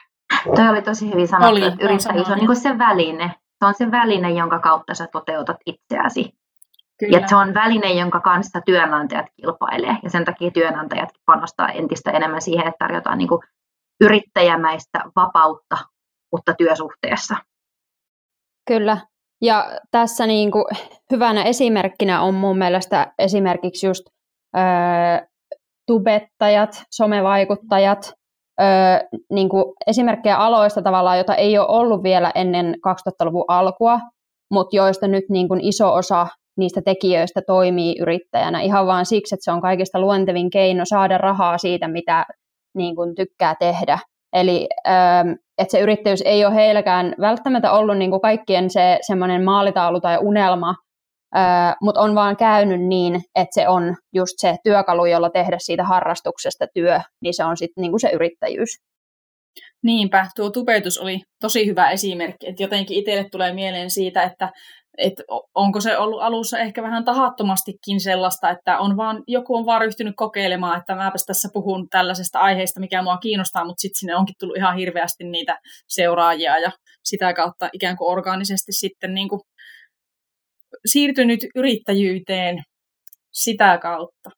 Toi 0.56 0.68
oli 0.68 0.82
tosi 0.82 1.10
hyvin 1.10 1.28
sanottu, 1.28 1.50
oli, 1.50 1.64
että 1.64 1.84
yrittäjyys 1.84 2.26
on, 2.26 2.32
on 2.32 2.38
niin 2.38 2.56
se 2.56 2.78
väline. 2.78 3.34
Se 3.58 3.66
on 3.66 3.74
se 3.74 3.90
väline, 3.90 4.30
jonka 4.30 4.58
kautta 4.58 4.94
sä 4.94 5.08
toteutat 5.12 5.56
itseäsi. 5.66 6.32
Kyllä. 7.00 7.18
Ja 7.18 7.28
se 7.28 7.36
on 7.36 7.54
väline, 7.54 7.92
jonka 7.92 8.20
kanssa 8.20 8.60
työnantajat 8.60 9.26
kilpailee. 9.36 9.96
Ja 10.02 10.10
sen 10.10 10.24
takia 10.24 10.50
työnantajat 10.50 11.08
panostaa 11.26 11.68
entistä 11.68 12.10
enemmän 12.10 12.42
siihen, 12.42 12.66
että 12.66 12.78
tarjotaan 12.78 13.18
niin 13.18 13.28
kuin 13.28 13.40
yrittäjämäistä 14.00 14.98
vapautta, 15.16 15.78
mutta 16.32 16.54
työsuhteessa. 16.54 17.36
Kyllä. 18.66 18.98
Ja 19.42 19.78
tässä 19.90 20.26
niin 20.26 20.50
kuin 20.50 20.64
hyvänä 21.12 21.44
esimerkkinä 21.44 22.22
on 22.22 22.34
mun 22.34 22.58
mielestä 22.58 23.12
esimerkiksi 23.18 23.86
just 23.86 24.02
ö, 24.56 24.60
tubettajat, 25.86 26.82
somevaikuttajat, 26.90 28.12
ö, 28.60 28.64
niin 29.32 29.48
kuin 29.48 29.64
esimerkkejä 29.86 30.36
aloista 30.36 30.82
tavallaan, 30.82 31.18
jota 31.18 31.34
ei 31.34 31.58
ole 31.58 31.68
ollut 31.68 32.02
vielä 32.02 32.32
ennen 32.34 32.74
2000-luvun 32.88 33.44
alkua, 33.48 34.00
mutta 34.50 34.76
joista 34.76 35.08
nyt 35.08 35.24
niin 35.30 35.48
kuin 35.48 35.60
iso 35.60 35.94
osa 35.94 36.26
niistä 36.58 36.82
tekijöistä 36.84 37.40
toimii 37.46 37.94
yrittäjänä 38.00 38.60
ihan 38.60 38.86
vain 38.86 39.06
siksi, 39.06 39.34
että 39.34 39.44
se 39.44 39.52
on 39.52 39.60
kaikista 39.60 40.00
luontevin 40.00 40.50
keino 40.50 40.84
saada 40.84 41.18
rahaa 41.18 41.58
siitä, 41.58 41.88
mitä 41.88 42.26
niin 42.74 42.96
kuin 42.96 43.14
tykkää 43.14 43.54
tehdä. 43.58 43.98
Eli 44.32 44.68
että 45.62 45.72
se 45.72 45.80
yrittäjyys 45.80 46.22
ei 46.24 46.44
ole 46.44 46.54
heilläkään 46.54 47.14
välttämättä 47.20 47.72
ollut 47.72 47.98
niin 47.98 48.10
kuin 48.10 48.20
kaikkien 48.20 48.70
se 48.70 48.98
semmoinen 49.06 49.44
maalitaulu 49.44 50.00
tai 50.00 50.18
unelma, 50.20 50.74
mutta 51.82 52.00
on 52.00 52.14
vaan 52.14 52.36
käynyt 52.36 52.80
niin, 52.80 53.14
että 53.34 53.54
se 53.54 53.68
on 53.68 53.96
just 54.14 54.32
se 54.36 54.56
työkalu, 54.64 55.06
jolla 55.06 55.30
tehdä 55.30 55.56
siitä 55.60 55.84
harrastuksesta 55.84 56.66
työ, 56.74 57.00
niin 57.22 57.34
se 57.34 57.44
on 57.44 57.56
sitten 57.56 57.82
niin 57.82 57.92
kuin 57.92 58.00
se 58.00 58.10
yrittäjyys. 58.10 58.68
Niinpä, 59.84 60.26
tuo 60.36 60.50
tupetus 60.50 60.98
oli 60.98 61.20
tosi 61.40 61.66
hyvä 61.66 61.90
esimerkki, 61.90 62.48
että 62.48 62.62
jotenkin 62.62 62.96
itselle 62.96 63.28
tulee 63.30 63.52
mieleen 63.52 63.90
siitä, 63.90 64.22
että 64.22 64.50
että 64.98 65.22
onko 65.54 65.80
se 65.80 65.98
ollut 65.98 66.22
alussa 66.22 66.58
ehkä 66.58 66.82
vähän 66.82 67.04
tahattomastikin 67.04 68.00
sellaista, 68.00 68.50
että 68.50 68.78
on 68.78 68.96
vaan, 68.96 69.22
joku 69.26 69.56
on 69.56 69.66
vaan 69.66 69.80
ryhtynyt 69.80 70.14
kokeilemaan, 70.16 70.78
että 70.78 70.94
mäpäs 70.94 71.24
tässä 71.26 71.48
puhun 71.52 71.88
tällaisesta 71.88 72.38
aiheesta, 72.38 72.80
mikä 72.80 73.02
mua 73.02 73.16
kiinnostaa, 73.16 73.64
mutta 73.64 73.80
sitten 73.80 73.98
sinne 73.98 74.16
onkin 74.16 74.34
tullut 74.38 74.56
ihan 74.56 74.76
hirveästi 74.76 75.24
niitä 75.24 75.58
seuraajia 75.88 76.58
ja 76.58 76.70
sitä 77.04 77.32
kautta 77.32 77.68
ikään 77.72 77.96
kuin 77.96 78.10
orgaanisesti 78.10 78.72
sitten 78.72 79.14
niin 79.14 79.28
kuin 79.28 79.40
siirtynyt 80.86 81.40
yrittäjyyteen 81.54 82.62
sitä 83.32 83.78
kautta. 83.78 84.30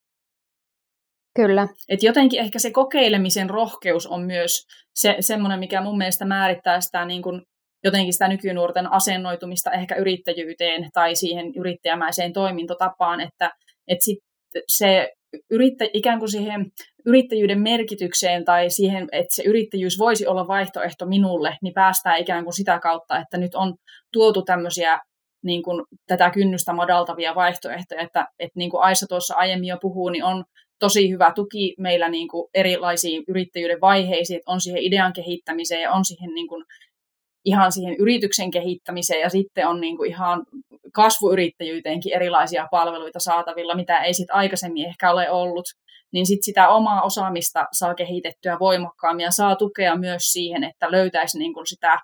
Kyllä. 1.37 1.69
Et 1.89 2.03
jotenkin 2.03 2.41
ehkä 2.41 2.59
se 2.59 2.71
kokeilemisen 2.71 3.51
rohkeus 3.51 4.07
on 4.07 4.23
myös 4.23 4.67
se, 4.95 5.17
semmoinen, 5.21 5.59
mikä 5.59 5.81
mun 5.81 5.99
mielestä 5.99 6.25
määrittää 6.25 6.81
sitä 6.81 7.05
niin 7.05 7.23
kuin 7.23 7.43
jotenkin 7.85 8.13
sitä 8.13 8.29
nykynuorten 8.29 8.93
asennoitumista 8.93 9.73
ehkä 9.73 9.95
yrittäjyyteen 9.95 10.89
tai 10.93 11.15
siihen 11.15 11.53
yrittäjämäiseen 11.57 12.33
toimintotapaan, 12.33 13.21
että, 13.21 13.51
että 13.89 14.05
sit 14.05 14.19
se 14.69 15.13
yrittä, 15.51 15.85
ikään 15.93 16.19
kuin 16.19 16.31
siihen 16.31 16.67
yrittäjyyden 17.07 17.61
merkitykseen 17.61 18.45
tai 18.45 18.71
siihen, 18.71 19.09
että 19.13 19.35
se 19.35 19.43
yrittäjyys 19.43 19.99
voisi 19.99 20.27
olla 20.27 20.49
vaihtoehto 20.49 21.07
minulle, 21.07 21.57
niin 21.63 21.75
päästään 21.75 22.21
ikään 22.21 22.45
kuin 22.45 22.55
sitä 22.55 22.79
kautta, 22.79 23.19
että 23.19 23.39
nyt 23.39 23.55
on 23.55 23.75
tuotu 24.13 24.43
tämmöisiä 24.43 24.99
niin 25.45 25.63
kuin 25.63 25.85
tätä 26.07 26.31
kynnystä 26.31 26.73
madaltavia 26.73 27.35
vaihtoehtoja, 27.35 28.01
että, 28.01 28.29
että 28.39 28.59
niin 28.59 28.71
kuin 28.71 28.83
Aisa 28.83 29.07
tuossa 29.07 29.35
aiemmin 29.35 29.69
jo 29.69 29.79
puhuu, 29.81 30.09
niin 30.09 30.25
on 30.25 30.45
tosi 30.79 31.11
hyvä 31.11 31.33
tuki 31.35 31.75
meillä 31.79 32.09
niin 32.09 32.29
kuin 32.29 32.49
erilaisiin 32.55 33.25
yrittäjyyden 33.29 33.81
vaiheisiin, 33.81 34.37
että 34.37 34.51
on 34.51 34.61
siihen 34.61 34.83
idean 34.83 35.13
kehittämiseen 35.13 35.83
ja 35.83 35.93
on 35.93 36.05
siihen 36.05 36.35
niin 36.35 36.49
kuin 36.49 36.65
ihan 37.45 37.73
siihen 37.73 37.97
yrityksen 37.99 38.51
kehittämiseen 38.51 39.21
ja 39.21 39.29
sitten 39.29 39.69
on 39.69 39.81
niin 39.81 39.97
kuin 39.97 40.11
ihan 40.11 40.45
kasvuyrittäjyyteenkin 40.93 42.15
erilaisia 42.15 42.69
palveluita 42.71 43.21
saatavilla, 43.21 43.75
mitä 43.75 43.97
ei 43.97 44.15
sitten 44.15 44.37
aikaisemmin 44.37 44.87
ehkä 44.87 45.11
ole 45.11 45.31
ollut, 45.31 45.65
niin 46.13 46.27
sitten 46.27 46.45
sitä 46.45 46.69
omaa 46.69 47.03
osaamista 47.03 47.67
saa 47.73 47.95
kehitettyä 47.95 48.57
voimakkaammin 48.61 49.25
ja 49.25 49.31
saa 49.31 49.57
tukea 49.57 49.97
myös 49.97 50.23
siihen, 50.23 50.65
että 50.65 50.91
löytäisi 50.91 51.39
niin 51.39 51.55
kuin 51.55 51.67
sitä 51.67 51.99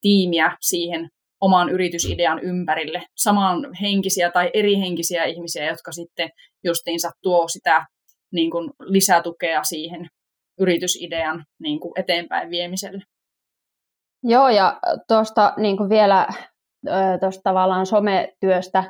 tiimiä 0.00 0.56
siihen 0.60 1.08
oman 1.40 1.68
yritysidean 1.68 2.38
ympärille, 2.38 3.02
samanhenkisiä 3.16 4.30
tai 4.30 4.50
erihenkisiä 4.54 5.24
ihmisiä, 5.24 5.66
jotka 5.66 5.92
sitten 5.92 6.30
justiinsa 6.64 7.10
tuo 7.22 7.48
sitä 7.48 7.86
niin 8.32 8.50
kuin 8.50 8.70
lisätukea 8.80 9.64
siihen 9.64 10.08
yritysidean 10.60 11.44
niin 11.60 11.80
kuin 11.80 11.92
eteenpäin 11.96 12.50
viemiselle. 12.50 13.02
Joo, 14.28 14.48
ja 14.48 14.78
tuosta 15.08 15.52
niin 15.56 15.76
vielä 15.88 16.26
tuosta 17.20 17.42
tavallaan 17.42 17.86
sometyöstä 17.86 18.84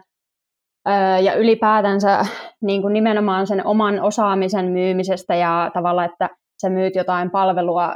ja 1.22 1.34
ylipäätänsä 1.34 2.26
niin 2.62 2.82
kuin 2.82 2.92
nimenomaan 2.92 3.46
sen 3.46 3.66
oman 3.66 4.00
osaamisen 4.00 4.66
myymisestä 4.66 5.34
ja 5.34 5.70
tavallaan, 5.74 6.10
että 6.10 6.30
sä 6.62 6.70
myyt 6.70 6.94
jotain 6.94 7.30
palvelua, 7.30 7.94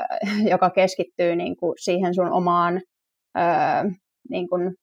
joka 0.53 0.71
keskittyy 0.71 1.37
niin 1.37 1.57
kuin 1.57 1.75
siihen 1.79 2.15
sun 2.15 2.33
omaan 2.33 2.81
niin 4.31 4.49
kuin 4.49 4.75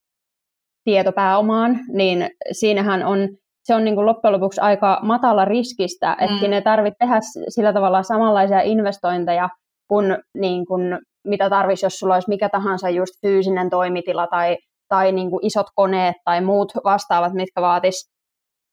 tietopääomaan, 0.84 1.80
niin 1.94 2.30
siinähän 2.52 3.06
on, 3.06 3.30
se 3.64 3.76
on 3.76 3.84
niin 3.84 3.96
kuin 3.96 4.06
loppujen 4.06 4.34
lopuksi 4.34 4.62
aika 4.62 5.00
matala 5.04 5.46
riskistä, 5.46 6.18
että 6.20 6.46
mm. 6.46 6.50
ne 6.50 6.62
tarvitsee 6.62 7.08
tehdä 7.08 7.20
sillä 7.50 7.74
tavalla 7.74 8.04
samanlaisia 8.04 8.62
investointeja 8.62 9.50
kuin, 9.88 10.18
niin 10.34 10.66
kuin 10.66 11.00
mitä 11.28 11.50
tarvitsisi, 11.50 11.86
jos 11.86 12.00
sulla 12.00 12.14
olisi 12.14 12.30
mikä 12.30 12.50
tahansa 12.50 12.90
just 12.90 13.14
fyysinen 13.22 13.70
toimitila 13.70 14.28
tai 14.28 14.58
tai 14.90 15.12
niin 15.12 15.30
kuin 15.30 15.46
isot 15.46 15.68
koneet 15.76 16.16
tai 16.26 16.42
muut 16.42 16.72
vastaavat, 16.84 17.34
mitkä 17.34 17.62
vaatis, 17.62 18.10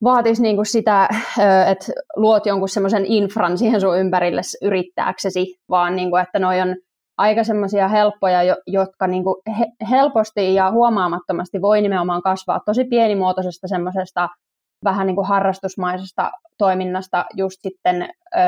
vaatis 0.04 0.40
niin 0.40 0.56
kuin 0.56 0.66
sitä, 0.66 1.08
että 1.66 1.92
luot 2.16 2.46
jonkun 2.46 2.68
semmoisen 2.68 3.06
infran 3.06 3.58
siihen 3.58 3.80
sun 3.80 3.98
ympärille 3.98 4.40
yrittääksesi, 4.62 5.56
vaan 5.70 5.96
niin 5.96 6.10
kuin, 6.10 6.22
että 6.22 6.38
noi 6.38 6.60
on 6.60 6.76
aika 7.18 7.44
semmoisia 7.44 7.88
helppoja, 7.88 8.56
jotka 8.66 9.06
niin 9.06 9.24
kuin 9.24 9.36
helposti 9.90 10.54
ja 10.54 10.70
huomaamattomasti 10.70 11.62
voi 11.62 11.82
nimenomaan 11.82 12.22
kasvaa 12.22 12.60
tosi 12.66 12.84
pienimuotoisesta 12.84 13.68
semmoisesta 13.68 14.28
vähän 14.84 15.06
niin 15.06 15.16
kuin 15.16 15.26
harrastusmaisesta 15.26 16.30
toiminnasta 16.58 17.24
just 17.36 17.56
sitten 17.62 18.02
ö, 18.02 18.38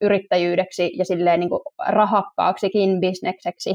yrittäjyydeksi 0.00 0.92
ja 0.98 1.04
silleen 1.04 1.40
niin 1.40 1.50
kuin 1.50 1.62
rahakkaaksikin 1.88 3.00
bisnekseksi. 3.00 3.74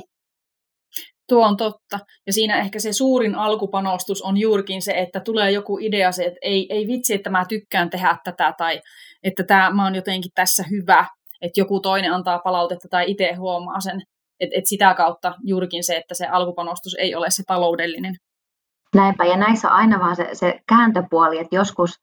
Tuo 1.29 1.45
on 1.45 1.57
totta. 1.57 1.99
Ja 2.27 2.33
siinä 2.33 2.59
ehkä 2.59 2.79
se 2.79 2.93
suurin 2.93 3.35
alkupanostus 3.35 4.21
on 4.21 4.37
juurikin 4.37 4.81
se, 4.81 4.91
että 4.91 5.19
tulee 5.19 5.51
joku 5.51 5.77
idea 5.81 6.11
se, 6.11 6.23
että 6.23 6.39
ei, 6.41 6.67
ei 6.69 6.87
vitsi, 6.87 7.13
että 7.13 7.29
mä 7.29 7.45
tykkään 7.49 7.89
tehdä 7.89 8.17
tätä 8.23 8.53
tai 8.57 8.81
että 9.23 9.43
tämä, 9.43 9.69
mä 9.69 9.83
oon 9.83 9.95
jotenkin 9.95 10.31
tässä 10.35 10.63
hyvä, 10.71 11.05
että 11.41 11.59
joku 11.59 11.79
toinen 11.79 12.13
antaa 12.13 12.39
palautetta 12.39 12.87
tai 12.91 13.11
itse 13.11 13.33
huomaa 13.33 13.79
sen. 13.79 14.01
Että 14.39 14.55
et 14.57 14.65
sitä 14.65 14.93
kautta 14.93 15.33
juurikin 15.43 15.83
se, 15.83 15.95
että 15.95 16.13
se 16.13 16.27
alkupanostus 16.27 16.95
ei 16.99 17.15
ole 17.15 17.31
se 17.31 17.43
taloudellinen. 17.47 18.15
Näinpä, 18.95 19.25
ja 19.25 19.37
näissä 19.37 19.69
on 19.69 19.75
aina 19.75 19.99
vaan 19.99 20.15
se, 20.15 20.29
se 20.33 20.59
kääntöpuoli, 20.69 21.39
että 21.39 21.55
joskus 21.55 21.99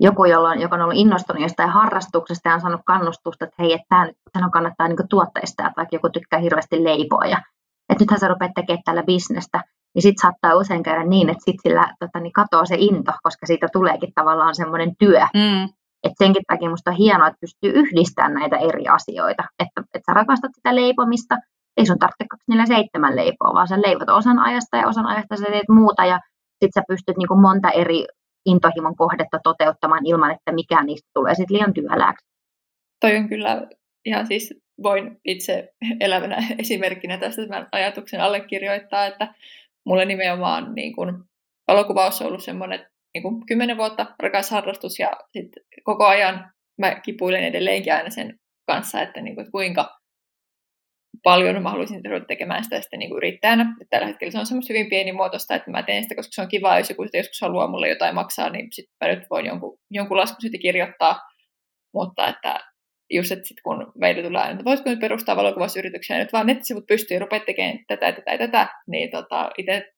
joku, 0.00 0.24
jolla 0.24 0.48
on, 0.48 0.60
joka 0.60 0.76
on 0.76 0.82
ollut 0.82 0.96
innostunut 0.96 1.42
jostain 1.42 1.70
harrastuksesta 1.70 2.48
ja 2.48 2.54
on 2.54 2.60
saanut 2.60 2.80
kannustusta, 2.86 3.44
että 3.44 3.56
hei, 3.58 3.72
että 3.72 3.86
tämä 3.88 4.04
nyt 4.04 4.44
on 4.44 4.50
kannattaa 4.50 4.88
niin 4.88 5.08
tuotteista, 5.10 5.66
että 5.66 5.76
vaikka 5.76 5.96
joku 5.96 6.10
tykkää 6.10 6.38
hirveästi 6.40 6.84
leipoa 6.84 7.24
ja 7.24 7.42
että 7.88 8.02
nythän 8.04 8.20
sä 8.20 8.28
rupeat 8.28 8.52
tekemään 8.54 8.82
tällä 8.84 9.02
bisnestä, 9.02 9.64
niin 9.94 10.02
sitten 10.02 10.22
saattaa 10.22 10.54
usein 10.54 10.82
käydä 10.82 11.04
niin, 11.04 11.28
että 11.28 11.44
sitten 11.44 11.70
sillä 11.70 11.94
tota, 12.00 12.20
niin 12.20 12.32
katoaa 12.32 12.64
se 12.64 12.76
into, 12.78 13.12
koska 13.22 13.46
siitä 13.46 13.68
tuleekin 13.72 14.12
tavallaan 14.14 14.54
semmoinen 14.54 14.96
työ. 14.98 15.20
Mm. 15.34 15.64
Että 16.04 16.24
senkin 16.24 16.42
takia 16.46 16.70
musta 16.70 16.90
on 16.90 16.96
hienoa, 16.96 17.26
että 17.26 17.40
pystyy 17.40 17.70
yhdistämään 17.70 18.34
näitä 18.34 18.56
eri 18.56 18.88
asioita. 18.88 19.44
Että, 19.58 19.80
että 19.94 20.12
sä 20.12 20.14
rakastat 20.14 20.50
sitä 20.54 20.74
leipomista, 20.74 21.36
ei 21.76 21.86
sun 21.86 21.98
tarvitse 21.98 22.24
247 22.30 23.16
leipoa, 23.16 23.54
vaan 23.54 23.68
sä 23.68 23.82
leivot 23.86 24.10
osan 24.10 24.38
ajasta 24.38 24.76
ja 24.76 24.88
osan 24.88 25.06
ajasta 25.06 25.36
sä 25.36 25.44
teet 25.44 25.68
muuta 25.68 26.04
ja 26.04 26.18
sitten 26.50 26.72
sä 26.74 26.82
pystyt 26.88 27.16
niin 27.16 27.28
kuin 27.28 27.40
monta 27.40 27.70
eri 27.70 28.06
intohimon 28.46 28.96
kohdetta 28.96 29.38
toteuttamaan 29.44 30.06
ilman, 30.06 30.30
että 30.30 30.52
mikään 30.52 30.86
niistä 30.86 31.08
tulee 31.14 31.34
sitten 31.34 31.56
liian 31.56 31.74
työlääksi. 31.74 32.26
Toi 33.00 33.16
on 33.16 33.28
kyllä 33.28 33.66
ihan 34.04 34.26
siis 34.26 34.54
voin 34.82 35.20
itse 35.24 35.72
elävänä 36.00 36.36
esimerkkinä 36.58 37.18
tästä 37.18 37.42
tämän 37.46 37.68
ajatuksen 37.72 38.20
allekirjoittaa, 38.20 39.06
että 39.06 39.34
mulle 39.86 40.04
nimenomaan 40.04 40.74
niin 40.74 40.94
kuin, 40.94 41.12
valokuvaus 41.68 42.20
on 42.20 42.26
ollut 42.26 42.44
semmoinen 42.44 42.86
niin 43.14 43.22
kuin, 43.22 43.46
kymmenen 43.46 43.76
vuotta 43.76 44.06
rakas 44.22 44.50
harrastus 44.50 44.98
ja 44.98 45.10
sit 45.32 45.48
koko 45.84 46.06
ajan 46.06 46.52
mä 46.78 46.94
kipuilen 47.00 47.44
edelleenkin 47.44 47.94
aina 47.94 48.10
sen 48.10 48.38
kanssa, 48.66 49.02
että, 49.02 49.20
niin 49.20 49.34
kuin, 49.34 49.50
kuinka 49.50 50.00
paljon 51.22 51.62
mä 51.62 51.70
haluaisin 51.70 52.04
ruveta 52.04 52.26
tekemään 52.26 52.64
sitä 52.64 52.80
sitten 52.80 52.98
niin 52.98 53.10
kuin 53.10 53.16
yrittäjänä. 53.16 53.76
Et 53.80 53.88
tällä 53.90 54.06
hetkellä 54.06 54.30
se 54.30 54.38
on 54.38 54.46
semmoista 54.46 54.72
hyvin 54.72 54.88
pienimuotoista, 54.88 55.54
että 55.54 55.70
mä 55.70 55.82
teen 55.82 56.02
sitä, 56.02 56.14
koska 56.14 56.30
se 56.32 56.42
on 56.42 56.48
kiva, 56.48 56.78
jos 56.78 56.90
joku 56.90 57.02
joskus 57.02 57.40
haluaa 57.40 57.70
mulle 57.70 57.88
jotain 57.88 58.14
maksaa, 58.14 58.50
niin 58.50 58.66
sitten 58.72 58.94
mä 59.04 59.14
nyt 59.14 59.30
voin 59.30 59.46
jonkun, 59.46 59.78
jonkun 59.90 60.16
laskun 60.16 60.40
sitten 60.40 60.60
kirjoittaa. 60.60 61.20
Mutta 61.94 62.28
että 62.28 62.60
just, 63.10 63.32
että 63.32 63.48
sit 63.48 63.56
kun 63.64 63.92
meille 63.94 64.22
tulee 64.22 64.50
että 64.50 64.64
voisiko 64.64 64.90
nyt 64.90 65.00
perustaa 65.00 65.36
valokuvausyrityksiä, 65.36 66.18
nyt 66.18 66.32
vaan 66.32 66.46
nettisivut 66.46 66.86
pystyy 66.86 67.18
rupeat 67.18 67.44
tekemään 67.44 67.78
tätä, 67.88 68.12
tätä 68.12 68.38
tätä, 68.38 68.68
niin 68.88 69.10
tota, 69.10 69.50
itse 69.58 69.92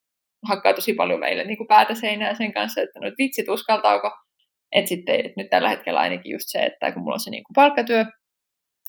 hakkaa 0.49 0.75
tosi 0.75 0.95
paljon 0.95 1.21
meille 1.21 1.45
niin 1.45 1.57
kuin 1.57 1.69
päätä 1.69 1.95
seinää 1.95 2.35
sen 2.35 2.53
kanssa, 2.53 2.81
että 2.81 3.01
nyt 3.01 3.15
vitsit 3.19 3.49
uskaltaako. 3.49 4.11
Että 4.73 4.89
sitten 4.89 5.15
että 5.15 5.33
nyt 5.37 5.51
tällä 5.51 5.69
hetkellä 5.69 6.01
ainakin 6.01 6.33
just 6.33 6.45
se, 6.47 6.59
että 6.59 6.93
kun 6.93 7.03
mulla 7.03 7.15
on 7.15 7.21
se 7.21 7.31
niin 7.31 7.45
kuin 7.45 7.55
palkkatyö, 7.55 8.05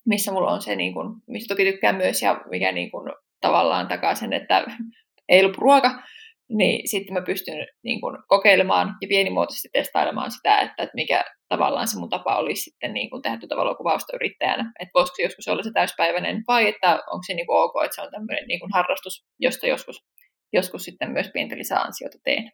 missä 0.08 0.32
mulla 0.32 0.52
on 0.52 0.62
se, 0.62 0.76
niin 0.76 0.94
kuin, 0.94 1.16
mistä 1.28 1.54
toki 1.54 1.72
tykkään 1.72 1.96
myös 1.96 2.22
ja 2.22 2.42
mikä 2.50 2.72
niin 2.72 2.92
kuin, 2.92 3.14
tavallaan 3.42 3.88
takaa 3.88 4.16
sen, 4.16 4.34
että 4.34 4.66
ei 5.30 5.44
lopu 5.44 5.62
ruoka, 5.62 6.04
niin 6.50 6.88
sitten 6.88 7.14
mä 7.14 7.22
pystyn 7.22 7.68
niin 7.84 8.02
kuin, 8.02 8.18
kokeilemaan 8.28 8.96
ja 9.02 9.08
pienimuotoisesti 9.08 9.70
testailemaan 9.74 10.32
sitä, 10.32 10.60
että, 10.60 10.84
että 10.84 10.96
mikä 10.96 11.24
tavallaan 11.50 11.88
se 11.88 12.00
mun 12.00 12.10
tapa 12.10 12.36
olisi 12.36 12.62
sitten 12.62 12.94
niin 12.94 13.10
kuin, 13.10 13.22
tehdä 13.22 13.38
tuota 13.38 13.56
valokuvausta 13.56 14.16
yrittäjänä. 14.16 14.72
Että 14.80 14.92
voisiko 14.94 15.16
se 15.16 15.24
joskus 15.24 15.48
olla 15.48 15.64
se 15.64 15.72
täyspäiväinen 15.74 16.44
vai 16.48 16.68
että 16.68 16.94
onko 16.94 17.24
se 17.28 17.34
niin 17.34 17.48
kuin, 17.48 17.58
ok, 17.58 17.74
että 17.84 17.96
se 17.96 18.02
on 18.02 18.12
tämmöinen 18.12 18.48
niin 18.48 18.60
kuin, 18.60 18.72
harrastus, 18.74 19.26
josta 19.40 19.68
joskus, 19.68 20.06
joskus 20.54 20.84
sitten 20.84 21.12
myös 21.12 21.30
pientä 21.34 21.58
lisäansiota 21.58 22.18
teen. 22.24 22.52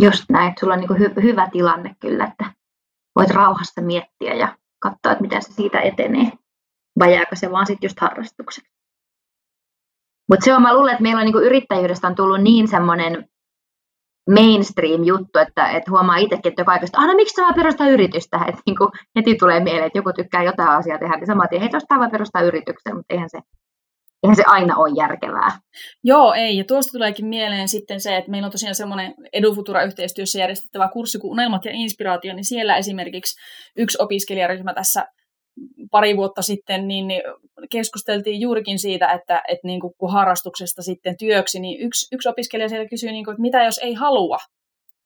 Just 0.00 0.24
näin, 0.28 0.48
että 0.48 0.60
sulla 0.60 0.74
on 0.74 0.80
niin 0.80 0.88
kuin, 0.88 1.00
hy- 1.00 1.22
hyvä 1.22 1.48
tilanne 1.52 1.94
kyllä, 2.00 2.24
että 2.24 2.52
voit 3.16 3.30
rauhassa 3.30 3.82
miettiä 3.82 4.34
ja 4.34 4.56
katsoa, 4.82 5.12
että 5.12 5.22
miten 5.22 5.42
se 5.42 5.52
siitä 5.52 5.80
etenee. 5.80 6.41
Vai 6.98 7.14
jääkö 7.14 7.36
se 7.36 7.50
vaan 7.50 7.66
sitten 7.66 7.88
just 7.88 8.00
harrastukseksi? 8.00 8.72
Mutta 10.30 10.44
se 10.44 10.54
on, 10.54 10.62
mä 10.62 10.74
luulen, 10.74 10.92
että 10.92 11.02
meillä 11.02 11.20
on 11.20 11.26
niin 11.26 11.44
yrittäjyydestä 11.44 12.06
on 12.06 12.14
tullut 12.14 12.40
niin 12.40 12.68
semmoinen 12.68 13.28
mainstream-juttu, 14.30 15.38
että, 15.38 15.70
että 15.70 15.90
huomaa 15.90 16.16
itsekin, 16.16 16.52
että 16.52 16.64
aikaista, 16.66 17.06
no 17.06 17.14
miksi 17.14 17.34
sä 17.34 17.54
perustaa 17.54 17.88
yritystä? 17.88 18.36
Että 18.48 18.62
niin 18.66 18.76
kuin 18.76 18.90
heti 19.16 19.34
tulee 19.34 19.60
mieleen, 19.60 19.86
että 19.86 19.98
joku 19.98 20.12
tykkää 20.12 20.42
jotain 20.42 20.68
asiaa 20.68 20.98
tehdä, 20.98 21.16
niin 21.16 21.26
saman 21.26 21.48
tien, 21.50 21.70
tuosta 21.70 21.98
voi 21.98 22.10
perustaa 22.10 22.42
yrityksen, 22.42 22.96
mutta 22.96 23.14
eihän 23.14 23.30
se, 23.30 23.38
eihän 24.22 24.36
se 24.36 24.42
aina 24.46 24.76
ole 24.76 24.94
järkevää. 24.98 25.50
Joo, 26.04 26.32
ei. 26.32 26.56
Ja 26.56 26.64
tuosta 26.64 26.92
tuleekin 26.92 27.26
mieleen 27.26 27.68
sitten 27.68 28.00
se, 28.00 28.16
että 28.16 28.30
meillä 28.30 28.46
on 28.46 28.52
tosiaan 28.52 28.74
semmoinen 28.74 29.14
Edufutura-yhteistyössä 29.32 30.38
järjestettävä 30.38 30.88
kurssi 30.92 31.18
kuin 31.18 31.30
Unelmat 31.30 31.64
ja 31.64 31.70
inspiraatio, 31.74 32.34
niin 32.34 32.44
siellä 32.44 32.76
esimerkiksi 32.76 33.40
yksi 33.76 33.98
opiskelijaryhmä 34.00 34.74
tässä 34.74 35.06
pari 35.90 36.16
vuotta 36.16 36.42
sitten 36.42 36.88
niin, 36.88 37.08
niin 37.08 37.22
keskusteltiin 37.70 38.40
juurikin 38.40 38.78
siitä, 38.78 39.12
että, 39.12 39.42
että 39.48 39.66
niin 39.66 39.80
kuin, 39.80 39.94
kun 39.98 40.12
harrastuksesta 40.12 40.82
sitten 40.82 41.16
työksi, 41.16 41.60
niin 41.60 41.80
yksi, 41.80 42.06
yksi 42.12 42.28
opiskelija 42.28 42.68
siellä 42.68 42.88
kysyi, 42.88 43.12
niin 43.12 43.24
kuin, 43.24 43.32
että 43.32 43.42
mitä 43.42 43.64
jos 43.64 43.78
ei 43.78 43.94
halua 43.94 44.38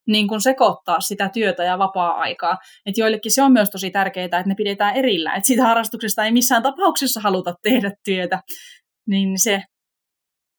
niin 0.07 0.29
kuin 0.29 0.41
sekoittaa 0.41 1.01
sitä 1.01 1.29
työtä 1.29 1.65
ja 1.65 1.79
vapaa-aikaa. 1.79 2.59
Että 2.87 3.01
joillekin 3.01 3.33
se 3.33 3.43
on 3.43 3.53
myös 3.53 3.71
tosi 3.71 3.91
tärkeää, 3.91 4.25
että 4.25 4.43
ne 4.47 4.55
pidetään 4.55 4.97
erillä, 4.97 5.35
että 5.35 5.47
siitä 5.47 5.63
harrastuksesta 5.63 6.25
ei 6.25 6.33
missään 6.33 6.63
tapauksessa 6.63 7.21
haluta 7.21 7.55
tehdä 7.63 7.93
työtä. 8.05 8.41
Niin 9.07 9.39
se. 9.39 9.63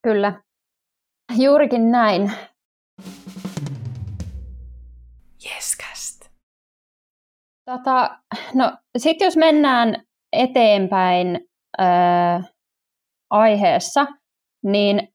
Kyllä. 0.04 0.42
Juurikin 1.38 1.92
näin. 1.92 2.32
Tota, 7.72 8.10
no, 8.54 8.72
sitten 8.98 9.26
jos 9.26 9.38
mennään 9.38 9.96
eteenpäin 10.34 11.40
ää, 11.78 12.42
aiheessa, 13.30 14.06
niin 14.64 15.08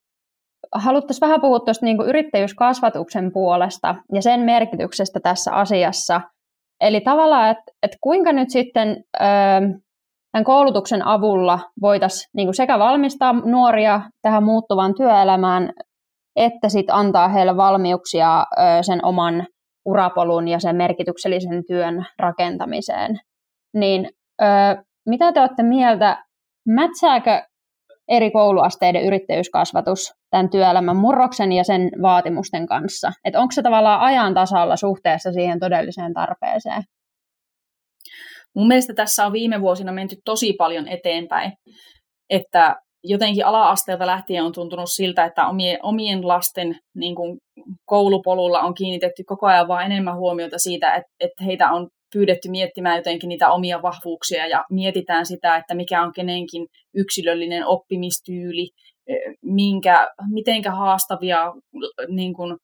haluttaisiin 0.75 1.27
vähän 1.27 1.41
puhua 1.41 1.59
tuosta 1.59 1.85
niin 1.85 2.01
yrittäjyyskasvatuksen 2.01 3.31
puolesta 3.33 3.95
ja 4.13 4.21
sen 4.21 4.39
merkityksestä 4.39 5.19
tässä 5.19 5.51
asiassa. 5.53 6.21
Eli 6.81 7.01
tavallaan, 7.01 7.49
että 7.49 7.71
et 7.83 7.91
kuinka 8.01 8.31
nyt 8.31 8.49
sitten 8.49 9.03
ää, 9.19 9.61
tämän 10.31 10.45
koulutuksen 10.45 11.07
avulla 11.07 11.59
voitaisiin 11.81 12.29
niin 12.35 12.53
sekä 12.53 12.79
valmistaa 12.79 13.33
nuoria 13.33 14.01
tähän 14.21 14.43
muuttuvaan 14.43 14.95
työelämään, 14.95 15.69
että 16.35 16.69
sitten 16.69 16.95
antaa 16.95 17.27
heille 17.27 17.57
valmiuksia 17.57 18.45
ää, 18.57 18.83
sen 18.83 19.05
oman 19.05 19.47
urapolun 19.85 20.47
ja 20.47 20.59
sen 20.59 20.75
merkityksellisen 20.75 21.65
työn 21.67 22.05
rakentamiseen. 22.19 23.19
Niin 23.73 24.09
ö, 24.41 24.45
mitä 25.05 25.31
te 25.31 25.39
olette 25.39 25.63
mieltä, 25.63 26.23
mätsääkö 26.67 27.41
eri 28.07 28.31
kouluasteiden 28.31 29.03
yrittäjyyskasvatus 29.03 30.13
tämän 30.29 30.49
työelämän 30.49 30.95
murroksen 30.95 31.51
ja 31.51 31.63
sen 31.63 31.89
vaatimusten 32.01 32.67
kanssa? 32.67 33.11
Että 33.25 33.39
onko 33.39 33.51
se 33.51 33.61
tavallaan 33.61 34.01
ajan 34.01 34.33
tasalla 34.33 34.75
suhteessa 34.75 35.31
siihen 35.31 35.59
todelliseen 35.59 36.13
tarpeeseen? 36.13 36.83
Mun 38.55 38.67
mielestä 38.67 38.93
tässä 38.93 39.25
on 39.25 39.33
viime 39.33 39.61
vuosina 39.61 39.91
menty 39.91 40.15
tosi 40.25 40.53
paljon 40.53 40.87
eteenpäin, 40.87 41.53
että 42.29 42.75
jotenkin 43.03 43.45
ala-asteelta 43.45 44.07
lähtien 44.07 44.43
on 44.43 44.51
tuntunut 44.51 44.91
siltä, 44.91 45.25
että 45.25 45.47
omien, 45.47 45.79
omien 45.83 46.27
lasten 46.27 46.79
niin 46.95 47.15
kuin 47.15 47.37
koulupolulla 47.85 48.59
on 48.59 48.73
kiinnitetty 48.73 49.23
koko 49.23 49.47
ajan 49.47 49.67
vaan 49.67 49.85
enemmän 49.85 50.17
huomiota 50.17 50.57
siitä, 50.57 50.93
että, 50.95 51.11
että 51.19 51.43
heitä 51.43 51.71
on 51.71 51.87
pyydetty 52.13 52.49
miettimään 52.49 52.97
jotenkin 52.97 53.29
niitä 53.29 53.51
omia 53.51 53.81
vahvuuksia 53.81 54.47
ja 54.47 54.63
mietitään 54.69 55.25
sitä, 55.25 55.55
että 55.57 55.75
mikä 55.75 56.03
on 56.03 56.13
kenenkin 56.13 56.67
yksilöllinen 56.95 57.65
oppimistyyli, 57.65 58.69
minkä, 59.41 60.07
mitenkä 60.33 60.71
haastavia 60.71 61.53
niin 62.07 62.33
kuin, 62.33 62.57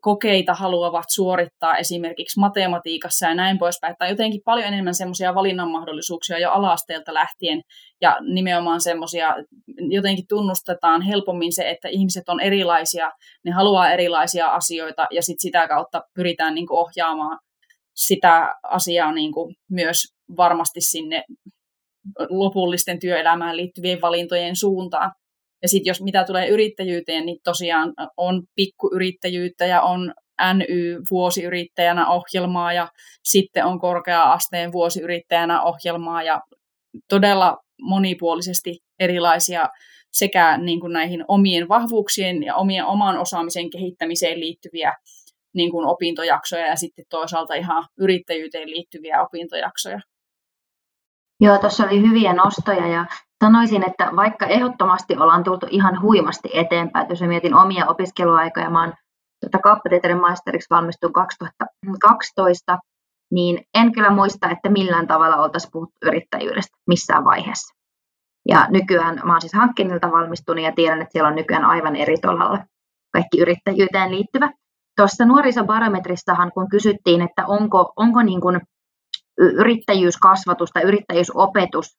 kokeita 0.00 0.54
haluavat 0.54 1.04
suorittaa 1.08 1.76
esimerkiksi 1.76 2.40
matematiikassa 2.40 3.26
ja 3.26 3.34
näin 3.34 3.58
poispäin, 3.58 3.96
on 4.00 4.08
jotenkin 4.08 4.40
paljon 4.44 4.66
enemmän 4.66 4.94
semmoisia 4.94 5.34
valinnan 5.34 5.70
mahdollisuuksia 5.70 6.38
jo 6.38 6.50
alasteelta 6.50 7.14
lähtien 7.14 7.62
ja 8.00 8.16
nimenomaan 8.20 8.80
semmoisia, 8.80 9.34
jotenkin 9.78 10.24
tunnustetaan 10.28 11.02
helpommin 11.02 11.52
se, 11.52 11.70
että 11.70 11.88
ihmiset 11.88 12.28
on 12.28 12.40
erilaisia, 12.40 13.12
ne 13.44 13.50
haluaa 13.50 13.90
erilaisia 13.90 14.46
asioita 14.46 15.06
ja 15.10 15.22
sit 15.22 15.40
sitä 15.40 15.68
kautta 15.68 16.02
pyritään 16.14 16.54
niin 16.54 16.66
kuin 16.66 16.78
ohjaamaan 16.78 17.38
sitä 17.94 18.54
asiaa 18.62 19.12
niin 19.12 19.32
kuin 19.32 19.54
myös 19.70 19.96
varmasti 20.36 20.80
sinne 20.80 21.24
lopullisten 22.30 22.98
työelämään 22.98 23.56
liittyvien 23.56 24.00
valintojen 24.00 24.56
suuntaan. 24.56 25.12
Ja 25.62 25.68
sitten 25.68 25.90
jos 25.90 26.02
mitä 26.02 26.24
tulee 26.24 26.48
yrittäjyyteen, 26.48 27.26
niin 27.26 27.38
tosiaan 27.44 27.94
on 28.16 28.42
pikkuyrittäjyyttä 28.54 29.66
ja 29.66 29.82
on 29.82 30.14
NY-vuosiyrittäjänä 30.54 32.10
ohjelmaa 32.10 32.72
ja 32.72 32.88
sitten 33.24 33.64
on 33.64 33.78
korkea-asteen 33.78 34.72
vuosiyrittäjänä 34.72 35.62
ohjelmaa 35.62 36.22
ja 36.22 36.40
todella 37.08 37.56
monipuolisesti 37.80 38.78
erilaisia 39.00 39.68
sekä 40.12 40.58
niin 40.58 40.80
kuin 40.80 40.92
näihin 40.92 41.24
omien 41.28 41.68
vahvuuksien 41.68 42.42
ja 42.42 42.54
omien, 42.54 42.84
oman 42.84 43.18
osaamisen 43.18 43.70
kehittämiseen 43.70 44.40
liittyviä 44.40 44.92
niin 45.54 45.70
kuin 45.70 45.86
opintojaksoja 45.86 46.66
ja 46.66 46.76
sitten 46.76 47.04
toisaalta 47.08 47.54
ihan 47.54 47.84
yrittäjyyteen 47.98 48.70
liittyviä 48.70 49.22
opintojaksoja. 49.22 50.00
Joo, 51.40 51.58
tuossa 51.58 51.84
oli 51.84 52.00
hyviä 52.00 52.32
nostoja 52.32 52.86
ja 52.86 53.06
sanoisin, 53.44 53.90
että 53.90 54.10
vaikka 54.16 54.46
ehdottomasti 54.46 55.16
ollaan 55.16 55.44
tultu 55.44 55.66
ihan 55.70 56.02
huimasti 56.02 56.48
eteenpäin, 56.54 57.02
että 57.02 57.12
jos 57.12 57.20
mietin 57.20 57.54
omia 57.54 57.86
opiskeluaikoja, 57.86 58.70
mä 58.70 58.80
oon 58.80 58.92
tuota, 59.40 59.58
kauppatieteiden 59.58 60.20
maisteriksi 60.20 60.70
valmistuin 60.70 61.12
2012, 61.12 62.78
niin 63.32 63.64
en 63.74 63.92
kyllä 63.92 64.10
muista, 64.10 64.50
että 64.50 64.68
millään 64.68 65.06
tavalla 65.06 65.36
oltaisiin 65.36 65.72
puhuttu 65.72 65.96
yrittäjyydestä 66.02 66.76
missään 66.86 67.24
vaiheessa. 67.24 67.74
Ja 68.48 68.66
nykyään 68.70 69.20
mä 69.24 69.32
oon 69.32 69.40
siis 69.40 69.54
hankkineilta 69.54 70.12
valmistunut 70.12 70.64
ja 70.64 70.72
tiedän, 70.72 71.02
että 71.02 71.12
siellä 71.12 71.28
on 71.28 71.34
nykyään 71.34 71.64
aivan 71.64 71.96
eri 71.96 72.16
tolalla 72.16 72.58
kaikki 73.12 73.40
yrittäjyyteen 73.40 74.10
liittyvä. 74.10 74.50
Tuossa 74.96 75.24
nuorisobarometrissahan, 75.24 76.52
kun 76.52 76.68
kysyttiin, 76.68 77.22
että 77.22 77.46
onko, 77.46 77.92
onko 77.96 78.22
niin 78.22 78.40
kuin 78.40 78.60
yrittäjyyskasvatus 79.38 80.70
tai 80.70 80.82
yrittäjyysopetus 80.82 81.98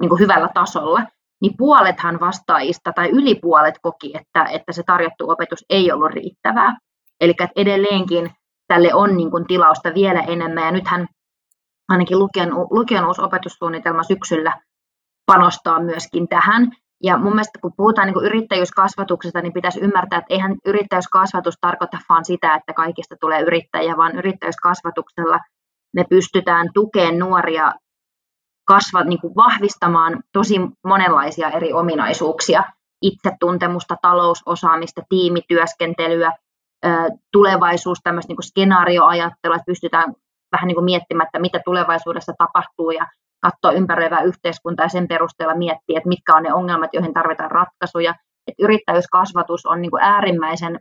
niin 0.00 0.08
kuin 0.08 0.20
hyvällä 0.20 0.48
tasolla, 0.54 1.02
niin 1.40 1.56
puolethan 1.56 2.20
vastaajista 2.20 2.92
tai 2.92 3.10
yli 3.10 3.34
puolet 3.34 3.74
koki, 3.82 4.12
että, 4.16 4.44
että 4.44 4.72
se 4.72 4.82
tarjottu 4.86 5.30
opetus 5.30 5.64
ei 5.70 5.92
ollut 5.92 6.12
riittävää. 6.12 6.76
Eli 7.20 7.34
edelleenkin 7.56 8.30
tälle 8.68 8.94
on 8.94 9.16
niin 9.16 9.30
kuin 9.30 9.46
tilausta 9.46 9.94
vielä 9.94 10.20
enemmän, 10.20 10.64
ja 10.64 10.70
nythän 10.70 11.06
ainakin 11.88 12.18
lukion, 12.18 12.48
lukion 12.70 13.06
uusi 13.06 13.22
opetussuunnitelma 13.22 14.02
syksyllä 14.02 14.60
panostaa 15.26 15.80
myöskin 15.80 16.28
tähän. 16.28 16.70
Ja 17.02 17.18
mun 17.18 17.32
mielestä 17.32 17.58
kun 17.62 17.72
puhutaan 17.76 18.06
niin 18.06 18.14
kuin 18.14 18.26
yrittäjyyskasvatuksesta, 18.26 19.40
niin 19.40 19.52
pitäisi 19.52 19.80
ymmärtää, 19.80 20.18
että 20.18 20.34
eihän 20.34 20.56
yrittäjyyskasvatus 20.66 21.54
tarkoita 21.60 21.98
vain 22.08 22.24
sitä, 22.24 22.54
että 22.54 22.72
kaikista 22.72 23.16
tulee 23.20 23.40
yrittäjiä, 23.40 23.96
vaan 23.96 24.16
yrittäjyyskasvatuksella 24.16 25.38
me 25.94 26.04
pystytään 26.10 26.68
tukemaan 26.74 27.18
nuoria 27.18 27.72
kasva, 28.64 29.04
niin 29.04 29.20
kuin 29.20 29.34
vahvistamaan 29.36 30.22
tosi 30.32 30.60
monenlaisia 30.84 31.50
eri 31.50 31.72
ominaisuuksia, 31.72 32.64
itsetuntemusta, 33.02 33.96
talousosaamista, 34.02 35.02
tiimityöskentelyä, 35.08 36.32
tulevaisuus, 37.32 37.98
tämmöistä 38.04 38.30
niin 38.30 38.36
kuin 38.36 38.44
skenaarioajattelua, 38.44 39.56
että 39.56 39.66
pystytään 39.66 40.14
vähän 40.52 40.66
niin 40.66 40.76
kuin 40.76 40.84
miettimään, 40.84 41.26
että 41.26 41.40
mitä 41.40 41.60
tulevaisuudessa 41.64 42.32
tapahtuu 42.38 42.90
ja 42.90 43.06
katsoa 43.40 43.72
ympäröivää 43.72 44.22
yhteiskuntaa 44.22 44.84
ja 44.86 44.88
sen 44.88 45.08
perusteella 45.08 45.54
miettiä, 45.54 45.98
että 45.98 46.08
mitkä 46.08 46.36
on 46.36 46.42
ne 46.42 46.54
ongelmat, 46.54 46.90
joihin 46.92 47.14
tarvitaan 47.14 47.50
ratkaisuja. 47.50 48.14
Että 48.46 48.62
yrittäjyyskasvatus 48.62 49.66
on 49.66 49.82
niin 49.82 49.90
kuin 49.90 50.02
äärimmäisen 50.02 50.80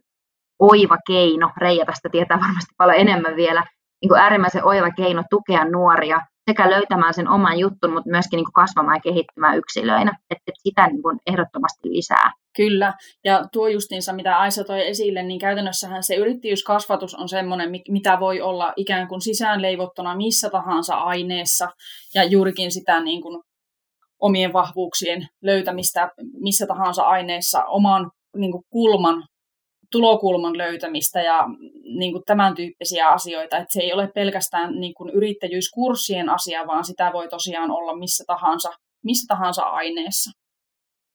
oiva 0.59 0.97
keino, 1.07 1.51
Reija 1.57 1.85
tästä 1.85 2.09
tietää 2.09 2.39
varmasti 2.39 2.73
paljon 2.77 2.99
enemmän 2.99 3.35
vielä, 3.35 3.63
niin 4.01 4.09
kuin 4.09 4.21
äärimmäisen 4.21 4.65
oiva 4.65 4.91
keino 4.91 5.23
tukea 5.29 5.65
nuoria 5.65 6.19
sekä 6.49 6.69
löytämään 6.69 7.13
sen 7.13 7.29
oman 7.29 7.59
juttun, 7.59 7.93
mutta 7.93 8.09
myöskin 8.09 8.37
niin 8.37 8.45
kuin 8.45 8.53
kasvamaan 8.53 8.97
ja 8.97 9.01
kehittymään 9.01 9.57
yksilöinä. 9.57 10.11
Että 10.29 10.51
sitä 10.55 10.87
niin 10.87 11.01
kuin 11.01 11.19
ehdottomasti 11.27 11.89
lisää. 11.89 12.31
Kyllä, 12.55 12.93
ja 13.23 13.45
tuo 13.53 13.67
justiinsa, 13.67 14.13
mitä 14.13 14.37
Aisa 14.37 14.63
toi 14.63 14.87
esille, 14.87 15.23
niin 15.23 15.39
käytännössähän 15.39 16.03
se 16.03 16.15
yrittäjyyskasvatus 16.15 17.15
on 17.15 17.29
semmoinen, 17.29 17.69
mitä 17.89 18.19
voi 18.19 18.41
olla 18.41 18.73
ikään 18.75 19.07
kuin 19.07 19.21
sisäänleivottuna 19.21 20.15
missä 20.15 20.49
tahansa 20.49 20.95
aineessa, 20.95 21.69
ja 22.15 22.23
juurikin 22.23 22.71
sitä 22.71 22.99
niin 22.99 23.21
kuin 23.21 23.41
omien 24.21 24.53
vahvuuksien 24.53 25.27
löytämistä 25.43 26.09
missä 26.39 26.67
tahansa 26.67 27.03
aineessa, 27.03 27.63
oman 27.65 28.11
niin 28.37 28.51
kuin 28.51 28.63
kulman 28.69 29.23
tulokulman 29.91 30.57
löytämistä 30.57 31.21
ja 31.21 31.45
niin 31.83 32.11
kuin 32.11 32.23
tämän 32.25 32.55
tyyppisiä 32.55 33.07
asioita, 33.07 33.57
että 33.57 33.73
se 33.73 33.81
ei 33.81 33.93
ole 33.93 34.07
pelkästään 34.15 34.79
niin 34.79 34.93
kuin 34.93 35.09
yrittäjyyskurssien 35.09 36.29
asia, 36.29 36.67
vaan 36.67 36.83
sitä 36.83 37.13
voi 37.13 37.27
tosiaan 37.27 37.71
olla 37.71 37.95
missä 37.95 38.23
tahansa, 38.27 38.69
missä 39.03 39.35
tahansa 39.35 39.63
aineessa. 39.63 40.31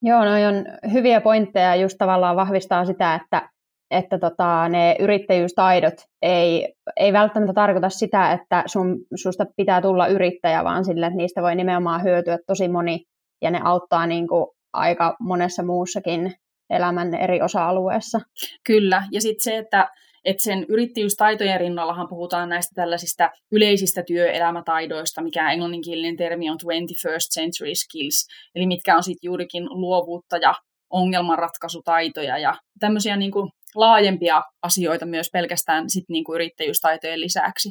Joo, 0.02 0.24
no 0.24 0.30
on 0.30 0.90
hyviä 0.92 1.20
pointteja, 1.20 1.76
just 1.76 1.98
tavallaan 1.98 2.36
vahvistaa 2.36 2.84
sitä, 2.84 3.14
että, 3.14 3.48
että 3.90 4.18
tota, 4.18 4.68
ne 4.68 4.96
yrittäjyystaidot 4.98 5.94
ei, 6.22 6.74
ei 6.96 7.12
välttämättä 7.12 7.52
tarkoita 7.54 7.88
sitä, 7.88 8.32
että 8.32 8.62
sun, 8.66 8.98
susta 9.14 9.46
pitää 9.56 9.82
tulla 9.82 10.06
yrittäjä, 10.06 10.64
vaan 10.64 10.84
sille, 10.84 11.06
että 11.06 11.16
niistä 11.16 11.42
voi 11.42 11.54
nimenomaan 11.54 12.02
hyötyä 12.02 12.38
tosi 12.46 12.68
moni, 12.68 13.04
ja 13.42 13.50
ne 13.50 13.60
auttaa 13.64 14.06
niin 14.06 14.28
kuin 14.28 14.46
aika 14.72 15.16
monessa 15.20 15.62
muussakin 15.62 16.34
elämän 16.70 17.14
eri 17.14 17.42
osa-alueessa. 17.42 18.20
Kyllä, 18.66 19.02
ja 19.10 19.20
sitten 19.20 19.44
se, 19.44 19.58
että, 19.58 19.88
että 20.24 20.42
sen 20.42 20.66
yrittäjyystaitojen 20.68 21.60
rinnallahan 21.60 22.08
puhutaan 22.08 22.48
näistä 22.48 22.72
tällaisista 22.74 23.30
yleisistä 23.52 24.02
työelämätaidoista, 24.02 25.22
mikä 25.22 25.52
englanninkielinen 25.52 26.16
termi 26.16 26.50
on 26.50 26.58
21st 26.64 27.34
century 27.34 27.74
skills, 27.74 28.26
eli 28.54 28.66
mitkä 28.66 28.96
on 28.96 29.02
sitten 29.02 29.28
juurikin 29.28 29.64
luovuutta 29.64 30.36
ja 30.36 30.54
ongelmanratkaisutaitoja 30.90 32.38
ja 32.38 32.54
tämmöisiä 32.80 33.16
niin 33.16 33.32
kuin 33.32 33.50
laajempia 33.74 34.42
asioita 34.62 35.06
myös 35.06 35.30
pelkästään 35.32 35.90
sit 35.90 36.04
niin 36.08 36.24
kuin 36.24 36.34
yrittäjyystaitojen 36.34 37.20
lisäksi. 37.20 37.70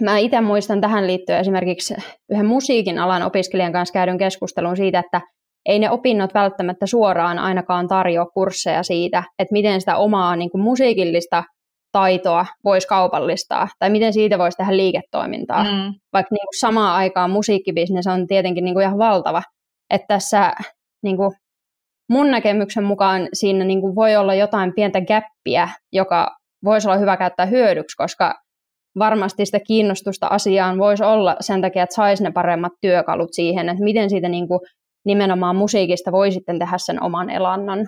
Mä 0.00 0.18
itse 0.18 0.40
muistan 0.40 0.80
tähän 0.80 1.06
liittyen 1.06 1.40
esimerkiksi 1.40 1.94
yhden 2.30 2.46
musiikin 2.46 2.98
alan 2.98 3.22
opiskelijan 3.22 3.72
kanssa 3.72 3.92
käydyn 3.92 4.18
keskustelun 4.18 4.76
siitä, 4.76 4.98
että 4.98 5.20
ei 5.68 5.78
ne 5.78 5.90
opinnot 5.90 6.34
välttämättä 6.34 6.86
suoraan 6.86 7.38
ainakaan 7.38 7.88
tarjoa 7.88 8.26
kursseja 8.26 8.82
siitä, 8.82 9.22
että 9.38 9.52
miten 9.52 9.80
sitä 9.80 9.96
omaa 9.96 10.36
niin 10.36 10.50
kuin 10.50 10.62
musiikillista 10.62 11.44
taitoa 11.92 12.46
voisi 12.64 12.88
kaupallistaa, 12.88 13.68
tai 13.78 13.90
miten 13.90 14.12
siitä 14.12 14.38
voisi 14.38 14.56
tehdä 14.56 14.76
liiketoimintaa. 14.76 15.64
Mm. 15.64 15.94
Vaikka 16.12 16.34
niin 16.34 16.46
kuin 16.46 16.60
samaan 16.60 16.96
aikaan 16.96 17.30
musiikkibisnes 17.30 18.06
on 18.06 18.26
tietenkin 18.26 18.64
niin 18.64 18.74
kuin 18.74 18.84
ihan 18.84 18.98
valtava. 18.98 19.42
Että 19.90 20.06
tässä 20.08 20.52
niin 21.02 21.16
kuin 21.16 21.30
mun 22.10 22.30
näkemyksen 22.30 22.84
mukaan 22.84 23.28
siinä 23.32 23.64
niin 23.64 23.80
kuin 23.80 23.94
voi 23.94 24.16
olla 24.16 24.34
jotain 24.34 24.72
pientä 24.74 25.00
gäppiä, 25.00 25.68
joka 25.92 26.36
voisi 26.64 26.88
olla 26.88 26.98
hyvä 26.98 27.16
käyttää 27.16 27.46
hyödyksi, 27.46 27.96
koska 27.96 28.34
varmasti 28.98 29.46
sitä 29.46 29.60
kiinnostusta 29.66 30.26
asiaan 30.26 30.78
voisi 30.78 31.04
olla 31.04 31.36
sen 31.40 31.60
takia, 31.60 31.82
että 31.82 31.94
saisi 31.94 32.22
ne 32.22 32.30
paremmat 32.30 32.72
työkalut 32.80 33.28
siihen, 33.32 33.68
että 33.68 33.84
miten 33.84 34.10
siitä 34.10 34.28
niin 34.28 34.48
kuin 34.48 34.60
nimenomaan 35.06 35.56
musiikista 35.56 36.12
voi 36.12 36.32
sitten 36.32 36.58
tehdä 36.58 36.78
sen 36.78 37.02
oman 37.02 37.30
elannon. 37.30 37.86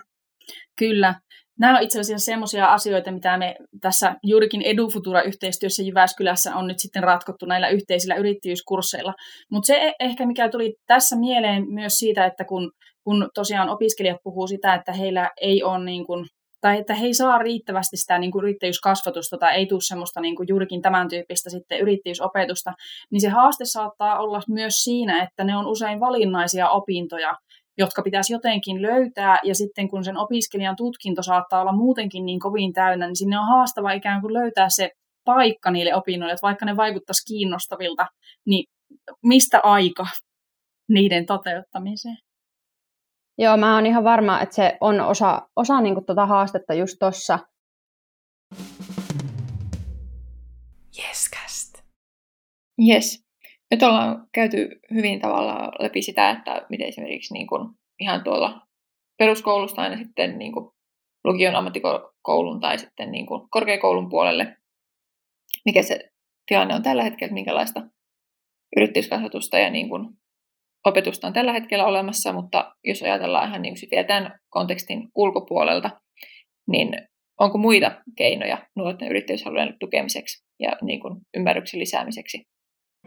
Kyllä. 0.79 1.15
Nämä 1.59 1.77
on 1.77 1.83
itse 1.83 2.01
asiassa 2.01 2.25
sellaisia 2.25 2.67
asioita, 2.67 3.13
mitä 3.13 3.39
me 3.39 3.57
tässä 3.81 4.15
juurikin 4.23 4.63
EduFutura-yhteistyössä 4.63 5.83
Jyväskylässä 5.83 6.57
on 6.57 6.67
nyt 6.67 6.79
sitten 6.79 7.03
ratkottu 7.03 7.47
näillä 7.47 7.69
yhteisillä 7.69 8.15
yrittäjyyskursseilla. 8.15 9.15
Mutta 9.51 9.67
se 9.67 9.75
e- 9.75 9.93
ehkä, 10.01 10.27
mikä 10.27 10.49
tuli 10.49 10.75
tässä 10.87 11.17
mieleen 11.17 11.65
myös 11.69 11.93
siitä, 11.93 12.27
että 12.27 12.45
kun, 12.45 12.71
kun 13.05 13.29
tosiaan 13.35 13.69
opiskelijat 13.69 14.17
puhuu 14.25 14.47
sitä, 14.47 14.75
että 14.75 14.93
heillä 14.93 15.31
ei 15.41 15.63
ole 15.63 15.85
niin 15.85 16.07
kuin 16.07 16.27
tai 16.61 16.79
että 16.79 16.95
he 16.95 17.07
ei 17.07 17.15
saa 17.15 17.39
riittävästi 17.39 17.97
sitä 17.97 18.19
niin 18.19 18.33
kuin 18.33 18.43
yrittäjyyskasvatusta 18.43 19.39
tai 19.39 19.55
ei 19.55 19.67
tule 19.67 19.81
semmoista 19.81 20.21
niin 20.21 20.37
kuin 20.37 20.49
juurikin 20.49 20.83
tämän 20.83 21.09
tyyppistä 21.09 21.51
sitten 21.51 21.81
yrittäjyysopetusta, 21.81 22.73
niin 23.11 23.21
se 23.21 23.29
haaste 23.29 23.65
saattaa 23.65 24.19
olla 24.19 24.41
myös 24.49 24.75
siinä, 24.75 25.23
että 25.23 25.45
ne 25.45 25.57
on 25.57 25.67
usein 25.67 26.01
valinnaisia 26.01 26.71
opintoja, 26.71 27.35
jotka 27.79 28.03
pitäisi 28.03 28.33
jotenkin 28.33 28.83
löytää, 28.83 29.39
ja 29.45 29.55
sitten 29.55 29.89
kun 29.89 30.05
sen 30.05 30.17
opiskelijan 30.17 30.77
tutkinto 30.77 31.23
saattaa 31.23 31.61
olla 31.61 31.73
muutenkin 31.73 32.27
niin 32.27 32.41
kovin 32.41 32.73
täynnä, 32.73 33.07
niin 33.07 33.17
sinne 33.17 33.39
on 33.39 33.47
haastava 33.47 33.93
ikään 33.93 34.21
kuin 34.21 34.35
löytää 34.35 34.69
se 34.69 34.91
paikka 35.25 35.71
niille 35.71 35.95
opinnoille, 35.95 36.33
että 36.33 36.47
vaikka 36.47 36.67
ne 36.67 36.77
vaikuttaisi 36.77 37.25
kiinnostavilta, 37.27 38.07
niin 38.47 38.65
mistä 39.23 39.61
aika 39.63 40.07
niiden 40.89 41.27
toteuttamiseen? 41.27 42.17
Joo, 43.41 43.57
mä 43.57 43.75
oon 43.75 43.87
ihan 43.87 44.05
varma, 44.05 44.41
että 44.41 44.55
se 44.55 44.77
on 44.81 45.01
osa, 45.01 45.49
osa 45.57 45.81
niin 45.81 46.05
tuota 46.07 46.27
haastetta 46.27 46.75
just 46.75 46.97
tuossa. 46.99 47.39
Yescast. 50.99 51.83
Yes. 52.89 53.25
Nyt 53.71 53.83
ollaan 53.83 54.29
käyty 54.33 54.81
hyvin 54.95 55.21
tavalla 55.21 55.73
läpi 55.79 56.03
sitä, 56.03 56.31
että 56.31 56.67
miten 56.69 56.89
esimerkiksi 56.89 57.35
niin 57.35 57.47
kuin 57.47 57.69
ihan 58.01 58.25
tuolla 58.25 58.67
peruskoulusta 59.19 59.83
aina 59.83 59.97
sitten 59.97 60.39
niin 60.39 60.53
kuin 60.53 60.71
lukion 61.25 61.55
ammattikoulun 61.55 62.61
tai 62.61 62.79
sitten 62.79 63.11
niin 63.13 63.27
kuin 63.27 63.51
korkeakoulun 63.51 64.09
puolelle, 64.09 64.57
mikä 65.65 65.83
se 65.83 66.13
tilanne 66.47 66.75
on 66.75 66.83
tällä 66.83 67.03
hetkellä, 67.03 67.35
minkälaista 67.35 67.83
yrittäjyyskasvatusta 68.77 69.59
ja 69.59 69.71
niin 69.71 69.89
kuin 69.89 70.19
opetusta 70.87 71.27
on 71.27 71.33
tällä 71.33 71.53
hetkellä 71.53 71.87
olemassa, 71.87 72.33
mutta 72.33 72.75
jos 72.85 73.03
ajatellaan 73.03 73.49
ihan 73.49 73.63
niin 73.63 73.75
kuin 73.91 74.07
tämän 74.07 74.39
kontekstin 74.51 75.09
ulkopuolelta, 75.15 75.91
niin 76.69 76.89
onko 77.41 77.59
muita 77.59 77.91
keinoja 78.17 78.59
nuorten 78.77 79.09
yrittäjyyshalujen 79.09 79.77
tukemiseksi 79.81 80.45
ja 80.61 80.71
niin 80.83 81.01
kuin 81.01 81.21
ymmärryksen 81.37 81.81
lisäämiseksi? 81.81 82.43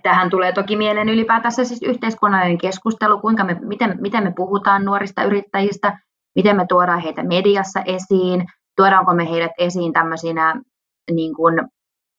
Tähän 0.04 0.30
tulee 0.30 0.52
toki 0.52 0.76
mieleen 0.76 1.10
ylipäätänsä 1.10 1.64
siis 1.66 1.82
yhteiskunnallinen 1.84 2.58
keskustelu, 2.58 3.20
kuinka 3.20 3.44
me, 3.44 3.58
miten, 3.62 3.98
miten 4.02 4.24
me 4.24 4.34
puhutaan 4.36 4.86
nuorista 4.86 5.24
yrittäjistä, 5.24 6.00
miten 6.36 6.56
me 6.56 6.66
tuodaan 6.70 7.02
heitä 7.02 7.24
mediassa 7.24 7.82
esiin, 7.86 8.46
tuodaanko 8.78 9.14
me 9.14 9.30
heidät 9.30 9.52
esiin 9.58 9.94
tämmöisinä 9.94 10.62
niin 11.12 11.36
kuin 11.36 11.60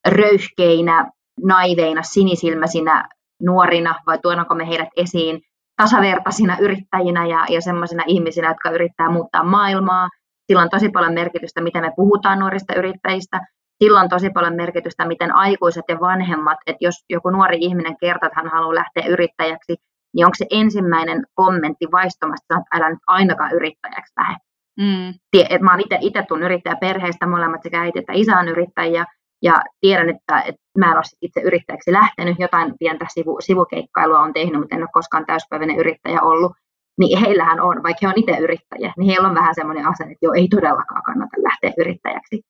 röyhkeinä, 0.08 1.10
naiveina, 1.46 2.02
sinisilmäisinä 2.02 3.08
nuorina 3.42 3.94
vai 4.06 4.18
tuodaanko 4.18 4.54
me 4.54 4.68
heidät 4.68 4.88
esiin 4.96 5.40
tasavertaisina 5.76 6.56
yrittäjinä 6.60 7.26
ja, 7.26 7.44
ja 7.48 7.60
sellaisina 7.60 8.02
ihmisinä, 8.06 8.48
jotka 8.48 8.70
yrittää 8.70 9.10
muuttaa 9.10 9.44
maailmaa. 9.44 10.08
Sillä 10.46 10.62
on 10.62 10.70
tosi 10.70 10.88
paljon 10.88 11.14
merkitystä, 11.14 11.60
miten 11.60 11.82
me 11.82 11.92
puhutaan 11.96 12.38
nuorista 12.38 12.74
yrittäjistä. 12.74 13.40
Sillä 13.84 14.00
on 14.00 14.08
tosi 14.08 14.30
paljon 14.30 14.54
merkitystä, 14.54 15.06
miten 15.06 15.34
aikuiset 15.34 15.84
ja 15.88 16.00
vanhemmat, 16.00 16.58
että 16.66 16.84
jos 16.84 16.94
joku 17.10 17.30
nuori 17.30 17.56
ihminen 17.60 17.96
kertoo, 18.00 18.26
että 18.26 18.40
hän 18.40 18.50
haluaa 18.50 18.74
lähteä 18.74 19.06
yrittäjäksi, 19.08 19.76
niin 20.14 20.26
onko 20.26 20.34
se 20.34 20.46
ensimmäinen 20.50 21.26
kommentti 21.34 21.86
vaistomassa, 21.92 22.44
että 22.50 22.76
älä 22.76 22.90
nyt 22.90 22.98
ainakaan 23.06 23.52
yrittäjäksi 23.52 24.12
lähde. 24.16 24.36
Mm. 24.80 25.14
Et 25.50 25.62
mä 25.62 25.70
oon 25.70 25.80
itse 26.00 26.22
tullut 26.28 26.44
yrittäjäperheestä, 26.44 27.26
molemmat 27.26 27.62
sekä 27.62 27.80
äiti 27.80 27.98
että 27.98 28.12
isä 28.12 28.38
on 28.38 28.48
yrittäjiä, 28.48 29.04
ja 29.42 29.62
tiedän, 29.80 30.08
että, 30.08 30.40
että 30.40 30.62
mä 30.78 30.86
en 30.90 30.96
ole 30.96 31.02
itse 31.22 31.40
yrittäjäksi 31.40 31.92
lähtenyt, 31.92 32.38
jotain 32.38 32.74
pientä 32.78 33.06
sivu, 33.14 33.40
sivukeikkailua 33.40 34.20
on 34.20 34.32
tehnyt, 34.32 34.60
mutta 34.60 34.76
en 34.76 34.82
ole 34.82 34.88
koskaan 34.92 35.26
täyspäiväinen 35.26 35.78
yrittäjä 35.78 36.22
ollut. 36.22 36.52
Niin 36.98 37.18
heillähän 37.18 37.60
on, 37.60 37.82
vaikka 37.82 37.98
he 38.02 38.08
on 38.08 38.14
itse 38.16 38.36
yrittäjä, 38.38 38.92
niin 38.98 39.08
heillä 39.08 39.28
on 39.28 39.34
vähän 39.34 39.54
semmoinen 39.54 39.86
asenne, 39.86 40.12
että 40.12 40.26
joo, 40.26 40.34
ei 40.34 40.48
todellakaan 40.48 41.02
kannata 41.02 41.36
lähteä 41.42 41.72
yrittäjäksi. 41.78 42.40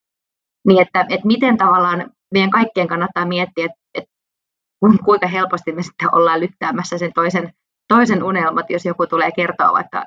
Niin 0.67 0.83
että, 0.83 1.01
että 1.01 1.27
miten 1.27 1.57
tavallaan 1.57 2.11
meidän 2.33 2.51
kaikkien 2.51 2.89
kannattaa 2.89 3.27
miettiä, 3.27 3.65
että, 3.65 3.79
että 3.95 4.11
kuinka 5.05 5.27
helposti 5.27 5.73
me 5.73 5.83
sitten 5.83 6.15
ollaan 6.15 6.41
lyttäämässä 6.41 6.99
sen 6.99 7.13
toisen, 7.15 7.53
toisen 7.89 8.23
unelmat, 8.23 8.71
jos 8.71 8.85
joku 8.85 9.07
tulee 9.07 9.33
kertoa 9.33 9.73
vaikka 9.73 10.05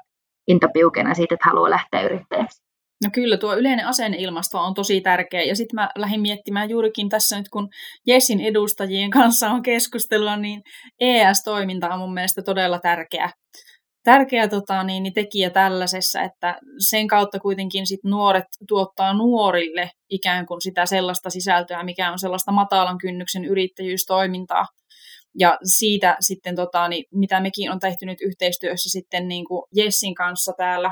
intopiukena 0.47 1.13
siitä, 1.13 1.35
että 1.35 1.49
haluaa 1.49 1.69
lähteä 1.69 2.01
yrittäjäksi. 2.01 2.64
No 3.03 3.09
kyllä, 3.13 3.37
tuo 3.37 3.55
yleinen 3.55 3.87
asenneilmasto 3.87 4.59
on 4.59 4.73
tosi 4.73 5.01
tärkeä. 5.01 5.43
Ja 5.43 5.55
sitten 5.55 5.75
mä 5.75 5.89
lähdin 5.95 6.21
miettimään 6.21 6.69
juurikin 6.69 7.09
tässä 7.09 7.37
nyt, 7.37 7.49
kun 7.49 7.69
Jessin 8.07 8.41
edustajien 8.41 9.09
kanssa 9.09 9.49
on 9.49 9.61
keskustelua, 9.61 10.37
niin 10.37 10.61
ES-toiminta 10.99 11.93
on 11.93 11.99
mun 11.99 12.13
mielestä 12.13 12.41
todella 12.41 12.79
tärkeä, 12.79 13.29
tärkeä 14.03 14.47
tota, 14.47 14.83
niin, 14.83 15.03
niin 15.03 15.13
tekijä 15.13 15.49
tällaisessa, 15.49 16.21
että 16.21 16.57
sen 16.79 17.07
kautta 17.07 17.39
kuitenkin 17.39 17.87
sit 17.87 18.03
nuoret 18.03 18.45
tuottaa 18.67 19.13
nuorille 19.13 19.89
ikään 20.09 20.45
kuin 20.45 20.61
sitä 20.61 20.85
sellaista 20.85 21.29
sisältöä, 21.29 21.83
mikä 21.83 22.11
on 22.11 22.19
sellaista 22.19 22.51
matalan 22.51 22.97
kynnyksen 22.97 23.45
yrittäjyystoimintaa. 23.45 24.65
Ja 25.39 25.57
siitä 25.63 26.17
sitten, 26.19 26.55
tota, 26.55 26.87
niin, 26.87 27.03
mitä 27.13 27.39
mekin 27.39 27.71
on 27.71 27.79
tehty 27.79 28.05
nyt 28.05 28.21
yhteistyössä 28.21 28.89
sitten 28.89 29.27
niin 29.27 29.45
kuin 29.45 29.63
Jessin 29.75 30.15
kanssa 30.15 30.53
täällä 30.57 30.91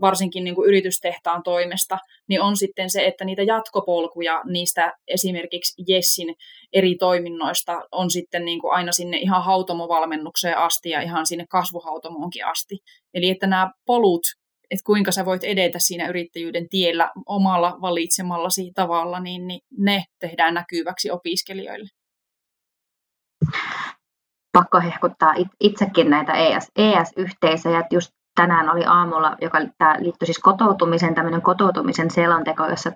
varsinkin 0.00 0.44
niin 0.44 0.54
kuin 0.54 0.68
yritystehtaan 0.68 1.42
toimesta, 1.42 1.98
niin 2.28 2.40
on 2.40 2.56
sitten 2.56 2.90
se, 2.90 3.06
että 3.06 3.24
niitä 3.24 3.42
jatkopolkuja 3.42 4.42
niistä 4.44 4.92
esimerkiksi 5.08 5.82
Jessin 5.88 6.34
eri 6.72 6.94
toiminnoista 6.94 7.80
on 7.92 8.10
sitten 8.10 8.44
niin 8.44 8.60
kuin 8.60 8.72
aina 8.72 8.92
sinne 8.92 9.16
ihan 9.16 9.44
hautomovalmennukseen 9.44 10.58
asti 10.58 10.90
ja 10.90 11.00
ihan 11.00 11.26
sinne 11.26 11.46
kasvuhautomoonkin 11.50 12.46
asti. 12.46 12.78
Eli 13.14 13.30
että 13.30 13.46
nämä 13.46 13.70
polut, 13.86 14.22
että 14.70 14.84
kuinka 14.86 15.12
sä 15.12 15.24
voit 15.24 15.44
edetä 15.44 15.78
siinä 15.78 16.08
yrittäjyyden 16.08 16.68
tiellä 16.68 17.10
omalla 17.26 17.78
valitsemallasi 17.80 18.72
tavalla, 18.74 19.20
niin, 19.20 19.46
niin 19.46 19.60
ne 19.78 20.04
tehdään 20.20 20.54
näkyväksi 20.54 21.10
opiskelijoille. 21.10 21.88
Pakko 24.52 24.80
hehkuttaa 24.80 25.34
itsekin 25.60 26.10
näitä 26.10 26.32
ES, 26.32 26.70
ES-yhteisöjä, 26.76 27.84
just 27.90 28.10
tänään 28.34 28.70
oli 28.70 28.84
aamulla, 28.84 29.36
joka 29.40 29.58
tämä 29.78 29.96
liittyi 29.98 30.26
siis 30.26 30.38
kotoutumiseen, 30.38 31.14
tämmöinen 31.14 31.42
kotoutumisen 31.42 32.10
selonteko, 32.10 32.66
jossa 32.66 32.92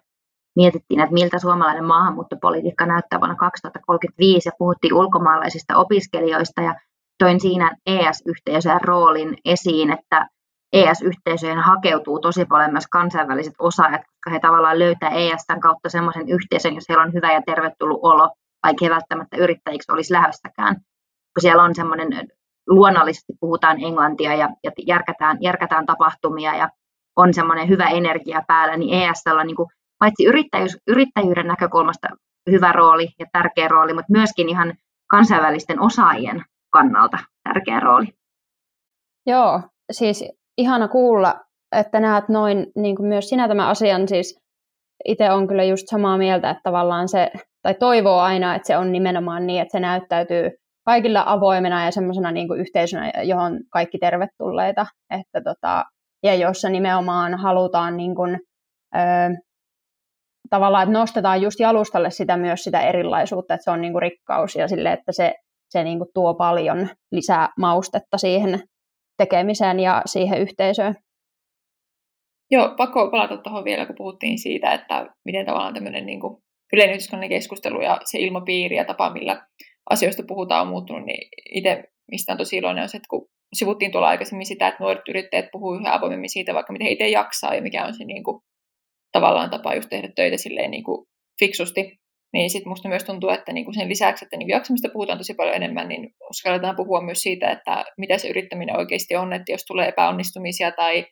mietittiin, 0.56 1.00
että 1.00 1.12
miltä 1.12 1.38
suomalainen 1.38 1.84
maahanmuuttopolitiikka 1.84 2.86
näyttää 2.86 3.20
vuonna 3.20 3.36
2035 3.36 4.48
ja 4.48 4.52
puhuttiin 4.58 4.94
ulkomaalaisista 4.94 5.76
opiskelijoista 5.76 6.62
ja 6.62 6.74
toin 7.18 7.40
siinä 7.40 7.76
ES-yhteisöjen 7.86 8.80
roolin 8.84 9.36
esiin, 9.44 9.92
että 9.92 10.28
ES-yhteisöjen 10.72 11.58
hakeutuu 11.58 12.20
tosi 12.20 12.44
paljon 12.44 12.72
myös 12.72 12.86
kansainväliset 12.86 13.54
osaajat, 13.58 14.00
koska 14.00 14.30
he 14.30 14.40
tavallaan 14.40 14.78
löytää 14.78 15.10
ESn 15.10 15.60
kautta 15.60 15.88
semmoisen 15.88 16.28
yhteisön, 16.28 16.74
jos 16.74 16.88
heillä 16.88 17.04
on 17.04 17.12
hyvä 17.12 17.32
ja 17.32 17.42
tervetullut 17.46 18.00
olo, 18.02 18.30
vaikka 18.66 18.84
he 18.84 18.90
välttämättä 18.90 19.36
yrittäjiksi 19.36 19.92
olisi 19.92 20.12
lähössäkään. 20.12 20.74
Kun 21.34 21.40
siellä 21.40 21.62
on 21.62 21.74
semmoinen 21.74 22.08
luonnollisesti 22.68 23.32
puhutaan 23.40 23.84
englantia 23.84 24.34
ja, 24.34 24.48
ja 24.64 24.70
järkätään, 24.86 25.38
järkätään 25.40 25.86
tapahtumia 25.86 26.56
ja 26.56 26.68
on 27.16 27.34
semmoinen 27.34 27.68
hyvä 27.68 27.88
energia 27.88 28.42
päällä, 28.46 28.76
niin 28.76 29.02
ESL 29.02 29.38
on 29.40 29.46
niin 29.46 29.56
kuin, 29.56 29.68
paitsi 29.98 30.24
yrittäjyys, 30.24 30.78
yrittäjyyden 30.86 31.46
näkökulmasta 31.46 32.08
hyvä 32.50 32.72
rooli 32.72 33.08
ja 33.18 33.26
tärkeä 33.32 33.68
rooli, 33.68 33.94
mutta 33.94 34.12
myöskin 34.12 34.48
ihan 34.48 34.74
kansainvälisten 35.10 35.80
osaajien 35.80 36.44
kannalta 36.72 37.18
tärkeä 37.44 37.80
rooli. 37.80 38.06
Joo, 39.26 39.60
siis 39.92 40.24
ihana 40.58 40.88
kuulla, 40.88 41.34
että 41.76 42.00
näet 42.00 42.28
noin 42.28 42.66
niin 42.76 42.96
kuin 42.96 43.08
myös 43.08 43.28
sinä 43.28 43.48
tämän 43.48 43.68
asian, 43.68 44.08
siis 44.08 44.40
itse 45.04 45.30
on 45.30 45.48
kyllä 45.48 45.64
just 45.64 45.84
samaa 45.90 46.18
mieltä, 46.18 46.50
että 46.50 46.60
tavallaan 46.62 47.08
se, 47.08 47.30
tai 47.62 47.74
toivoo 47.74 48.20
aina, 48.20 48.54
että 48.54 48.66
se 48.66 48.78
on 48.78 48.92
nimenomaan 48.92 49.46
niin, 49.46 49.62
että 49.62 49.72
se 49.72 49.80
näyttäytyy 49.80 50.50
kaikilla 50.86 51.24
avoimena 51.26 51.84
ja 51.84 51.90
semmoisena 51.90 52.32
niin 52.32 52.48
kuin 52.48 52.60
yhteisönä, 52.60 53.12
johon 53.22 53.60
kaikki 53.72 53.98
tervetulleita. 53.98 54.86
Että 55.10 55.40
tota, 55.44 55.84
ja 56.22 56.34
jossa 56.34 56.68
nimenomaan 56.68 57.34
halutaan 57.34 57.96
niin 57.96 58.14
kuin, 58.14 58.40
ö, 58.96 58.98
tavallaan, 60.50 60.82
että 60.82 60.98
nostetaan 60.98 61.42
just 61.42 61.60
jalustalle 61.60 62.10
sitä 62.10 62.36
myös 62.36 62.64
sitä 62.64 62.80
erilaisuutta, 62.80 63.54
että 63.54 63.64
se 63.64 63.70
on 63.70 63.80
niin 63.80 63.92
kuin 63.92 64.02
rikkaus 64.02 64.56
ja 64.56 64.68
sille, 64.68 64.92
että 64.92 65.12
se, 65.12 65.34
se 65.70 65.84
niin 65.84 65.98
kuin 65.98 66.08
tuo 66.14 66.34
paljon 66.34 66.88
lisää 67.12 67.48
maustetta 67.58 68.18
siihen 68.18 68.62
tekemiseen 69.18 69.80
ja 69.80 70.02
siihen 70.06 70.40
yhteisöön. 70.40 70.94
Joo, 72.50 72.74
pakko 72.76 73.10
palata 73.10 73.36
tuohon 73.36 73.64
vielä, 73.64 73.86
kun 73.86 73.94
puhuttiin 73.98 74.38
siitä, 74.38 74.72
että 74.72 75.06
miten 75.24 75.46
tavallaan 75.46 75.74
tämmöinen 75.74 76.06
niin 76.06 76.20
kuin 76.20 76.42
yleinen 76.72 77.28
keskustelu 77.28 77.80
ja 77.80 78.00
se 78.04 78.18
ilmapiiri 78.18 78.76
ja 78.76 78.84
tapa, 78.84 79.10
millä 79.10 79.46
asioista 79.90 80.22
puhutaan 80.28 80.62
on 80.62 80.68
muuttunut, 80.68 81.06
niin 81.06 81.28
itse 81.54 81.84
mistä 82.10 82.32
on 82.32 82.38
tosi 82.38 82.56
iloinen 82.56 82.82
on 82.82 82.88
se, 82.88 82.96
että 82.96 83.08
kun 83.10 83.28
sivuttiin 83.54 83.92
tuolla 83.92 84.08
aikaisemmin 84.08 84.46
sitä, 84.46 84.68
että 84.68 84.82
nuoret 84.84 85.08
yrittäjät 85.08 85.46
puhuu 85.52 85.74
yhä 85.74 85.94
avoimemmin 85.94 86.30
siitä, 86.30 86.54
vaikka 86.54 86.72
miten 86.72 86.88
itse 86.88 87.08
jaksaa 87.08 87.54
ja 87.54 87.62
mikä 87.62 87.86
on 87.86 87.94
se 87.94 88.04
niin 88.04 88.24
kuin, 88.24 88.42
tavallaan 89.12 89.50
tapa 89.50 89.74
just 89.74 89.88
tehdä 89.88 90.08
töitä 90.16 90.36
silleen 90.36 90.70
niin 90.70 90.84
kuin 90.84 91.06
fiksusti, 91.40 91.98
niin 92.32 92.50
sitten 92.50 92.68
musta 92.68 92.88
myös 92.88 93.04
tuntuu, 93.04 93.30
että 93.30 93.52
niin 93.52 93.64
kuin 93.64 93.74
sen 93.74 93.88
lisäksi, 93.88 94.24
että 94.24 94.36
niin 94.36 94.48
jaksamista 94.48 94.88
puhutaan 94.92 95.18
tosi 95.18 95.34
paljon 95.34 95.56
enemmän, 95.56 95.88
niin 95.88 96.10
uskalletaan 96.30 96.76
puhua 96.76 97.00
myös 97.00 97.18
siitä, 97.18 97.50
että 97.50 97.84
mitä 97.98 98.18
se 98.18 98.28
yrittäminen 98.28 98.76
oikeasti 98.76 99.16
on, 99.16 99.32
että 99.32 99.52
jos 99.52 99.64
tulee 99.64 99.88
epäonnistumisia 99.88 100.72
tai 100.72 101.06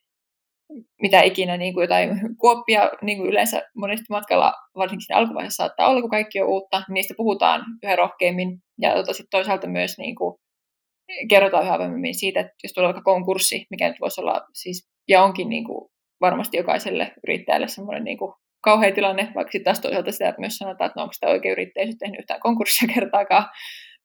mitä 1.02 1.22
ikinä 1.22 1.56
niin 1.56 1.74
kuin 1.74 1.84
jotain 1.84 2.10
kuoppia 2.40 2.90
niin 3.02 3.18
kuin 3.18 3.30
yleensä 3.30 3.62
monesti 3.76 4.06
matkalla, 4.10 4.52
varsinkin 4.76 5.06
siinä 5.06 5.18
alkuvaiheessa 5.18 5.64
saattaa 5.64 5.88
olla, 5.88 6.00
kun 6.00 6.10
kaikki 6.10 6.40
on 6.40 6.48
uutta, 6.48 6.78
niin 6.78 6.94
niistä 6.94 7.14
puhutaan 7.16 7.64
yhä 7.82 7.96
rohkeammin. 7.96 8.58
Ja 8.80 8.94
tota, 8.94 9.12
sit 9.12 9.26
toisaalta 9.30 9.66
myös 9.66 9.98
niin 9.98 10.14
kuin, 10.14 10.34
kerrotaan 11.28 11.64
yhä 11.64 11.78
vahvemmin 11.78 12.14
siitä, 12.14 12.40
että 12.40 12.52
jos 12.62 12.72
tulee 12.72 12.86
vaikka 12.86 13.02
konkurssi, 13.02 13.66
mikä 13.70 13.88
nyt 13.88 14.00
voisi 14.00 14.20
olla 14.20 14.40
siis, 14.54 14.88
ja 15.08 15.22
onkin 15.22 15.48
niin 15.48 15.64
kuin, 15.64 15.90
varmasti 16.20 16.56
jokaiselle 16.56 17.12
yrittäjälle 17.24 17.68
semmoinen 17.68 18.04
niin 18.04 18.18
kuin, 18.18 18.32
kauhea 18.64 18.94
tilanne, 18.94 19.32
vaikka 19.34 19.52
sitten 19.52 19.64
taas 19.64 19.80
toisaalta 19.80 20.12
sitä 20.12 20.28
että 20.28 20.40
myös 20.40 20.56
sanotaan, 20.56 20.86
että 20.86 21.00
no 21.00 21.02
onko 21.02 21.12
sitä 21.12 21.28
oikein 21.28 21.52
yrittäjä 21.52 21.86
tehnyt 21.98 22.20
yhtään 22.20 22.40
konkurssia 22.40 22.88
kertaakaan. 22.94 23.44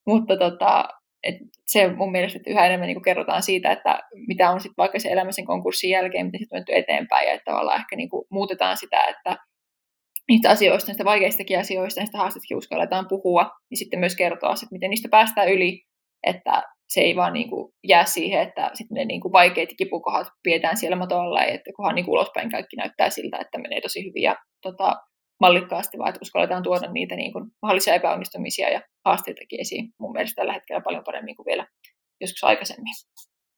Mutta 0.07 0.37
tota, 0.37 0.87
et 1.23 1.35
se 1.65 1.87
mun 1.87 2.11
mielestä, 2.11 2.37
että 2.37 2.49
yhä 2.49 2.65
enemmän 2.65 2.87
niin 2.87 3.01
kerrotaan 3.01 3.43
siitä, 3.43 3.71
että 3.71 3.99
mitä 4.27 4.49
on 4.49 4.59
sitten 4.59 4.77
vaikka 4.77 4.99
se 4.99 5.09
elämä 5.09 5.31
sen 5.31 5.45
konkurssin 5.45 5.89
jälkeen, 5.89 6.25
miten 6.25 6.39
sitten 6.39 6.59
on 6.59 6.65
eteenpäin, 6.67 7.27
ja 7.27 7.33
että 7.33 7.51
tavallaan 7.51 7.79
ehkä 7.79 7.95
niin 7.95 8.09
muutetaan 8.29 8.77
sitä, 8.77 9.05
että 9.05 9.37
niistä 10.29 10.49
asioista, 10.49 10.89
niistä 10.89 11.05
vaikeistakin 11.05 11.59
asioista, 11.59 12.01
niistä 12.01 12.17
haasteista 12.17 12.57
uskalletaan 12.57 13.07
puhua, 13.09 13.51
niin 13.69 13.77
sitten 13.77 13.99
myös 13.99 14.15
kertoa, 14.15 14.53
että 14.53 14.65
miten 14.71 14.89
niistä 14.89 15.09
päästään 15.11 15.49
yli, 15.49 15.81
että 16.27 16.63
se 16.89 17.01
ei 17.01 17.15
vaan 17.15 17.33
niin 17.33 17.49
kuin 17.49 17.73
jää 17.83 18.05
siihen, 18.05 18.41
että 18.41 18.71
sitten 18.73 18.95
ne 18.95 19.05
niin 19.05 19.21
kuin 19.21 19.31
vaikeat 19.31 19.69
kipukohat 19.77 20.27
pidetään 20.43 20.77
siellä 20.77 20.95
matolla, 20.95 21.43
että 21.43 21.71
kunhan 21.75 21.95
niin 21.95 22.05
kuin 22.05 22.13
ulospäin 22.13 22.51
kaikki 22.51 22.75
näyttää 22.75 23.09
siltä, 23.09 23.37
että 23.37 23.57
menee 23.57 23.81
tosi 23.81 24.05
hyvin 24.05 24.23
ja 24.23 24.35
tota, 24.61 24.95
mallikkaasti, 25.39 25.97
vaan 25.97 26.09
että 26.09 26.19
uskalletaan 26.21 26.63
tuoda 26.63 26.91
niitä 26.91 27.15
niin 27.15 27.33
kuin 27.33 27.45
mahdollisia 27.61 27.93
epäonnistumisia 27.93 28.69
ja 28.69 28.81
haasteitakin 29.05 29.61
esiin 29.61 29.89
mun 29.99 30.11
mielestä 30.11 30.35
tällä 30.35 30.53
hetkellä 30.53 30.81
paljon 30.81 31.03
paremmin 31.03 31.35
kuin 31.35 31.45
vielä 31.45 31.67
joskus 32.21 32.43
aikaisemmin. 32.43 32.93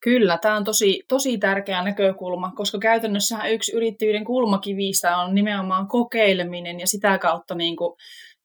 Kyllä, 0.03 0.37
tämä 0.37 0.57
on 0.57 0.63
tosi, 0.63 1.03
tosi 1.07 1.37
tärkeä 1.37 1.83
näkökulma, 1.83 2.51
koska 2.55 2.79
käytännössä 2.79 3.47
yksi 3.47 3.75
yrittäjyyden 3.75 4.25
kulmakivistä 4.25 5.17
on 5.17 5.35
nimenomaan 5.35 5.87
kokeileminen 5.87 6.79
ja 6.79 6.87
sitä 6.87 7.17
kautta 7.17 7.55
niin 7.55 7.75
kuin 7.75 7.93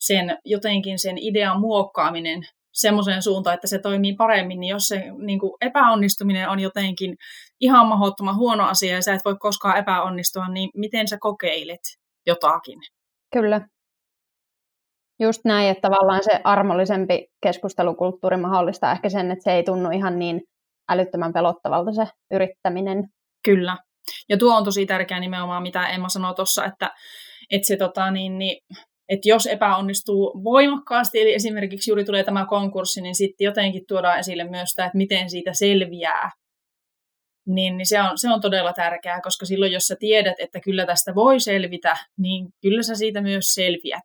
sen, 0.01 0.39
jotenkin 0.45 0.99
sen 0.99 1.19
idean 1.19 1.61
muokkaaminen 1.61 2.43
semmoiseen 2.73 3.23
suuntaan, 3.23 3.55
että 3.55 3.67
se 3.67 3.79
toimii 3.79 4.15
paremmin, 4.15 4.61
niin 4.61 4.71
jos 4.71 4.89
se 4.89 5.05
niin 5.19 5.39
kuin 5.39 5.53
epäonnistuminen 5.61 6.49
on 6.49 6.61
jotenkin 6.61 7.17
ihan 7.61 7.87
mahdottoman 7.87 8.37
huono 8.37 8.65
asia 8.65 8.95
ja 8.95 9.03
sä 9.03 9.15
et 9.15 9.25
voi 9.25 9.37
koskaan 9.41 9.79
epäonnistua, 9.79 10.49
niin 10.49 10.71
miten 10.75 11.09
sä 11.09 11.17
kokeilet 11.21 11.81
jotakin? 12.27 12.79
Kyllä. 13.41 13.61
Just 15.21 15.41
näin, 15.45 15.71
että 15.71 15.89
tavallaan 15.89 16.25
se 16.25 16.41
armollisempi 16.45 17.27
keskustelukulttuuri 17.43 18.37
mahdollistaa 18.37 18.93
ehkä 18.93 19.09
sen, 19.09 19.31
että 19.31 19.45
se 19.45 19.53
ei 19.53 19.63
tunnu 19.63 19.91
ihan 19.91 20.19
niin 20.19 20.41
älyttömän 20.89 21.33
pelottavalta 21.33 21.93
se 21.93 22.05
yrittäminen. 22.31 23.05
Kyllä. 23.45 23.77
Ja 24.29 24.37
tuo 24.37 24.57
on 24.57 24.65
tosi 24.65 24.87
tärkeää 24.87 25.21
nimenomaan, 25.21 25.63
mitä 25.63 25.87
Emma 25.89 26.09
sanoi 26.09 26.35
tuossa, 26.35 26.65
että, 26.65 26.91
että 27.51 27.67
se 27.67 27.77
tota, 27.77 28.11
niin, 28.11 28.39
niin, 28.39 28.59
että 29.09 29.29
jos 29.29 29.47
epäonnistuu 29.47 30.45
voimakkaasti, 30.45 31.21
eli 31.21 31.35
esimerkiksi 31.35 31.91
juuri 31.91 32.05
tulee 32.05 32.25
tämä 32.25 32.47
konkurssi, 32.47 33.01
niin 33.01 33.15
sitten 33.15 33.45
jotenkin 33.45 33.83
tuodaan 33.89 34.19
esille 34.19 34.45
myös 34.45 34.71
sitä, 34.71 34.85
että 34.85 34.99
miten 34.99 35.31
siitä 35.31 35.53
selviää. 35.53 36.31
Niin, 37.47 37.77
niin 37.77 37.87
se, 37.87 38.03
on, 38.03 38.19
se 38.19 38.33
on 38.33 38.41
todella 38.41 38.73
tärkeää, 38.73 39.21
koska 39.21 39.47
silloin 39.47 39.73
jos 39.73 39.87
sä 39.87 39.97
tiedät, 39.99 40.35
että 40.39 40.61
kyllä 40.61 40.87
tästä 40.87 41.15
voi 41.15 41.41
selvitä, 41.41 41.97
niin 42.19 42.49
kyllä 42.63 42.83
sä 42.83 42.95
siitä 42.95 43.21
myös 43.21 43.55
selviät. 43.55 44.05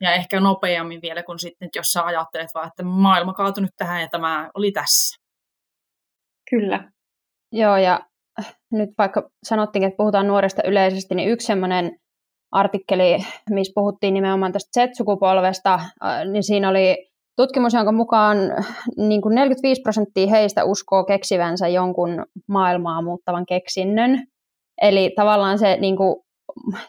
Ja 0.00 0.12
ehkä 0.12 0.40
nopeammin 0.40 1.02
vielä 1.02 1.22
kuin 1.22 1.38
sitten, 1.38 1.68
jos 1.76 1.92
sä 1.92 2.04
ajattelet 2.04 2.50
vaan, 2.54 2.68
että 2.68 2.82
maailma 2.82 3.32
kaatui 3.32 3.62
nyt 3.62 3.76
tähän 3.76 4.00
ja 4.00 4.08
tämä 4.08 4.50
oli 4.54 4.72
tässä. 4.72 5.18
Kyllä. 6.50 6.90
Joo, 7.52 7.76
ja 7.76 8.00
nyt 8.72 8.90
vaikka 8.98 9.30
sanottiin, 9.44 9.84
että 9.84 9.96
puhutaan 9.96 10.26
nuoresta 10.26 10.62
yleisesti, 10.64 11.14
niin 11.14 11.28
yksi 11.28 11.46
semmoinen 11.46 11.98
artikkeli, 12.52 13.24
missä 13.50 13.72
puhuttiin 13.74 14.14
nimenomaan 14.14 14.52
tästä 14.52 14.80
Z-sukupolvesta, 14.80 15.80
niin 16.32 16.42
siinä 16.42 16.68
oli 16.68 17.11
tutkimus, 17.36 17.74
jonka 17.74 17.92
mukaan 17.92 18.36
niin 18.96 19.22
kuin 19.22 19.34
45 19.34 19.82
prosenttia 19.82 20.30
heistä 20.30 20.64
uskoo 20.64 21.04
keksivänsä 21.04 21.68
jonkun 21.68 22.26
maailmaa 22.48 23.02
muuttavan 23.02 23.46
keksinnön. 23.46 24.26
Eli 24.82 25.12
tavallaan 25.16 25.58
se, 25.58 25.76
niin 25.80 25.96
kuin, 25.96 26.16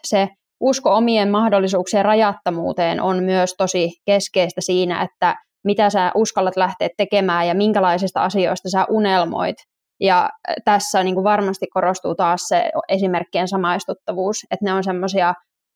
se 0.08 0.30
usko 0.60 0.96
omien 0.96 1.32
mahdollisuuksien 1.32 2.06
rajattomuuteen 2.06 3.02
on 3.02 3.24
myös 3.24 3.56
tosi 3.58 3.90
keskeistä 4.06 4.62
siinä, 4.62 5.02
että 5.02 5.36
mitä 5.64 5.90
sä 5.90 6.12
uskallat 6.16 6.58
lähteä 6.58 6.90
tekemään 6.98 7.48
ja 7.48 7.56
minkälaisista 7.56 8.24
asioista 8.24 8.70
sä 8.70 8.86
unelmoit. 8.90 9.56
Ja 10.00 10.30
tässä 10.66 11.04
niin 11.04 11.16
kuin 11.16 11.24
varmasti 11.24 11.68
korostuu 11.68 12.16
taas 12.16 12.42
se 12.48 12.72
esimerkkien 12.90 13.48
samaistuttavuus, 13.48 14.38
että 14.52 14.66
ne 14.66 14.74
on 14.74 14.84
semmoisia 14.84 15.34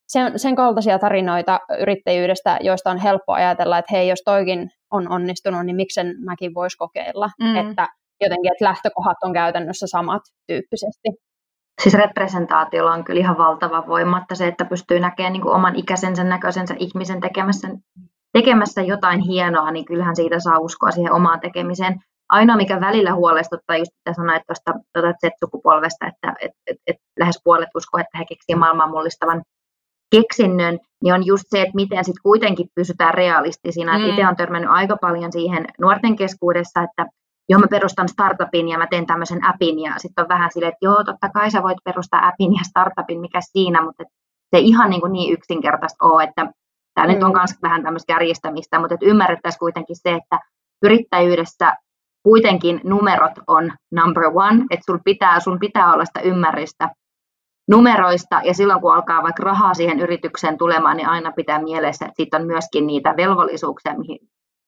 sen, 0.08 0.40
sen 0.40 0.56
kaltaisia 0.56 1.00
tarinoita 1.00 1.60
yrittäjyydestä, 1.80 2.58
joista 2.62 2.92
on 2.92 2.98
helppo 2.98 3.34
ajatella, 3.34 3.78
että 3.78 3.96
hei, 3.96 4.08
jos 4.08 4.22
toikin 4.26 4.70
on 4.92 5.12
onnistunut, 5.12 5.66
niin 5.66 5.76
miksen 5.76 6.16
mäkin 6.26 6.54
voisi 6.54 6.78
kokeilla. 6.78 7.30
Mm. 7.42 7.56
Että 7.56 7.88
jotenkin, 8.22 8.52
että 8.52 8.66
lähtökohdat 8.66 9.18
on 9.24 9.34
käytännössä 9.34 9.88
samat 9.88 10.22
tyyppisesti. 10.48 11.10
Siis 11.82 11.96
representaatiolla 11.96 12.94
on 12.94 13.04
kyllä 13.04 13.20
ihan 13.20 13.38
valtava 13.38 13.88
voima, 13.88 14.18
että 14.18 14.36
se, 14.36 14.48
että 14.48 14.66
pystyy 14.66 15.00
näkemään 15.00 15.34
niin 15.34 15.42
kuin 15.42 15.56
oman 15.56 15.76
ikäisensä 15.76 16.24
näköisensä 16.24 16.76
ihmisen 16.80 17.22
tekemässä, 17.22 17.68
tekemässä 18.34 18.82
jotain 18.82 19.20
hienoa, 19.20 19.72
niin 19.72 19.86
kyllähän 19.86 20.16
siitä 20.16 20.40
saa 20.40 20.60
uskoa 20.60 20.92
siihen 20.92 21.14
omaan 21.14 21.40
tekemiseen. 21.40 22.00
Ainoa, 22.30 22.58
mikä 22.58 22.82
välillä 22.82 23.14
huolestuttaa, 23.14 23.78
just 23.78 23.92
mitä 24.06 24.16
sanoit 24.16 24.44
tuosta 24.48 24.72
tuota 24.94 25.14
Z-sukupolvesta, 25.14 26.08
että 26.08 26.34
et, 26.42 26.52
et, 26.68 26.78
et 26.88 26.96
lähes 27.20 27.42
puolet 27.44 27.70
uskoo, 27.76 28.00
että 28.00 28.18
he 28.18 28.26
keksivät 28.30 28.60
maailman 28.60 28.90
mullistavan 28.90 29.44
keksinnön, 30.16 30.80
niin 31.04 31.14
on 31.14 31.26
just 31.26 31.44
se, 31.50 31.62
että 31.62 31.76
miten 31.76 32.06
sitten 32.06 32.24
kuitenkin 32.24 32.68
pysytään 32.76 33.14
realistisina. 33.14 33.98
Mm. 33.98 34.06
Itse 34.06 34.24
olen 34.24 34.36
törmännyt 34.36 34.72
aika 34.72 34.98
paljon 35.02 35.32
siihen 35.32 35.66
nuorten 35.80 36.16
keskuudessa, 36.16 36.82
että 36.82 37.06
joo, 37.50 37.60
mä 37.60 37.68
perustan 37.70 38.10
startupin 38.10 38.68
ja 38.70 38.78
mä 38.78 38.88
teen 38.88 39.06
tämmöisen 39.06 39.46
appin 39.46 39.80
ja 39.80 39.94
sitten 39.98 40.22
on 40.22 40.30
vähän 40.30 40.52
silleen, 40.52 40.74
että 40.74 40.86
joo, 40.86 41.04
totta 41.04 41.30
kai 41.30 41.52
sä 41.52 41.64
voit 41.64 41.78
perustaa 41.84 42.28
appin 42.28 42.54
ja 42.54 42.64
startupin, 42.64 43.22
mikä 43.22 43.40
siinä, 43.42 43.82
mutta 43.82 44.04
se 44.56 44.60
ihan 44.60 44.90
niin, 44.90 45.02
kuin 45.02 45.14
niin 45.14 45.34
yksinkertaista 45.34 46.06
ole, 46.06 46.24
että 46.24 46.52
tämä 46.94 47.08
mm. 47.08 47.14
nyt 47.14 47.24
on 47.24 47.34
myös 47.34 47.52
mm. 47.52 47.58
vähän 47.62 47.84
tämmöistä 47.84 48.14
järjestämistä, 48.14 48.80
mutta 48.80 48.94
että 48.94 49.06
ymmärrettäisiin 49.06 49.60
kuitenkin 49.60 49.96
se, 49.96 50.14
että 50.14 50.40
yrittäjyydessä 50.84 51.74
kuitenkin 52.24 52.82
numerot 52.84 53.32
on 53.48 53.72
number 53.92 54.24
one, 54.34 54.66
että 54.72 54.84
sul 54.86 55.00
pitää, 55.04 55.40
sun 55.40 55.60
pitää 55.60 55.94
olla 55.94 56.06
sitä 56.06 56.20
ymmärrystä 56.20 56.90
numeroista 57.68 58.42
ja 58.44 58.54
silloin 58.54 58.82
kun 58.82 58.94
alkaa 58.94 59.24
vaikka 59.24 59.44
rahaa 59.44 59.74
siihen 59.74 60.00
yritykseen 60.00 60.58
tulemaan, 60.58 60.98
niin 60.98 61.10
aina 61.10 61.32
pitää 61.32 61.62
mielessä, 61.62 62.06
että 62.06 62.16
siitä 62.16 62.38
on 62.38 62.46
myöskin 62.46 62.88
niitä 62.88 63.14
velvollisuuksia, 63.18 63.98
mihin, 63.98 64.20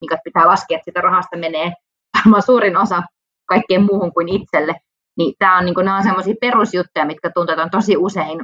mikä 0.01 0.17
pitää 0.23 0.47
laskea, 0.47 0.77
että 0.77 0.85
sitä 0.85 1.01
rahasta 1.01 1.37
menee 1.37 1.73
varmaan 2.15 2.43
suurin 2.43 2.77
osa 2.77 3.03
kaikkeen 3.45 3.83
muuhun 3.83 4.13
kuin 4.13 4.29
itselle. 4.29 4.75
Niin 5.17 5.35
tämä 5.39 5.57
on, 5.57 5.65
niin 5.65 5.75
kuin, 5.75 5.85
nämä 5.85 5.97
on 5.97 6.03
sellaisia 6.03 6.35
perusjuttuja, 6.41 7.05
mitkä 7.05 7.29
tuntuu 7.29 7.55
tosi 7.71 7.97
usein 7.97 8.39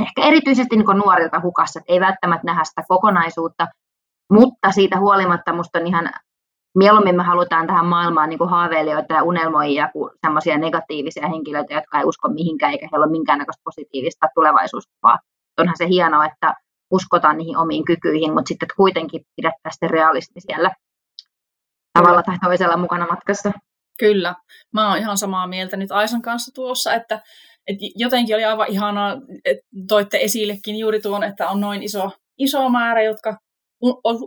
ehkä 0.00 0.22
erityisesti 0.22 0.76
niin 0.76 0.98
nuorilta 1.04 1.40
hukassa, 1.40 1.80
että 1.80 1.92
ei 1.92 2.00
välttämättä 2.00 2.46
nähdä 2.46 2.64
sitä 2.64 2.82
kokonaisuutta, 2.88 3.66
mutta 4.32 4.70
siitä 4.70 4.98
huolimatta 4.98 5.52
minusta 5.52 5.78
on 5.78 5.86
ihan 5.86 6.10
mieluummin 6.74 7.16
me 7.16 7.22
halutaan 7.22 7.66
tähän 7.66 7.86
maailmaan 7.86 8.28
niin 8.28 8.38
kuin 8.38 8.50
haaveilijoita 8.50 9.14
ja 9.14 9.22
unelmoijia 9.22 9.90
kuin 9.92 10.10
semmoisia 10.26 10.58
negatiivisia 10.58 11.28
henkilöitä, 11.28 11.74
jotka 11.74 11.98
ei 11.98 12.04
usko 12.04 12.28
mihinkään 12.28 12.72
eikä 12.72 12.88
heillä 12.92 13.04
ole 13.04 13.10
minkäännäköistä 13.10 13.62
positiivista 13.64 14.26
tulevaisuuskuvaa. 14.34 15.18
Onhan 15.58 15.76
se 15.76 15.88
hienoa, 15.88 16.26
että 16.26 16.54
uskotaan 16.90 17.38
niihin 17.38 17.56
omiin 17.56 17.84
kykyihin, 17.84 18.34
mutta 18.34 18.48
sitten 18.48 18.68
kuitenkin 18.76 19.22
pidettäisiin 19.36 19.78
se 19.80 19.88
realismi 19.88 20.40
siellä 20.40 20.70
tavalla 21.98 22.22
tai 22.22 22.36
toisella 22.44 22.76
mukana 22.76 23.06
matkassa. 23.06 23.52
Kyllä. 23.98 24.34
Mä 24.72 24.88
oon 24.88 24.98
ihan 24.98 25.18
samaa 25.18 25.46
mieltä 25.46 25.76
nyt 25.76 25.92
Aisan 25.92 26.22
kanssa 26.22 26.52
tuossa, 26.54 26.94
että, 26.94 27.14
että 27.66 27.84
jotenkin 27.94 28.36
oli 28.36 28.44
aivan 28.44 28.68
ihanaa, 28.68 29.16
että 29.44 29.64
toitte 29.88 30.18
esillekin 30.20 30.78
juuri 30.78 31.00
tuon, 31.00 31.22
että 31.24 31.48
on 31.48 31.60
noin 31.60 31.82
iso, 31.82 32.10
iso 32.38 32.68
määrä, 32.68 33.02
jotka 33.02 33.36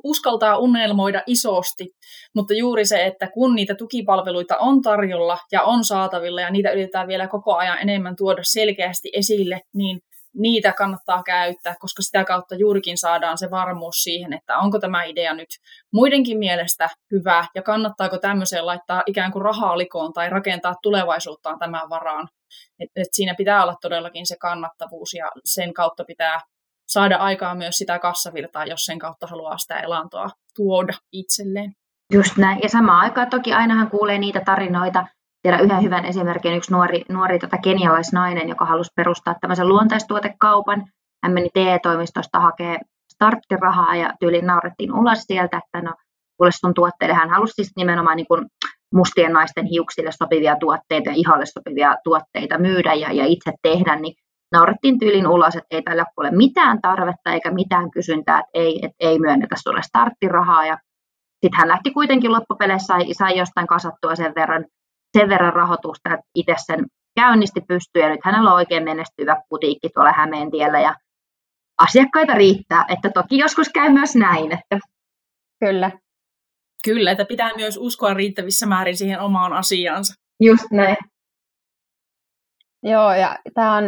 uskaltaa 0.03 0.58
unelmoida 0.58 1.22
isosti, 1.28 1.89
mutta 2.36 2.53
juuri 2.53 2.86
se, 2.86 3.06
että 3.06 3.30
kun 3.34 3.56
niitä 3.56 3.76
tukipalveluita 3.76 4.58
on 4.58 4.82
tarjolla 4.82 5.38
ja 5.51 5.64
on 5.64 5.84
saatavilla 5.84 6.41
ja 6.41 6.51
niitä 6.51 6.72
yritetään 6.72 7.08
vielä 7.08 7.28
koko 7.28 7.56
ajan 7.56 7.80
enemmän 7.80 8.16
tuoda 8.16 8.41
selkeästi 8.43 9.10
esille, 9.14 9.62
niin 9.74 9.99
niitä 10.36 10.74
kannattaa 10.74 11.24
käyttää, 11.24 11.76
koska 11.80 12.01
sitä 12.01 12.24
kautta 12.24 12.56
juurikin 12.56 12.97
saadaan 12.97 13.38
se 13.38 13.51
varmuus 13.51 13.95
siihen, 13.95 14.34
että 14.34 14.58
onko 14.58 14.80
tämä 14.80 15.03
idea 15.03 15.34
nyt 15.34 15.49
muidenkin 15.93 16.38
mielestä 16.38 16.89
hyvä 17.12 17.45
ja 17.56 17.62
kannattaako 17.62 18.18
tämmöiseen 18.18 18.66
laittaa 18.66 19.03
ikään 19.06 19.32
kuin 19.32 19.41
rahaa 19.41 19.78
likoon 19.78 20.14
tai 20.14 20.30
rakentaa 20.30 20.76
tulevaisuuttaan 20.84 21.60
tämän 21.60 21.89
varaan. 21.89 22.28
Et, 22.80 22.89
et 22.95 23.08
siinä 23.12 23.36
pitää 23.36 23.64
olla 23.64 23.76
todellakin 23.82 24.28
se 24.28 24.36
kannattavuus 24.39 25.14
ja 25.14 25.32
sen 25.45 25.74
kautta 25.74 26.03
pitää 26.08 26.39
saada 26.88 27.18
aikaa 27.18 27.56
myös 27.56 27.76
sitä 27.78 28.00
kassavirtaa, 28.00 28.66
jos 28.66 28.86
sen 28.86 29.00
kautta 29.00 29.28
haluaa 29.28 29.58
sitä 29.58 29.80
elantoa 29.80 30.30
tuoda 30.56 30.94
itselleen. 31.12 31.72
Just 32.14 32.38
näin. 32.38 32.60
Ja 32.64 32.70
samaan 32.70 33.02
aikaan 33.02 33.30
toki 33.30 33.54
ainahan 33.54 33.90
kuulee 33.90 34.18
niitä 34.18 34.42
tarinoita. 34.46 35.08
Tiedän 35.42 35.62
yhden 35.62 35.84
hyvän 35.84 36.06
esimerkin 36.06 36.54
yksi 36.54 36.72
nuori, 36.72 37.02
nuori 37.10 37.40
tota 37.40 37.58
kenialaisnainen, 37.58 38.50
joka 38.50 38.66
halusi 38.66 38.92
perustaa 38.96 39.36
tämmöisen 39.42 39.68
luontaistuotekaupan. 39.68 40.86
Hän 41.24 41.34
meni 41.34 41.50
TE-toimistosta 41.54 42.40
hakee 42.40 42.78
starttirahaa 43.14 43.96
ja 43.96 44.14
tyyliin 44.20 44.46
naurettiin 44.46 44.94
ulos 44.94 45.20
sieltä, 45.20 45.62
että 45.66 45.82
no, 45.90 45.94
kuule 46.38 46.52
sun 46.52 46.74
tuotteille. 46.74 47.16
Hän 47.16 47.30
halusi 47.30 47.54
siis 47.54 47.72
nimenomaan 47.78 48.18
niin 48.18 48.28
kuin 48.28 48.46
mustien 48.94 49.34
naisten 49.34 49.66
hiuksille 49.66 50.12
sopivia 50.12 50.56
tuotteita 50.60 51.10
ja 51.10 51.16
iholle 51.16 51.46
sopivia 51.46 51.96
tuotteita 52.04 52.58
myydä 52.58 52.94
ja, 52.94 53.14
ja 53.14 53.26
itse 53.26 53.52
tehdä, 53.62 53.96
niin 53.96 54.16
naurettiin 54.58 54.99
tyylin 54.99 55.28
ulos, 55.28 55.56
että 55.56 55.76
ei 55.76 55.82
tällä 55.82 56.06
ole 56.18 56.32
mitään 56.32 56.82
tarvetta 56.82 57.34
eikä 57.34 57.51
mitään 57.51 57.91
kysyntää, 57.91 58.39
että 58.39 58.49
ei, 58.53 58.80
että 58.86 58.97
ei 58.99 59.20
myönnetä 59.20 59.56
sulle 59.64 59.82
starttirahaa. 59.82 60.66
Ja 60.66 60.78
sitten 61.43 61.58
hän 61.58 61.68
lähti 61.68 61.91
kuitenkin 61.91 62.32
loppupeleissä, 62.32 62.86
sai, 62.86 63.14
sai 63.14 63.38
jostain 63.38 63.68
kasattua 63.68 64.16
sen 64.16 64.34
verran, 64.36 64.66
sen 65.18 65.30
verran 65.30 65.53
rahoitusta, 65.53 66.14
että 66.14 66.26
itse 66.36 66.56
sen 66.58 66.86
käynnisti 67.16 67.62
pystyy 67.62 68.01
ja 68.01 68.10
nyt 68.10 68.20
hänellä 68.24 68.49
on 68.49 68.56
oikein 68.56 68.84
menestyvä 68.84 69.41
putiikki 69.49 69.89
tuolla 69.89 70.12
Hämeentiellä 70.12 70.80
ja 70.80 70.95
asiakkaita 71.82 72.34
riittää, 72.34 72.86
että 72.89 73.10
toki 73.10 73.38
joskus 73.38 73.70
käy 73.70 73.89
myös 73.89 74.16
näin. 74.16 74.51
Että... 74.51 74.80
Kyllä. 75.60 75.91
Kyllä, 76.86 77.12
että 77.12 77.26
pitää 77.26 77.51
myös 77.56 77.78
uskoa 77.78 78.14
riittävissä 78.14 78.66
määrin 78.66 78.97
siihen 78.97 79.20
omaan 79.20 79.53
asiaansa. 79.53 80.14
Just 80.39 80.72
näin. 80.72 80.97
Joo, 82.84 83.13
ja 83.13 83.39
tämä 83.53 83.76
on, 83.76 83.84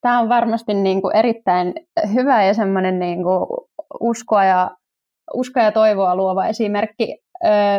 tämä 0.00 0.20
on 0.20 0.28
varmasti 0.28 0.74
niin 0.74 1.02
kuin 1.02 1.16
erittäin 1.16 1.74
hyvä 2.14 2.44
ja 2.44 2.54
semmoinen 2.54 2.98
niin 2.98 3.22
kuin 3.22 3.46
uskoa, 4.00 4.44
ja, 4.44 4.76
uskoa 5.34 5.62
ja 5.62 5.72
toivoa 5.72 6.16
luova 6.16 6.46
esimerkki, 6.46 7.18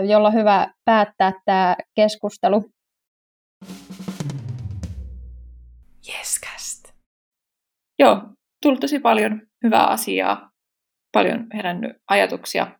jolla 0.07 0.31
hyvä 0.31 0.73
päättää 0.85 1.33
tämä 1.45 1.75
keskustelu. 1.95 2.65
Yescast. 6.07 6.93
Joo, 7.99 8.21
tullut 8.61 8.79
tosi 8.79 8.99
paljon 8.99 9.41
hyvää 9.63 9.87
asiaa, 9.87 10.49
paljon 11.13 11.47
herännyt 11.53 11.91
ajatuksia, 12.09 12.79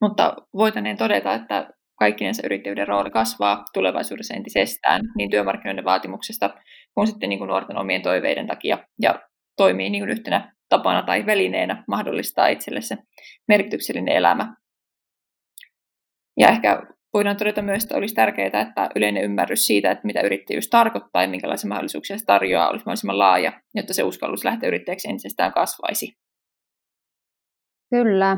mutta 0.00 0.36
voitaneen 0.54 0.96
todeta, 0.96 1.34
että 1.34 1.70
kaikkinensa 1.98 2.42
yrittäjyyden 2.44 2.88
rooli 2.88 3.10
kasvaa 3.10 3.64
tulevaisuudessa 3.74 4.34
entisestään 4.34 5.02
niin 5.16 5.30
työmarkkinoiden 5.30 5.84
vaatimuksesta 5.84 6.54
kuin 6.94 7.06
sitten 7.06 7.28
niin 7.28 7.38
kuin 7.38 7.48
nuorten 7.48 7.78
omien 7.78 8.02
toiveiden 8.02 8.46
takia 8.46 8.78
ja 9.02 9.22
toimii 9.56 9.90
niin 9.90 10.02
kuin 10.02 10.10
yhtenä 10.10 10.52
tapana 10.68 11.02
tai 11.02 11.26
välineenä 11.26 11.84
mahdollistaa 11.88 12.48
itselle 12.48 12.80
se 12.80 12.96
merkityksellinen 13.48 14.16
elämä. 14.16 14.54
Ja 16.36 16.48
ehkä 16.48 16.82
voidaan 17.14 17.36
todeta 17.36 17.62
myös, 17.62 17.82
että 17.82 17.96
olisi 17.96 18.14
tärkeää, 18.14 18.46
että 18.46 18.90
yleinen 18.96 19.24
ymmärrys 19.24 19.66
siitä, 19.66 19.90
että 19.90 20.06
mitä 20.06 20.20
yrittäjyys 20.20 20.68
tarkoittaa 20.68 21.22
ja 21.22 21.28
minkälaisia 21.28 21.68
mahdollisuuksia 21.68 22.18
se 22.18 22.24
tarjoaa, 22.24 22.68
olisi 22.68 22.84
mahdollisimman 22.84 23.18
laaja, 23.18 23.52
jotta 23.74 23.94
se 23.94 24.02
uskallus 24.02 24.44
lähteä 24.44 24.68
yrittäjäksi 24.68 25.08
entisestään 25.08 25.52
kasvaisi. 25.52 26.12
Kyllä, 27.90 28.36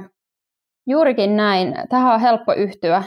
Juurikin 0.88 1.36
näin. 1.36 1.74
Tähän 1.88 2.14
on 2.14 2.20
helppo 2.20 2.52
yhtyä. 2.52 3.02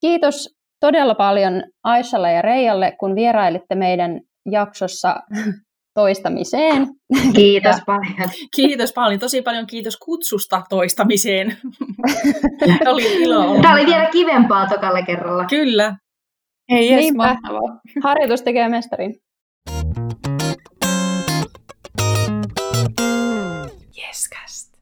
Kiitos 0.00 0.54
todella 0.80 1.14
paljon 1.14 1.62
Aishalle 1.84 2.32
ja 2.32 2.42
Reijalle, 2.42 2.92
kun 3.00 3.14
vierailitte 3.14 3.74
meidän 3.74 4.20
jaksossa 4.50 5.16
toistamiseen. 5.94 6.86
Kiitos 7.34 7.76
paljon. 7.86 8.30
Kiitos 8.56 8.92
paljon. 8.92 9.20
Tosi 9.20 9.42
paljon 9.42 9.66
kiitos 9.66 9.96
kutsusta 9.96 10.62
toistamiseen. 10.68 11.56
oli 12.92 13.22
ilo 13.22 13.40
olla. 13.40 13.62
Tämä 13.62 13.74
oli 13.74 13.86
vielä 13.86 14.10
kivempaa 14.10 14.68
tokalla 14.68 15.02
kerralla. 15.02 15.44
Kyllä. 15.44 15.96
Ei 16.68 16.90
jes, 16.90 17.00
Niinpä. 17.00 17.22
Mahtavaa. 17.26 17.80
Harjoitus 18.04 18.42
tekee 18.42 18.68
mestarin. 18.68 19.14
Jeskäs. 23.96 24.73